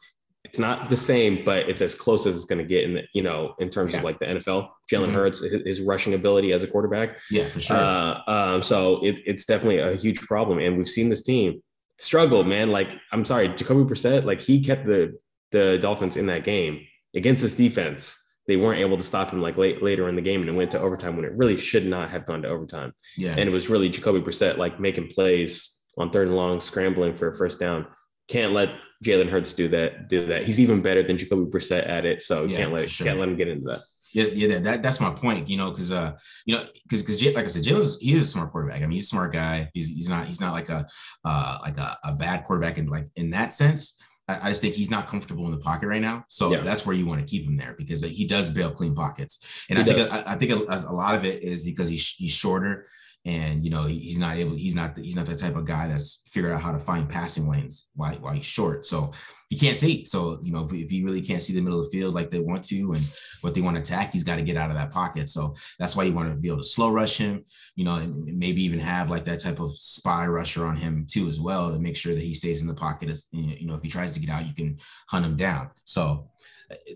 It's 0.43 0.59
not 0.59 0.89
the 0.89 0.97
same, 0.97 1.43
but 1.45 1.69
it's 1.69 1.81
as 1.81 1.95
close 1.95 2.25
as 2.25 2.35
it's 2.35 2.45
going 2.45 2.59
to 2.59 2.67
get 2.67 2.83
in 2.83 2.93
the 2.95 3.03
you 3.13 3.21
know 3.23 3.55
in 3.59 3.69
terms 3.69 3.93
Yeah. 3.93 3.99
of 3.99 4.03
like 4.05 4.19
the 4.19 4.25
NFL. 4.25 4.69
Jalen 4.91 5.07
Mhm. 5.07 5.13
Hurts, 5.13 5.41
his, 5.41 5.61
his 5.65 5.81
rushing 5.81 6.13
ability 6.13 6.51
as 6.51 6.63
a 6.63 6.67
quarterback. 6.67 7.19
yeah, 7.31 7.45
for 7.45 7.59
sure. 7.59 7.77
Uh, 7.77 8.19
um, 8.27 8.61
so 8.61 9.03
it, 9.05 9.17
it's 9.25 9.45
definitely 9.45 9.79
a 9.79 9.95
huge 9.95 10.19
problem, 10.21 10.59
and 10.59 10.77
we've 10.77 10.89
seen 10.89 11.07
this 11.09 11.23
team 11.23 11.61
struggle, 11.97 12.43
man. 12.43 12.69
Like 12.69 12.93
I'm 13.13 13.23
sorry, 13.25 13.49
Jacoby 13.49 13.83
Brissett, 13.93 14.25
like 14.25 14.41
he 14.41 14.61
kept 14.61 14.85
the 14.85 15.17
the 15.51 15.77
Dolphins 15.81 16.17
in 16.17 16.27
that 16.27 16.43
game 16.43 16.85
against 17.15 17.41
this 17.41 17.55
defense. 17.55 18.25
They 18.47 18.57
weren't 18.57 18.79
able 18.81 18.97
to 18.97 19.03
stop 19.03 19.29
him 19.31 19.41
like 19.41 19.57
late 19.57 19.83
later 19.83 20.09
in 20.09 20.15
the 20.15 20.21
game, 20.23 20.41
and 20.41 20.49
it 20.49 20.53
went 20.53 20.71
to 20.71 20.79
overtime 20.79 21.15
when 21.15 21.25
it 21.25 21.33
really 21.35 21.57
should 21.57 21.85
not 21.85 22.09
have 22.09 22.25
gone 22.25 22.41
to 22.41 22.47
overtime. 22.47 22.93
yeah, 23.15 23.31
And 23.37 23.41
it 23.47 23.51
was 23.51 23.69
really 23.69 23.89
Jacoby 23.89 24.21
Brissett 24.21 24.57
like 24.57 24.79
making 24.79 25.07
plays 25.09 25.85
on 25.97 26.09
third 26.09 26.27
and 26.27 26.35
long, 26.35 26.59
scrambling 26.59 27.13
for 27.13 27.27
a 27.27 27.37
first 27.37 27.59
down. 27.59 27.85
Can't 28.27 28.53
let 28.53 28.69
Jalen 29.03 29.29
Hurts 29.29 29.53
do 29.53 29.67
that. 29.69 30.07
Do 30.09 30.27
that. 30.27 30.45
He's 30.45 30.59
even 30.59 30.81
better 30.81 31.03
than 31.03 31.17
Jacoby 31.17 31.49
Brissett 31.49 31.87
at 31.87 32.05
it. 32.05 32.21
So 32.23 32.45
Yeah, 32.45 32.57
can't 32.57 32.73
let 32.73 32.89
sure. 32.89 33.05
can't 33.05 33.19
let 33.19 33.29
him 33.29 33.37
get 33.37 33.47
into 33.49 33.65
that. 33.69 33.81
Yeah, 34.13 34.25
yeah, 34.33 34.47
that, 34.47 34.63
that 34.63 34.83
that's 34.83 34.99
my 34.99 35.11
point. 35.11 35.47
You 35.47 35.57
know, 35.57 35.69
because 35.69 35.91
uh, 35.91 36.17
you 36.45 36.55
know, 36.55 36.63
because 36.87 37.01
because 37.03 37.23
like 37.35 37.45
I 37.45 37.47
said, 37.47 37.63
Jalen's 37.63 37.99
he 37.99 38.13
is 38.13 38.23
a 38.23 38.25
smart 38.25 38.51
quarterback. 38.51 38.77
I 38.77 38.87
mean, 38.87 38.93
he's 38.93 39.03
a 39.05 39.07
smart 39.09 39.31
guy. 39.33 39.69
He's 39.75 39.89
he's 39.89 40.09
not 40.09 40.27
he's 40.27 40.41
not 40.41 40.53
like 40.53 40.69
a 40.69 40.87
uh 41.23 41.57
like 41.61 41.77
a, 41.77 41.95
a 42.03 42.13
bad 42.15 42.45
quarterback 42.45 42.79
in 42.79 42.87
like 42.87 43.07
in 43.15 43.29
that 43.31 43.53
sense. 43.53 43.99
I, 44.29 44.45
I 44.45 44.49
just 44.49 44.61
think 44.61 44.75
he's 44.75 44.91
not 44.91 45.07
comfortable 45.07 45.45
in 45.45 45.51
the 45.51 45.57
pocket 45.57 45.87
right 45.87 46.01
now. 46.01 46.23
So 46.29 46.51
Yeah. 46.51 46.61
that's 46.61 46.85
where 46.85 46.95
you 46.95 47.05
want 47.05 47.19
to 47.21 47.25
keep 47.27 47.45
him 47.47 47.57
there 47.57 47.73
because 47.77 48.01
he 48.03 48.25
does 48.25 48.49
bail 48.51 48.71
clean 48.71 48.93
pockets. 48.95 49.33
And 49.69 49.79
He 49.79 49.83
I 49.83 49.95
think. 49.95 50.13
I, 50.13 50.23
I 50.33 50.35
think 50.35 50.51
a, 50.51 50.57
a 50.93 50.93
lot 50.93 51.15
of 51.15 51.25
it 51.25 51.43
is 51.43 51.63
because 51.63 51.89
he's 51.89 52.07
he's 52.09 52.31
shorter 52.31 52.85
and 53.25 53.63
you 53.63 53.69
know 53.69 53.83
he's 53.83 54.17
not 54.17 54.37
able 54.37 54.55
he's 54.55 54.75
not 54.75 54.97
he's 54.97 55.15
not 55.15 55.25
the 55.25 55.35
type 55.35 55.55
of 55.55 55.65
guy 55.65 55.87
that's 55.87 56.23
figured 56.27 56.53
out 56.53 56.61
how 56.61 56.71
to 56.71 56.79
find 56.79 57.09
passing 57.09 57.47
lanes 57.47 57.87
while, 57.95 58.15
while 58.15 58.33
he's 58.33 58.45
short. 58.45 58.85
So 58.85 59.11
he 59.49 59.57
can't 59.57 59.77
see. 59.77 60.05
So 60.05 60.39
you 60.41 60.51
know 60.51 60.63
if, 60.63 60.73
if 60.73 60.89
he 60.89 61.03
really 61.03 61.21
can't 61.21 61.41
see 61.41 61.53
the 61.53 61.61
middle 61.61 61.79
of 61.79 61.85
the 61.85 61.91
field 61.91 62.15
like 62.15 62.29
they 62.29 62.39
want 62.39 62.63
to 62.65 62.93
and 62.93 63.05
what 63.41 63.53
they 63.53 63.61
want 63.61 63.75
to 63.75 63.81
attack, 63.81 64.13
he's 64.13 64.23
got 64.23 64.35
to 64.37 64.41
get 64.41 64.55
out 64.55 64.69
of 64.69 64.77
that 64.77 64.91
pocket. 64.91 65.27
So 65.27 65.53
that's 65.77 65.95
why 65.95 66.03
you 66.03 66.13
want 66.13 66.29
to 66.29 66.37
be 66.37 66.47
able 66.47 66.59
to 66.59 66.63
slow 66.63 66.89
rush 66.91 67.17
him, 67.17 67.43
you 67.75 67.83
know, 67.83 67.95
and 67.95 68.37
maybe 68.37 68.63
even 68.63 68.79
have 68.79 69.09
like 69.09 69.25
that 69.25 69.39
type 69.39 69.59
of 69.59 69.75
spy 69.75 70.25
rusher 70.25 70.65
on 70.65 70.77
him 70.77 71.05
too, 71.09 71.27
as 71.27 71.39
well, 71.39 71.71
to 71.71 71.79
make 71.79 71.97
sure 71.97 72.13
that 72.13 72.23
he 72.23 72.33
stays 72.33 72.61
in 72.61 72.67
the 72.67 72.73
pocket. 72.73 73.09
As 73.09 73.27
you 73.31 73.67
know, 73.67 73.75
if 73.75 73.83
he 73.83 73.89
tries 73.89 74.13
to 74.13 74.19
get 74.19 74.29
out, 74.29 74.45
you 74.45 74.53
can 74.53 74.77
hunt 75.09 75.25
him 75.25 75.35
down. 75.35 75.71
So 75.83 76.29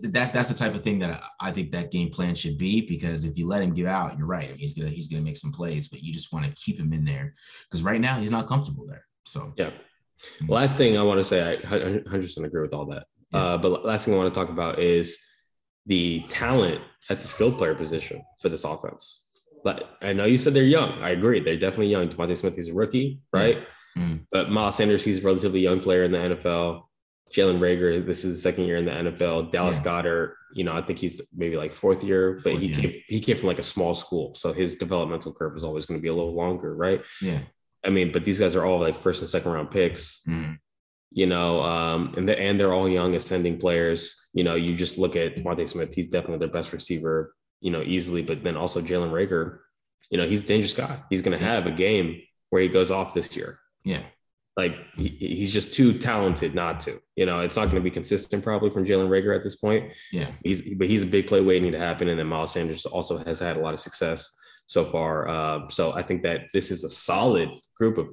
that 0.03 0.33
that's 0.33 0.49
the 0.49 0.57
type 0.57 0.75
of 0.75 0.83
thing 0.83 0.99
that 0.99 1.11
I 1.11 1.47
I 1.49 1.51
think 1.51 1.71
that 1.71 1.91
game 1.91 2.09
plan 2.09 2.35
should 2.35 2.57
be 2.57 2.81
because 2.81 3.25
if 3.25 3.37
you 3.37 3.47
let 3.47 3.61
him 3.61 3.73
get 3.73 3.87
out, 3.87 4.17
you're 4.17 4.27
right. 4.27 4.45
I 4.45 4.49
mean, 4.49 4.57
he's 4.57 4.73
gonna 4.73 4.89
he's 4.89 5.07
gonna 5.07 5.23
make 5.23 5.37
some 5.37 5.51
plays, 5.51 5.87
but 5.87 6.03
you 6.03 6.13
just 6.13 6.31
want 6.31 6.45
to 6.45 6.51
keep 6.53 6.79
him 6.79 6.93
in 6.93 7.05
there 7.05 7.33
because 7.69 7.83
right 7.83 7.99
now 8.01 8.19
he's 8.19 8.31
not 8.31 8.47
comfortable 8.47 8.85
there. 8.87 9.05
So 9.25 9.53
Yeah. 9.57 9.71
Last 10.47 10.77
thing 10.77 10.97
I 10.97 11.01
want 11.01 11.19
to 11.19 11.23
say, 11.23 11.53
I 11.53 11.55
100% 11.57 12.45
agree 12.45 12.61
with 12.61 12.73
all 12.73 12.85
that. 12.85 13.07
Yeah. 13.31 13.39
Uh, 13.39 13.57
but 13.57 13.83
last 13.83 14.05
thing 14.05 14.13
I 14.13 14.17
want 14.17 14.33
to 14.33 14.39
talk 14.39 14.49
about 14.49 14.79
is 14.79 15.19
the 15.85 16.23
talent 16.29 16.81
at 17.09 17.19
the 17.19 17.27
skill 17.27 17.51
player 17.51 17.75
position 17.75 18.23
for 18.39 18.47
this 18.49 18.63
offense. 18.63 19.25
But 19.63 19.97
I 20.01 20.13
know 20.13 20.25
you 20.25 20.37
said 20.37 20.53
they're 20.53 20.63
young. 20.63 21.01
I 21.01 21.09
agree. 21.09 21.39
They're 21.39 21.57
definitely 21.57 21.87
young. 21.87 22.09
DeVonta 22.09 22.37
Smith 22.37 22.57
is 22.57 22.69
a 22.69 22.73
rookie, 22.73 23.19
right? 23.33 23.65
Mhm. 23.97 24.25
But 24.31 24.49
Miles 24.49 24.75
Sanders, 24.75 25.03
he's 25.03 25.23
a 25.23 25.25
relatively 25.25 25.61
young 25.61 25.79
player 25.79 26.03
in 26.03 26.11
the 26.11 26.17
NFL. 26.19 26.83
Jalen 27.33 27.59
Reagor, 27.59 28.05
this 28.05 28.19
is 28.19 28.35
his 28.35 28.41
second 28.43 28.65
year 28.65 28.77
in 28.77 28.85
the 28.85 28.91
NFL. 28.91 29.51
Dallas 29.51 29.77
Yeah. 29.79 29.83
Goedert, 30.01 30.33
you 30.53 30.63
know, 30.63 30.73
I 30.73 30.81
think 30.81 30.99
he's 30.99 31.29
maybe 31.35 31.57
like 31.57 31.73
fourth 31.73 32.03
year, 32.03 32.33
but 32.33 32.43
Fourth 32.43 32.59
he 32.61 32.67
year. 32.67 32.75
came 32.81 33.01
he 33.07 33.19
came 33.19 33.37
from 33.37 33.47
like 33.47 33.59
a 33.59 33.63
small 33.63 33.93
school, 33.93 34.35
so 34.35 34.53
his 34.53 34.75
developmental 34.75 35.33
curve 35.33 35.57
is 35.57 35.63
always 35.63 35.85
going 35.87 35.99
to 35.99 36.01
be 36.01 36.09
a 36.09 36.13
little 36.13 36.35
longer, 36.35 36.75
right? 36.75 37.01
yeah, 37.21 37.39
I 37.83 37.89
mean, 37.89 38.11
but 38.11 38.23
these 38.23 38.39
guys 38.39 38.55
are 38.55 38.65
all 38.65 38.79
like 38.79 38.95
first 38.95 39.21
and 39.21 39.29
second 39.29 39.51
round 39.51 39.71
picks 39.71 40.23
Mhm. 40.27 40.57
you 41.11 41.25
know, 41.27 41.61
um, 41.61 42.13
and 42.17 42.27
the, 42.29 42.39
and 42.39 42.59
they're 42.59 42.73
all 42.73 42.87
young 42.89 43.13
ascending 43.15 43.57
players. 43.59 44.29
You 44.33 44.43
know, 44.43 44.55
you 44.55 44.75
just 44.75 44.97
look 44.97 45.15
at 45.15 45.37
DeVonta 45.37 45.67
Smith; 45.67 45.93
he's 45.93 46.07
definitely 46.09 46.39
their 46.39 46.53
best 46.53 46.71
receiver, 46.73 47.35
you 47.61 47.71
know, 47.71 47.81
easily. 47.83 48.21
But 48.23 48.43
then 48.43 48.55
also 48.57 48.79
Jalen 48.81 49.11
Reagor, 49.11 49.59
you 50.11 50.17
know, 50.19 50.27
he's 50.27 50.43
a 50.43 50.47
dangerous 50.47 50.73
guy. 50.75 51.01
He's 51.09 51.21
going 51.23 51.37
to 51.37 51.43
have 51.43 51.65
a 51.65 51.71
game 51.71 52.21
where 52.51 52.61
he 52.61 52.67
goes 52.67 52.91
off 52.91 53.13
this 53.15 53.35
year. 53.35 53.57
yeah, 53.83 54.03
Like 54.55 54.75
he, 54.95 55.07
he's 55.09 55.51
just 55.53 55.73
too 55.73 55.93
talented 55.93 56.53
not 56.53 56.79
to. 56.81 56.99
You 57.15 57.25
know, 57.25 57.39
it's 57.39 57.55
not 57.55 57.65
going 57.65 57.75
to 57.75 57.81
be 57.81 57.89
consistent 57.91 58.43
probably 58.43 58.69
from 58.69 58.85
Jalen 58.85 59.09
Reagor 59.09 59.35
at 59.35 59.43
this 59.43 59.55
point. 59.55 59.93
yeah, 60.11 60.31
He's 60.43 60.75
but 60.75 60.87
he's 60.87 61.03
a 61.03 61.07
big 61.07 61.27
play 61.27 61.41
waiting 61.41 61.71
to 61.71 61.79
happen, 61.79 62.07
and 62.07 62.19
then 62.19 62.27
Miles 62.27 62.51
Sanders 62.53 62.85
also 62.85 63.17
has 63.25 63.39
had 63.39 63.57
a 63.57 63.59
lot 63.59 63.73
of 63.73 63.79
success 63.79 64.39
so 64.67 64.85
far. 64.85 65.27
Uh, 65.27 65.69
so 65.69 65.93
I 65.93 66.03
think 66.03 66.23
that 66.23 66.41
this 66.53 66.69
is 66.71 66.83
a 66.83 66.89
solid 66.89 67.49
group 67.77 67.97
of 67.97 68.07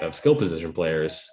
of 0.00 0.14
skill 0.14 0.34
position 0.36 0.72
players. 0.72 1.28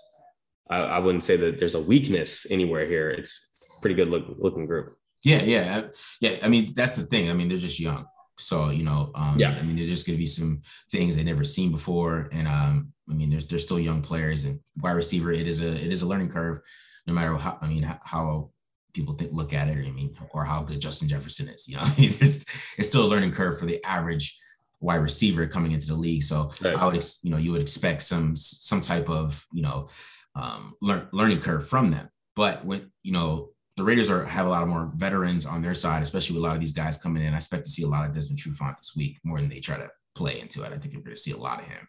I, 0.69 0.79
I 0.81 0.99
wouldn't 0.99 1.23
say 1.23 1.37
that 1.37 1.59
there's 1.59 1.75
a 1.75 1.81
weakness 1.81 2.45
anywhere 2.51 2.85
here. 2.85 3.09
It's, 3.09 3.47
it's 3.51 3.79
pretty 3.81 3.95
good 3.95 4.09
look, 4.09 4.25
looking 4.37 4.65
group. 4.65 4.97
yeah, 5.23 5.41
yeah, 5.41 5.83
yeah. 6.19 6.37
I 6.43 6.47
mean, 6.49 6.73
that's 6.75 6.99
the 7.01 7.07
thing. 7.07 7.29
I 7.29 7.33
mean, 7.33 7.47
they're 7.49 7.57
just 7.57 7.79
young. 7.79 8.05
So, 8.37 8.69
you 8.69 8.83
know, 8.83 9.11
um, 9.15 9.39
Yeah. 9.39 9.57
I 9.57 9.63
mean, 9.63 9.77
there's 9.77 10.03
going 10.03 10.15
to 10.17 10.21
be 10.21 10.27
some 10.27 10.61
things 10.91 11.15
they've 11.15 11.25
never 11.25 11.45
seen 11.45 11.71
before. 11.71 12.29
And 12.33 12.47
um, 12.47 12.93
I 13.09 13.13
mean, 13.13 13.29
there's, 13.29 13.45
they're 13.45 13.59
still 13.59 13.79
young 13.79 14.01
players 14.01 14.43
and 14.43 14.59
wide 14.81 14.91
receiver, 14.91 15.31
it 15.31 15.47
is 15.47 15.61
a, 15.61 15.69
it 15.69 15.91
is 15.91 16.01
a 16.01 16.07
learning 16.07 16.29
curve 16.29 16.59
no 17.07 17.13
matter 17.13 17.35
how, 17.37 17.57
I 17.61 17.67
mean, 17.67 17.83
how, 17.83 17.99
how 18.03 18.51
people 18.93 19.13
think, 19.15 19.31
look 19.31 19.53
at 19.53 19.69
it. 19.69 19.77
I 19.77 19.91
mean, 19.91 20.15
or 20.31 20.43
how 20.43 20.63
good 20.63 20.81
Justin 20.81 21.07
Jefferson 21.07 21.47
is, 21.47 21.67
you 21.67 21.77
know, 21.77 21.83
it's, 21.97 22.45
it's 22.77 22.89
still 22.89 23.05
a 23.05 23.07
learning 23.07 23.31
curve 23.31 23.59
for 23.59 23.65
the 23.65 23.83
average 23.85 24.37
wide 24.81 25.01
receiver 25.01 25.47
coming 25.47 25.71
into 25.71 25.87
the 25.87 25.95
league. 25.95 26.23
So 26.23 26.51
Right. 26.61 26.75
I 26.75 26.85
would, 26.85 26.95
ex- 26.95 27.19
you 27.23 27.31
know, 27.31 27.37
you 27.37 27.51
would 27.53 27.61
expect 27.61 28.03
some, 28.03 28.35
some 28.35 28.81
type 28.81 29.09
of, 29.09 29.45
you 29.53 29.61
know, 29.61 29.87
um, 30.35 30.73
learn, 30.81 31.07
learning 31.13 31.39
curve 31.39 31.67
from 31.67 31.91
them. 31.91 32.09
But 32.35 32.63
when, 32.63 32.91
you 33.03 33.13
know, 33.13 33.49
the 33.77 33.83
Raiders 33.83 34.09
are 34.09 34.23
have 34.23 34.47
a 34.47 34.49
lot 34.49 34.63
of 34.63 34.69
more 34.69 34.91
veterans 34.95 35.45
on 35.45 35.61
their 35.61 35.75
side, 35.75 36.01
especially 36.01 36.35
with 36.35 36.43
a 36.43 36.47
lot 36.47 36.55
of 36.55 36.61
these 36.61 36.73
guys 36.73 36.97
coming 36.97 37.23
in. 37.23 37.33
I 37.33 37.37
expect 37.37 37.63
to 37.65 37.71
see 37.71 37.83
a 37.83 37.87
lot 37.87 38.07
of 38.07 38.13
Desmond 38.13 38.39
Trufant 38.39 38.75
this 38.77 38.95
week 38.95 39.19
more 39.23 39.39
than 39.39 39.49
they 39.49 39.59
try 39.59 39.77
to 39.77 39.89
play 40.15 40.39
into 40.39 40.63
it. 40.63 40.73
I 40.73 40.77
think 40.77 40.93
you're 40.93 41.03
going 41.03 41.15
to 41.15 41.21
see 41.21 41.31
a 41.31 41.37
lot 41.37 41.59
of 41.59 41.67
him. 41.67 41.87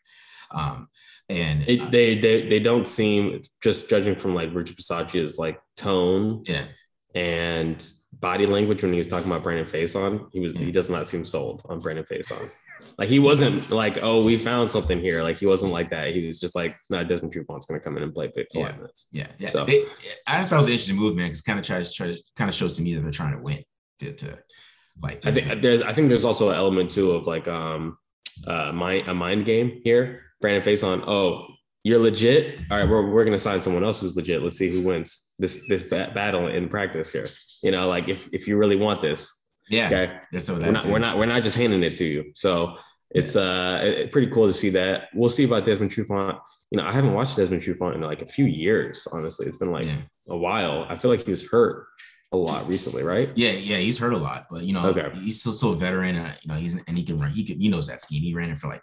Um, 0.55 0.89
and 1.29 1.69
It, 1.69 1.83
uh, 1.83 1.89
they 1.91 2.19
they 2.19 2.49
they 2.49 2.61
don't 2.61 2.87
seem 2.87 3.43
just 3.63 3.91
judging 3.91 4.17
from 4.17 4.35
like 4.35 4.55
Richard 4.55 4.77
Bisaccia's 4.77 5.39
like 5.39 5.61
tone 5.77 6.43
yeah, 6.49 6.65
and 7.15 7.87
body 8.13 8.47
language 8.47 8.83
when 8.83 8.93
he 8.93 8.99
was 8.99 9.07
talking 9.09 9.31
about 9.31 9.43
Brandon 9.43 9.67
Facyson, 9.67 10.29
he 10.33 10.41
was 10.41 10.55
Yeah. 10.55 10.61
he 10.61 10.73
does 10.73 10.91
not 10.91 11.07
seem 11.07 11.25
sold 11.25 11.63
on 11.69 11.81
Brandon 11.81 12.05
Facyson. 12.05 12.51
Like 12.97 13.09
he 13.09 13.19
wasn't 13.19 13.71
like, 13.71 13.99
oh, 14.03 14.25
we 14.25 14.37
found 14.39 14.71
something 14.71 14.99
here. 15.01 15.23
Like 15.23 15.39
he 15.39 15.47
wasn't 15.47 15.73
like 15.73 15.91
that. 15.91 16.15
He 16.15 16.27
was 16.27 16.41
just 16.41 16.55
like, 16.57 16.77
no, 16.91 17.05
Desmond 17.05 17.33
Trufant's 17.35 17.67
gonna 17.67 17.81
come 17.81 17.97
in 17.97 18.03
and 18.03 18.15
play 18.15 18.31
55 18.35 18.49
Yeah. 18.55 18.77
minutes. 18.77 19.09
yeah, 19.13 19.27
yeah. 19.39 19.49
So- 19.51 19.65
They- 19.67 19.85
I 20.27 20.45
thought 20.45 20.53
it 20.53 20.59
was 20.59 20.67
an 20.67 20.73
interesting 20.73 20.97
move, 20.97 21.15
man, 21.17 21.27
because 21.27 21.41
kind 21.43 21.59
of 21.59 21.65
tries, 21.65 21.93
tries 21.95 22.23
kind 22.37 22.49
of 22.49 22.55
shows 22.55 22.77
to 22.77 22.83
me 22.83 22.95
that 22.95 23.03
they're 23.03 23.11
trying 23.11 23.37
to 23.37 23.43
win. 23.43 23.63
To, 24.01 24.13
to 24.13 24.39
like, 25.03 25.25
I 25.27 25.33
think 25.33 25.61
there's 25.63 25.83
I 25.83 25.93
think 25.93 26.09
there's 26.09 26.25
also 26.25 26.51
an 26.51 26.57
element 26.57 26.91
too 26.91 27.13
of 27.13 27.27
like 27.27 27.47
um 27.49 27.99
uh 28.47 28.71
mind 28.73 29.09
a 29.09 29.15
mind 29.15 29.45
game 29.45 29.81
here. 29.85 30.23
Brandon 30.41 30.63
Facyson, 30.63 31.03
oh, 31.07 31.47
you're 31.85 31.99
legit. 31.99 32.59
All 32.71 32.79
right, 32.79 32.89
we're, 32.89 33.11
we're 33.11 33.25
gonna 33.25 33.39
sign 33.39 33.61
someone 33.61 33.85
else 33.85 34.01
who's 34.01 34.17
legit. 34.17 34.43
Let's 34.43 34.57
see 34.59 34.71
who 34.71 34.83
wins 34.87 35.35
this 35.39 35.67
this 35.69 35.85
ba- 35.85 36.11
battle 36.15 36.49
in 36.49 36.69
practice 36.69 37.13
here. 37.13 37.29
You 37.63 37.71
know, 37.71 37.89
like 37.89 38.09
if 38.09 38.29
if 38.33 38.47
you 38.47 38.57
really 38.57 38.77
want 38.77 39.01
this, 39.01 39.49
yeah, 39.69 39.87
okay, 39.87 40.17
there's 40.33 40.51
we're 40.51 40.71
not 40.71 40.85
we're 40.87 40.99
not 40.99 41.19
we're 41.19 41.27
not 41.27 41.43
just 41.43 41.57
handing 41.57 41.83
it 41.83 41.97
to 41.97 42.05
you. 42.05 42.33
So 42.35 42.77
it's 43.11 43.37
uh 43.37 43.81
it- 43.83 44.13
pretty 44.13 44.29
cool 44.29 44.47
to 44.47 44.53
see 44.53 44.71
that. 44.71 45.09
We'll 45.15 45.29
see 45.29 45.45
about 45.45 45.65
Desmond 45.65 45.91
Trufant. 45.93 46.39
You 46.71 46.79
know, 46.79 46.85
I 46.85 46.93
haven't 46.93 47.15
watched 47.15 47.37
Desmond 47.37 47.63
Trufant 47.63 47.95
in 47.95 48.01
like 48.03 48.21
a 48.23 48.27
few 48.27 48.45
years. 48.45 49.09
Honestly, 49.11 49.47
it's 49.47 49.57
been 49.57 49.73
like 49.73 49.87
Yeah. 49.87 49.97
a 50.29 50.37
while. 50.37 50.85
I 50.89 50.97
feel 50.97 51.11
like 51.11 51.25
he 51.25 51.31
was 51.31 51.49
hurt 51.49 51.87
a 52.33 52.37
lot 52.37 52.69
recently, 52.69 53.03
right? 53.03 53.31
Yeah, 53.37 53.53
yeah, 53.53 53.79
he's 53.79 53.97
hurt 53.99 54.13
a 54.13 54.19
lot, 54.19 54.47
but 54.51 54.65
you 54.65 54.75
know, 54.75 54.85
Okay. 54.89 55.09
he's 55.19 55.41
still 55.41 55.53
still 55.53 55.73
a 55.73 55.77
veteran. 55.77 56.17
Uh, 56.17 56.31
you 56.43 56.53
know, 56.53 56.59
he's 56.61 56.75
and 56.87 56.99
he 56.99 57.05
can 57.05 57.19
run. 57.19 57.31
He 57.31 57.45
can, 57.45 57.59
he 57.59 57.69
knows 57.69 57.87
that 57.89 58.03
scheme. 58.03 58.23
He 58.23 58.35
ran 58.35 58.51
it 58.51 58.59
for 58.59 58.69
like 58.69 58.83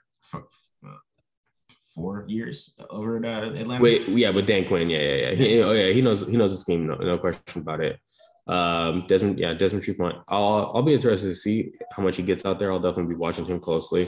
four 1.96 2.26
years 2.28 2.76
over 2.90 3.18
at 3.18 3.26
uh, 3.26 3.54
Atlanta. 3.54 3.82
Wait, 3.82 4.08
yeah, 4.10 4.30
with 4.30 4.46
Dan 4.46 4.66
Quinn, 4.66 4.90
yeah, 4.90 5.00
yeah, 5.00 5.16
yeah. 5.16 5.34
He, 5.34 5.62
oh, 5.64 5.72
yeah, 5.72 5.94
he 5.94 6.02
knows 6.02 6.28
he 6.28 6.36
knows 6.36 6.52
the 6.52 6.60
scheme, 6.60 6.86
no, 6.86 6.96
no 6.96 7.18
question 7.18 7.62
about 7.62 7.80
it. 7.80 8.00
Um, 8.48 9.06
Desmond, 9.08 9.40
yeah, 9.40 9.54
Desmond 9.56 9.84
Trufant. 9.86 10.22
I'll 10.28 10.72
I'll 10.76 10.84
be 10.84 10.94
interested 10.94 11.28
to 11.28 11.36
see 11.36 11.72
how 11.92 12.04
much 12.04 12.18
he 12.18 12.24
gets 12.24 12.46
out 12.46 12.60
there. 12.60 12.72
I'll 12.72 12.80
definitely 12.80 13.14
be 13.16 13.20
watching 13.20 13.46
him 13.46 13.60
closely. 13.60 14.08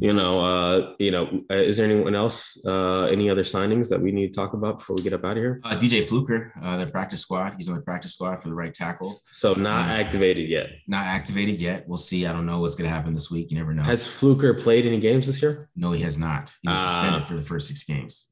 You 0.00 0.12
know, 0.14 0.40
uh, 0.44 0.94
you 0.98 1.10
know, 1.12 1.42
uh, 1.50 1.54
is 1.54 1.76
there 1.76 1.86
anyone 1.86 2.14
else, 2.16 2.58
uh, 2.66 3.02
any 3.04 3.30
other 3.30 3.42
signings 3.44 3.88
that 3.90 4.00
we 4.00 4.10
need 4.10 4.32
to 4.32 4.32
talk 4.32 4.52
about 4.54 4.78
before 4.78 4.96
we 4.96 5.02
get 5.04 5.12
up 5.12 5.24
out 5.24 5.32
of 5.32 5.36
here? 5.36 5.60
Uh, 5.62 5.76
DJ 5.76 6.04
Fluker, 6.04 6.52
uh, 6.60 6.76
the 6.78 6.86
practice 6.90 7.20
squad. 7.20 7.54
He's 7.56 7.68
on 7.68 7.76
the 7.76 7.82
practice 7.82 8.14
squad 8.14 8.36
for 8.42 8.48
the 8.48 8.54
right 8.54 8.74
tackle. 8.74 9.14
So 9.30 9.54
not 9.54 9.88
Uh, 9.88 9.92
activated 9.92 10.48
yet. 10.48 10.70
Not 10.88 11.04
activated 11.06 11.60
yet. 11.60 11.86
We'll 11.86 11.98
see. 11.98 12.26
I 12.26 12.32
don't 12.32 12.46
know 12.46 12.58
what's 12.60 12.74
going 12.74 12.88
to 12.88 12.94
happen 12.94 13.12
this 13.14 13.30
week. 13.30 13.50
You 13.52 13.58
never 13.58 13.74
know. 13.74 13.82
Has 13.84 14.08
Fluker 14.08 14.54
played 14.54 14.86
any 14.86 14.98
games 14.98 15.26
this 15.26 15.40
year? 15.40 15.68
no, 15.76 15.92
he 15.92 16.02
has 16.02 16.18
not. 16.18 16.52
He 16.62 16.68
was 16.70 16.78
Ah. 16.78 16.82
suspended 16.88 17.24
for 17.24 17.34
the 17.34 17.42
first 17.42 17.68
six 17.68 17.84
games. 17.84 18.28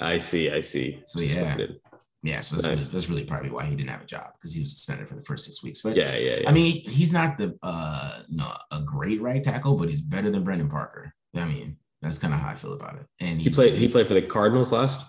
I 0.00 0.18
see, 0.18 0.50
I 0.50 0.60
see. 0.60 1.00
So, 1.06 1.20
yeah. 1.20 1.26
Suspended. 1.28 1.76
Yeah, 2.24 2.40
so 2.40 2.54
that's, 2.56 2.66
Nice. 2.66 2.78
really, 2.78 2.90
that's 2.92 3.08
really 3.10 3.24
probably 3.24 3.50
why 3.50 3.64
he 3.64 3.74
didn't 3.74 3.90
have 3.90 4.02
a 4.02 4.06
job 4.06 4.30
because 4.34 4.54
he 4.54 4.60
was 4.60 4.72
suspended 4.72 5.08
for 5.08 5.16
the 5.16 5.22
first 5.22 5.44
six 5.44 5.62
weeks. 5.62 5.80
But 5.82 5.96
Yeah, 5.96 6.14
yeah, 6.16 6.36
yeah. 6.42 6.48
I 6.48 6.52
mean, 6.52 6.88
he's 6.88 7.12
not 7.12 7.36
the 7.36 7.58
uh 7.62 8.20
no 8.28 8.52
a 8.70 8.80
great 8.80 9.20
right 9.20 9.42
tackle, 9.42 9.76
but 9.76 9.88
he's 9.88 10.00
better 10.02 10.30
than 10.30 10.44
Brandon 10.44 10.68
Parker. 10.68 11.12
I 11.34 11.44
mean, 11.46 11.76
that's 12.00 12.18
kind 12.18 12.32
of 12.32 12.40
how 12.40 12.50
I 12.50 12.54
feel 12.54 12.74
about 12.74 12.96
it. 12.96 13.06
And 13.20 13.40
he 13.40 13.50
played. 13.50 13.74
He 13.76 13.88
played 13.88 14.06
for 14.06 14.14
the 14.14 14.22
Cardinals 14.22 14.70
last. 14.70 15.00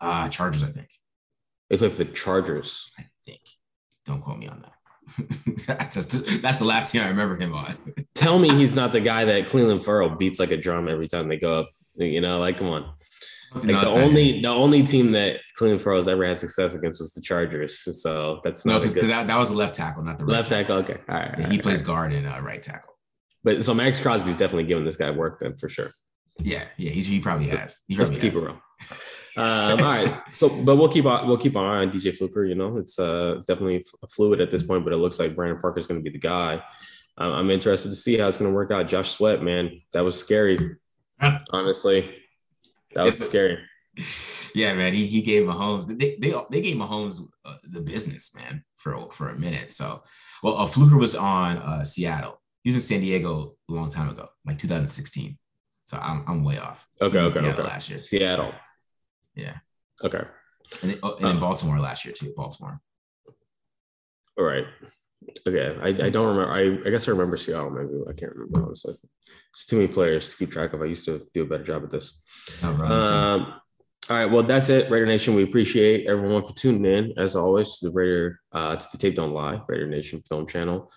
uh 0.00 0.28
Chargers, 0.28 0.62
I 0.62 0.68
think. 0.68 0.88
He 1.70 1.76
played 1.78 1.92
for 1.94 2.04
the 2.04 2.12
Chargers. 2.12 2.90
I 2.98 3.04
think. 3.24 3.40
Don't 4.04 4.20
quote 4.20 4.38
me 4.38 4.48
on 4.48 4.60
that. 4.62 4.72
that's, 5.66 5.94
that's 6.40 6.58
the 6.58 6.64
last 6.66 6.92
team 6.92 7.02
I 7.02 7.08
remember 7.08 7.36
him 7.36 7.54
on. 7.54 7.76
Tell 8.14 8.38
me 8.38 8.50
he's 8.54 8.76
not 8.76 8.92
the 8.92 9.00
guy 9.00 9.24
that 9.24 9.48
Clelin 9.48 9.82
Ferrell 9.82 10.10
beats 10.10 10.38
like 10.38 10.50
a 10.50 10.56
drum 10.58 10.86
every 10.86 11.08
time 11.08 11.28
they 11.28 11.38
go 11.38 11.60
up. 11.60 11.70
You 11.96 12.20
know, 12.20 12.38
like 12.40 12.58
come 12.58 12.68
on. 12.68 12.92
Like 13.54 13.64
No, 13.64 13.80
the 13.80 14.00
only 14.00 14.36
him. 14.36 14.42
the 14.42 14.48
only 14.48 14.82
team 14.82 15.10
that 15.12 15.36
Clelin 15.58 15.80
Ferrell's 15.80 16.08
ever 16.08 16.26
had 16.26 16.38
success 16.38 16.74
against 16.74 17.00
was 17.00 17.12
the 17.12 17.20
Chargers. 17.20 17.78
So 18.02 18.40
that's 18.44 18.64
no, 18.64 18.74
not 18.74 18.78
because 18.80 18.94
good 18.94 19.04
that, 19.06 19.26
that 19.26 19.38
was 19.38 19.50
a 19.50 19.54
left 19.54 19.74
tackle, 19.74 20.02
not 20.02 20.18
the 20.18 20.24
right 20.26 20.32
left 20.34 20.50
tackle. 20.50 20.76
Okay, 20.78 20.98
all 21.08 21.14
right. 21.16 21.34
Yeah, 21.38 21.44
all 21.44 21.50
he 21.50 21.56
right, 21.56 21.62
plays 21.62 21.80
right. 21.80 21.86
guard 21.86 22.12
and 22.12 22.26
uh, 22.26 22.40
right 22.42 22.62
tackle. 22.62 22.94
But 23.44 23.64
so 23.64 23.72
Maxx 23.74 24.00
Crosby's 24.00 24.36
definitely 24.36 24.64
giving 24.64 24.84
this 24.84 24.96
guy 24.96 25.10
work 25.10 25.40
then 25.40 25.56
for 25.56 25.68
sure. 25.68 25.90
Yeah, 26.40 26.64
yeah, 26.76 26.90
he's, 26.90 27.06
he 27.06 27.20
probably 27.20 27.48
has. 27.48 27.80
He 27.88 27.96
Let's 27.96 28.10
probably 28.10 28.30
keep 28.30 28.36
it 28.36 28.42
has. 28.42 28.44
real. 28.44 28.60
Um, 29.36 29.78
all 29.80 29.86
right. 29.86 30.20
So, 30.32 30.48
but 30.64 30.76
we'll 30.76 30.88
keep 30.88 31.06
on 31.06 31.28
we'll 31.28 31.38
keep 31.38 31.56
our 31.56 31.66
eye 31.78 31.82
on 31.82 31.90
DJ 31.90 32.16
Fluker. 32.16 32.44
You 32.44 32.56
know, 32.56 32.76
it's 32.76 32.98
uh, 32.98 33.36
definitely 33.46 33.82
fluid 34.10 34.40
at 34.40 34.50
this 34.50 34.62
point, 34.64 34.84
but 34.84 34.92
it 34.92 34.96
looks 34.96 35.18
like 35.20 35.36
Brandon 35.36 35.60
Parker 35.60 35.78
is 35.78 35.86
going 35.86 36.00
to 36.00 36.04
be 36.04 36.10
the 36.10 36.18
guy. 36.18 36.62
Um, 37.16 37.32
I'm 37.32 37.50
interested 37.50 37.90
to 37.90 37.96
see 37.96 38.18
how 38.18 38.28
it's 38.28 38.38
going 38.38 38.50
to 38.50 38.54
work 38.54 38.70
out. 38.70 38.88
Josh 38.88 39.10
Sweat, 39.10 39.42
man, 39.42 39.80
that 39.92 40.04
was 40.04 40.18
scary. 40.18 40.76
Honestly, 41.50 42.17
that 42.98 43.04
was 43.04 43.14
It's- 43.20 43.28
scary. 43.30 43.58
Yeah, 44.54 44.74
man, 44.74 44.92
he, 44.92 45.06
he 45.06 45.22
gave 45.22 45.42
Mahomes 45.42 45.86
they 45.88 46.16
they, 46.20 46.32
they 46.50 46.60
gave 46.60 46.76
Mahomes 46.76 47.20
uh, 47.44 47.54
the 47.64 47.80
business, 47.80 48.32
man, 48.34 48.62
for 48.76 49.10
for 49.10 49.30
a 49.30 49.36
minute. 49.36 49.72
So, 49.72 50.02
well, 50.42 50.56
uh, 50.58 50.66
Fluker 50.66 50.96
was 50.98 51.16
on 51.16 51.56
uh, 51.58 51.82
Seattle. 51.84 52.40
He 52.62 52.68
was 52.70 52.76
in 52.76 52.80
San 52.80 53.00
Diego 53.00 53.56
a 53.68 53.72
long 53.72 53.90
time 53.90 54.08
ago, 54.08 54.28
like 54.44 54.58
2016. 54.58 55.36
So 55.84 55.96
I'm 56.00 56.22
I'm 56.28 56.44
way 56.44 56.58
off. 56.58 56.86
Okay, 57.00 57.18
okay, 57.18 57.28
Seattle 57.28 57.50
okay. 57.54 57.62
last 57.62 57.88
year, 57.88 57.98
Seattle. 57.98 58.52
Yeah. 59.34 59.56
Okay. 60.04 60.22
and 60.82 60.90
then, 60.92 60.98
oh, 61.02 61.14
and 61.16 61.24
then 61.24 61.30
Um, 61.36 61.40
Baltimore 61.40 61.80
last 61.80 62.04
year 62.04 62.14
too. 62.14 62.32
Baltimore. 62.36 62.80
All 64.38 64.44
right. 64.44 64.66
Okay. 65.46 65.76
I, 65.80 66.06
I 66.06 66.10
don't 66.10 66.36
remember. 66.36 66.52
I, 66.52 66.86
I 66.86 66.90
guess 66.90 67.08
I 67.08 67.12
remember 67.12 67.36
Seattle. 67.36 67.70
Maybe 67.70 67.90
I 68.08 68.12
can't 68.12 68.34
remember 68.34 68.66
honestly. 68.66 68.94
It's 69.50 69.66
too 69.66 69.76
many 69.76 69.88
players 69.88 70.30
to 70.30 70.36
keep 70.36 70.50
track 70.50 70.72
of. 70.72 70.82
I 70.82 70.86
used 70.86 71.04
to 71.06 71.26
do 71.34 71.42
a 71.42 71.46
better 71.46 71.64
job 71.64 71.84
at 71.84 71.90
this. 71.90 72.22
Bro, 72.60 72.76
that's 72.76 73.08
it. 73.08 73.14
Um, 73.14 73.54
all 74.10 74.16
right. 74.16 74.26
Well, 74.26 74.42
that's 74.42 74.70
it, 74.70 74.90
Raider 74.90 75.06
Nation. 75.06 75.34
We 75.34 75.42
appreciate 75.42 76.06
everyone 76.06 76.44
for 76.44 76.54
tuning 76.54 76.84
in, 76.84 77.18
as 77.18 77.36
always, 77.36 77.78
to 77.78 77.88
the 77.88 77.92
Raider, 77.92 78.40
uh, 78.52 78.76
to 78.76 78.86
the 78.90 78.98
Tape 78.98 79.16
Don't 79.16 79.32
Lie, 79.32 79.60
Raider 79.68 79.86
Nation 79.86 80.22
Film 80.28 80.46
Channel. 80.46 80.90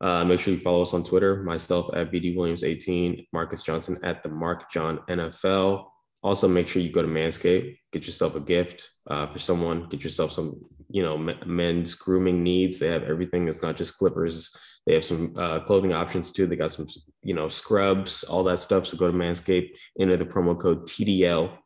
Uh, 0.00 0.24
make 0.24 0.40
sure 0.40 0.52
you 0.52 0.60
follow 0.60 0.82
us 0.82 0.92
on 0.92 1.02
Twitter, 1.02 1.42
myself 1.42 1.90
at 1.94 2.12
BD 2.12 2.36
Williams 2.36 2.64
18, 2.64 3.26
Marcus 3.32 3.62
Johnson 3.62 3.98
at 4.02 4.22
the 4.22 4.28
Mark 4.28 4.70
John 4.70 4.98
NFL. 5.08 5.86
Also, 6.26 6.48
make 6.48 6.66
sure 6.66 6.82
you 6.82 6.90
go 6.90 7.02
to 7.02 7.06
Manscaped, 7.06 7.78
get 7.92 8.04
yourself 8.04 8.34
a 8.34 8.40
gift 8.40 8.90
uh, 9.08 9.28
for 9.28 9.38
someone, 9.38 9.88
get 9.88 10.02
yourself 10.02 10.32
some, 10.32 10.60
you 10.90 11.00
know, 11.00 11.16
men's 11.46 11.94
grooming 11.94 12.42
needs. 12.42 12.80
They 12.80 12.88
have 12.88 13.04
everything. 13.04 13.46
It's 13.46 13.62
not 13.62 13.76
just 13.76 13.96
clippers. 13.96 14.50
They 14.86 14.94
have 14.94 15.04
some 15.04 15.36
uh, 15.38 15.60
clothing 15.60 15.92
options 15.92 16.32
too. 16.32 16.48
They 16.48 16.56
got 16.56 16.72
some, 16.72 16.88
you 17.22 17.32
know, 17.32 17.48
scrubs, 17.48 18.24
all 18.24 18.42
that 18.42 18.58
stuff. 18.58 18.88
So 18.88 18.96
go 18.96 19.06
to 19.06 19.16
Manscaped, 19.16 19.68
enter 20.00 20.16
the 20.16 20.24
promo 20.24 20.58
code 20.58 20.88
TDL 20.88 21.56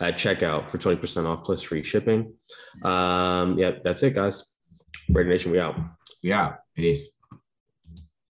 at 0.00 0.14
checkout 0.14 0.70
for 0.70 0.78
20% 0.78 1.26
off 1.26 1.44
plus 1.44 1.60
free 1.60 1.82
shipping. 1.82 2.32
Um, 2.82 3.58
yeah, 3.58 3.72
that's 3.84 4.02
it, 4.02 4.14
guys. 4.14 4.54
Raider 5.10 5.28
Nation, 5.28 5.52
we 5.52 5.60
out. 5.60 5.76
Yeah, 6.22 6.54
peace. 6.74 7.08